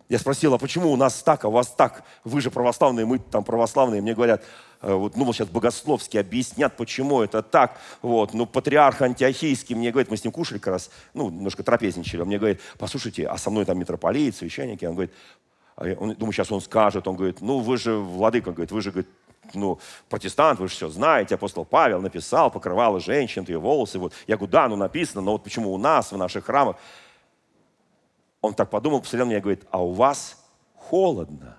Я 0.10 0.18
спросил, 0.18 0.56
а 0.56 0.58
почему 0.58 0.92
у 0.92 0.96
нас 0.96 1.22
так, 1.22 1.46
а 1.46 1.50
у 1.50 1.52
вас 1.52 1.68
так? 1.68 2.04
Вы 2.24 2.42
же 2.42 2.50
православные, 2.50 3.06
мы 3.06 3.20
там 3.20 3.44
православные. 3.44 4.02
Мне 4.02 4.16
говорят, 4.16 4.44
э, 4.82 4.92
вот, 4.92 5.16
ну, 5.16 5.32
сейчас 5.34 5.50
богословски 5.50 6.18
объяснят, 6.18 6.76
почему 6.76 7.22
это 7.22 7.44
так. 7.44 7.78
Вот, 8.02 8.34
ну, 8.34 8.48
патриарх 8.48 9.04
антиохийский 9.04 9.76
мне 9.76 9.92
говорит, 9.92 10.10
мы 10.10 10.18
с 10.18 10.24
ним 10.24 10.34
кушали 10.34 10.58
как 10.58 10.74
раз, 10.74 10.90
ну, 11.14 11.30
немножко 11.30 11.62
трапезничали. 11.62 12.22
Он 12.22 12.28
мне 12.28 12.40
говорит, 12.40 12.60
послушайте, 12.80 13.28
а 13.28 13.38
со 13.38 13.52
мной 13.52 13.66
там 13.66 13.78
митрополит, 13.78 14.36
священники. 14.36 14.84
Он 14.84 14.94
говорит, 14.94 15.14
а 15.76 15.86
он, 16.00 16.16
думаю, 16.16 16.34
сейчас 16.34 16.52
он 16.52 16.62
скажет, 16.62 17.08
он 17.08 17.16
говорит, 17.16 17.40
ну 17.40 17.60
вы 17.60 17.78
же, 17.78 17.96
владыка, 17.96 18.52
говорит, 18.52 18.72
вы 18.72 18.82
же, 18.82 18.90
говорит, 18.90 19.10
ну, 19.54 19.80
протестант, 20.10 20.60
вы 20.60 20.70
же 20.70 20.74
все 20.74 20.90
знаете, 20.90 21.36
апостол 21.36 21.66
Павел 21.66 22.02
написал, 22.02 22.50
покрывала 22.50 23.00
женщин, 23.00 23.46
ее 23.48 23.60
волосы. 23.60 24.00
Вот. 24.00 24.14
Я 24.26 24.38
говорю, 24.38 24.52
да, 24.52 24.68
ну 24.68 24.76
написано, 24.76 25.22
но 25.22 25.34
вот 25.34 25.44
почему 25.44 25.72
у 25.72 25.78
нас, 25.78 26.12
в 26.12 26.18
наших 26.18 26.46
храмах? 26.46 26.78
Он 28.42 28.54
так 28.54 28.70
подумал, 28.70 29.02
посмотрел 29.02 29.26
на 29.26 29.30
меня 29.30 29.40
и 29.40 29.42
говорит, 29.42 29.66
а 29.72 29.84
у 29.84 29.92
вас 29.92 30.44
холодно. 30.76 31.58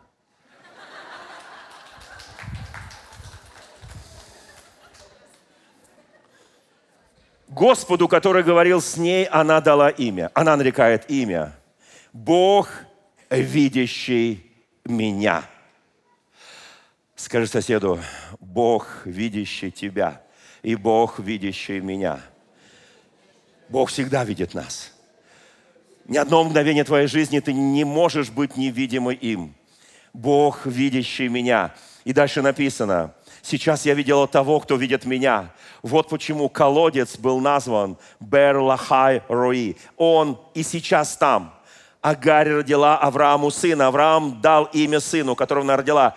Господу, 7.48 8.08
который 8.08 8.42
говорил 8.42 8.80
с 8.80 8.96
ней, 8.96 9.24
она 9.24 9.60
дала 9.60 9.90
имя. 9.90 10.30
Она 10.34 10.56
нарекает 10.56 11.10
имя. 11.10 11.56
Бог– 12.12 12.68
видящий 13.30 14.50
меня. 14.84 15.44
Скажи 17.14 17.46
соседу, 17.46 18.00
Бог, 18.40 19.02
видящий 19.04 19.70
тебя, 19.70 20.22
и 20.62 20.74
Бог, 20.74 21.18
видящий 21.18 21.80
меня. 21.80 22.20
Бог 23.68 23.90
всегда 23.90 24.24
видит 24.24 24.54
нас. 24.54 24.92
Ни 26.10 26.16
одно 26.18 26.42
мгновение 26.42 26.82
твоей 26.82 27.06
жизни 27.06 27.38
ты 27.38 27.52
не 27.52 27.84
можешь 27.84 28.30
быть 28.30 28.56
невидимым 28.56 29.14
им. 29.14 29.54
Бог, 30.12 30.66
видящий 30.66 31.28
меня. 31.28 31.72
И 32.04 32.12
дальше 32.12 32.42
написано, 32.42 33.14
сейчас 33.42 33.86
я 33.86 33.94
видела 33.94 34.26
того, 34.26 34.58
кто 34.58 34.74
видит 34.74 35.04
меня. 35.04 35.52
Вот 35.82 36.08
почему 36.08 36.48
колодец 36.48 37.16
был 37.16 37.38
назван 37.38 37.96
Берлахай 38.18 39.22
Рои. 39.28 39.76
Он 39.96 40.38
и 40.52 40.64
сейчас 40.64 41.16
там– 41.16 41.54
Агарь 42.02 42.48
родила 42.48 42.98
Аврааму 42.98 43.50
сына. 43.50 43.86
Авраам 43.86 44.40
дал 44.40 44.64
имя 44.72 45.00
сыну, 45.00 45.36
которого 45.36 45.64
она 45.64 45.76
родила. 45.76 46.16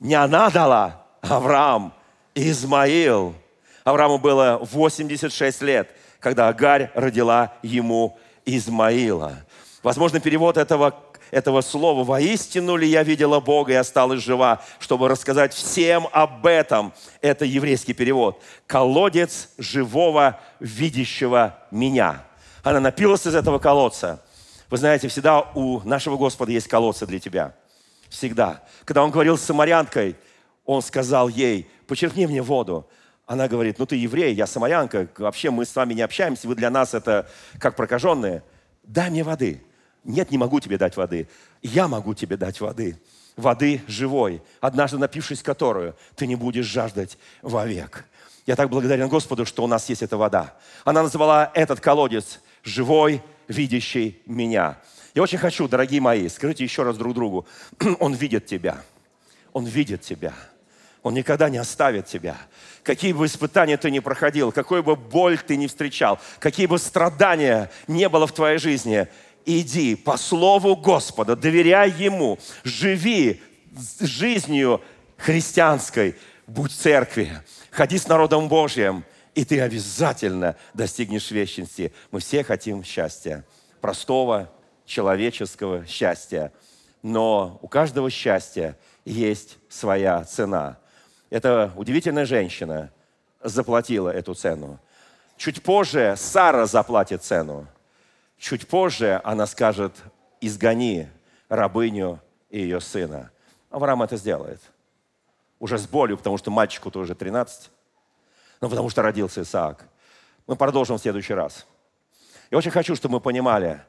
Не 0.00 0.16
она 0.16 0.50
дала, 0.50 1.06
Авраам, 1.22 1.94
Измаил. 2.34 3.34
Аврааму 3.84 4.18
было 4.18 4.58
86 4.60 5.62
лет, 5.62 5.94
когда 6.18 6.48
Агарь 6.48 6.90
родила 6.94 7.54
ему 7.62 8.18
Измаила. 8.44 9.44
Возможно, 9.82 10.20
перевод 10.20 10.56
этого, 10.56 10.94
этого 11.30 11.60
слова 11.60 12.04
«воистину 12.04 12.76
ли 12.76 12.86
я 12.88 13.02
видела 13.02 13.40
Бога 13.40 13.72
и 13.72 13.76
осталась 13.76 14.22
жива», 14.22 14.62
чтобы 14.78 15.08
рассказать 15.08 15.54
всем 15.54 16.08
об 16.12 16.46
этом. 16.46 16.92
Это 17.20 17.44
еврейский 17.44 17.94
перевод. 17.94 18.42
«Колодец 18.66 19.50
живого, 19.58 20.40
видящего 20.60 21.58
меня». 21.70 22.24
Она 22.62 22.80
напилась 22.80 23.26
из 23.26 23.34
этого 23.34 23.58
колодца. 23.58 24.22
Вы 24.70 24.76
знаете, 24.76 25.08
всегда 25.08 25.40
у 25.54 25.80
нашего 25.80 26.16
Господа 26.16 26.52
есть 26.52 26.68
колодцы 26.68 27.06
для 27.06 27.18
тебя. 27.18 27.54
Всегда. 28.08 28.62
Когда 28.84 29.02
Он 29.02 29.10
говорил 29.10 29.36
с 29.36 29.42
самарянкой, 29.42 30.16
Он 30.64 30.80
сказал 30.80 31.28
ей, 31.28 31.68
почерпни 31.88 32.26
мне 32.26 32.40
воду. 32.40 32.88
Она 33.30 33.46
говорит, 33.46 33.78
ну 33.78 33.86
ты 33.86 33.94
еврей, 33.94 34.34
я 34.34 34.44
самарянка, 34.44 35.06
вообще 35.16 35.52
мы 35.52 35.64
с 35.64 35.76
вами 35.76 35.94
не 35.94 36.02
общаемся, 36.02 36.48
вы 36.48 36.56
для 36.56 36.68
нас 36.68 36.94
это 36.94 37.30
как 37.60 37.76
прокаженные. 37.76 38.42
Дай 38.82 39.08
мне 39.08 39.22
воды. 39.22 39.62
Нет, 40.02 40.32
не 40.32 40.36
могу 40.36 40.58
тебе 40.58 40.78
дать 40.78 40.96
воды. 40.96 41.28
Я 41.62 41.86
могу 41.86 42.12
тебе 42.12 42.36
дать 42.36 42.60
воды. 42.60 42.98
Воды 43.36 43.82
живой, 43.86 44.42
однажды 44.60 44.98
напившись 44.98 45.44
которую, 45.44 45.94
ты 46.16 46.26
не 46.26 46.34
будешь 46.34 46.66
жаждать 46.66 47.18
вовек. 47.40 48.04
Я 48.46 48.56
так 48.56 48.68
благодарен 48.68 49.06
Господу, 49.06 49.46
что 49.46 49.62
у 49.62 49.68
нас 49.68 49.88
есть 49.88 50.02
эта 50.02 50.16
вода. 50.16 50.56
Она 50.84 51.04
называла 51.04 51.52
этот 51.54 51.78
колодец 51.78 52.40
«живой, 52.64 53.22
видящий 53.46 54.20
меня». 54.26 54.76
Я 55.14 55.22
очень 55.22 55.38
хочу, 55.38 55.68
дорогие 55.68 56.00
мои, 56.00 56.28
скажите 56.28 56.64
еще 56.64 56.82
раз 56.82 56.96
друг 56.96 57.14
другу, 57.14 57.46
Он 58.00 58.12
видит 58.12 58.46
тебя. 58.46 58.82
Он 59.52 59.66
видит 59.66 60.00
тебя. 60.00 60.34
Он 61.02 61.14
никогда 61.14 61.48
не 61.48 61.58
оставит 61.58 62.06
тебя. 62.06 62.36
Какие 62.82 63.12
бы 63.12 63.26
испытания 63.26 63.76
ты 63.76 63.90
ни 63.90 64.00
проходил, 64.00 64.52
какой 64.52 64.82
бы 64.82 64.96
боль 64.96 65.38
ты 65.38 65.56
ни 65.56 65.66
встречал, 65.66 66.18
какие 66.38 66.66
бы 66.66 66.78
страдания 66.78 67.70
не 67.86 68.08
было 68.08 68.26
в 68.26 68.32
твоей 68.32 68.58
жизни, 68.58 69.08
иди 69.46 69.96
по 69.96 70.16
слову 70.16 70.76
Господа, 70.76 71.36
доверяй 71.36 71.90
Ему, 71.90 72.38
живи 72.64 73.42
жизнью 74.00 74.82
христианской, 75.16 76.16
будь 76.46 76.72
в 76.72 76.76
церкви, 76.76 77.32
ходи 77.70 77.96
с 77.96 78.06
народом 78.06 78.48
Божьим, 78.48 79.04
и 79.34 79.44
ты 79.44 79.60
обязательно 79.60 80.56
достигнешь 80.74 81.30
вечности. 81.30 81.92
Мы 82.10 82.20
все 82.20 82.44
хотим 82.44 82.84
счастья, 82.84 83.44
простого, 83.80 84.50
человеческого 84.84 85.86
счастья. 85.86 86.52
Но 87.02 87.58
у 87.62 87.68
каждого 87.68 88.10
счастья 88.10 88.76
есть 89.06 89.56
своя 89.70 90.24
цена– 90.24 90.78
эта 91.30 91.72
удивительная 91.76 92.26
женщина 92.26 92.90
заплатила 93.42 94.10
эту 94.10 94.34
цену. 94.34 94.78
Чуть 95.36 95.62
позже 95.62 96.14
Сара 96.16 96.66
заплатит 96.66 97.22
цену. 97.22 97.66
Чуть 98.36 98.68
позже 98.68 99.20
она 99.24 99.46
скажет, 99.46 99.94
изгони 100.40 101.08
рабыню 101.48 102.20
и 102.50 102.60
ее 102.60 102.80
сына. 102.80 103.30
Авраам 103.70 104.02
это 104.02 104.16
сделает. 104.16 104.60
Уже 105.58 105.78
с 105.78 105.86
болью, 105.86 106.18
потому 106.18 106.36
что 106.36 106.50
мальчику-то 106.50 106.98
уже 106.98 107.14
13. 107.14 107.70
Но 108.60 108.68
потому 108.68 108.90
что 108.90 109.02
родился 109.02 109.42
Исаак. 109.42 109.86
Мы 110.46 110.56
продолжим 110.56 110.98
в 110.98 111.00
следующий 111.00 111.34
раз. 111.34 111.66
Я 112.50 112.58
очень 112.58 112.70
хочу, 112.70 112.96
чтобы 112.96 113.14
мы 113.14 113.20
понимали, 113.20 113.80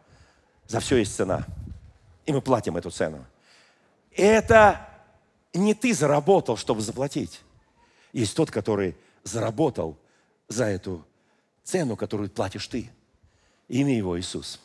за 0.67 0.79
все 0.79 0.97
есть 0.97 1.15
цена. 1.15 1.45
И 2.25 2.31
мы 2.31 2.41
платим 2.41 2.77
эту 2.77 2.91
цену. 2.91 3.25
Это 4.15 4.87
не 5.53 5.73
ты 5.73 5.93
заработал, 5.93 6.57
чтобы 6.57 6.81
заплатить. 6.81 7.41
Есть 8.13 8.35
тот, 8.35 8.51
который 8.51 8.95
заработал 9.23 9.97
за 10.47 10.65
эту 10.65 11.05
цену, 11.63 11.95
которую 11.95 12.29
платишь 12.29 12.67
ты. 12.67 12.89
Имя 13.67 13.95
его 13.95 14.19
Иисус. 14.19 14.59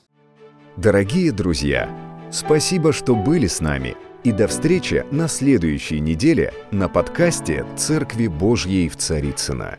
Дорогие 0.76 1.32
друзья, 1.32 1.89
спасибо, 2.32 2.93
что 2.93 3.14
были 3.14 3.47
с 3.47 3.61
нами. 3.61 3.97
И 4.24 4.32
до 4.32 4.49
встречи 4.49 5.07
на 5.12 5.28
следующей 5.28 6.01
неделе 6.01 6.53
на 6.72 6.89
подкасте 6.89 7.64
«Церкви 7.76 8.26
Божьей 8.26 8.89
в 8.89 8.97
Царицына. 8.97 9.78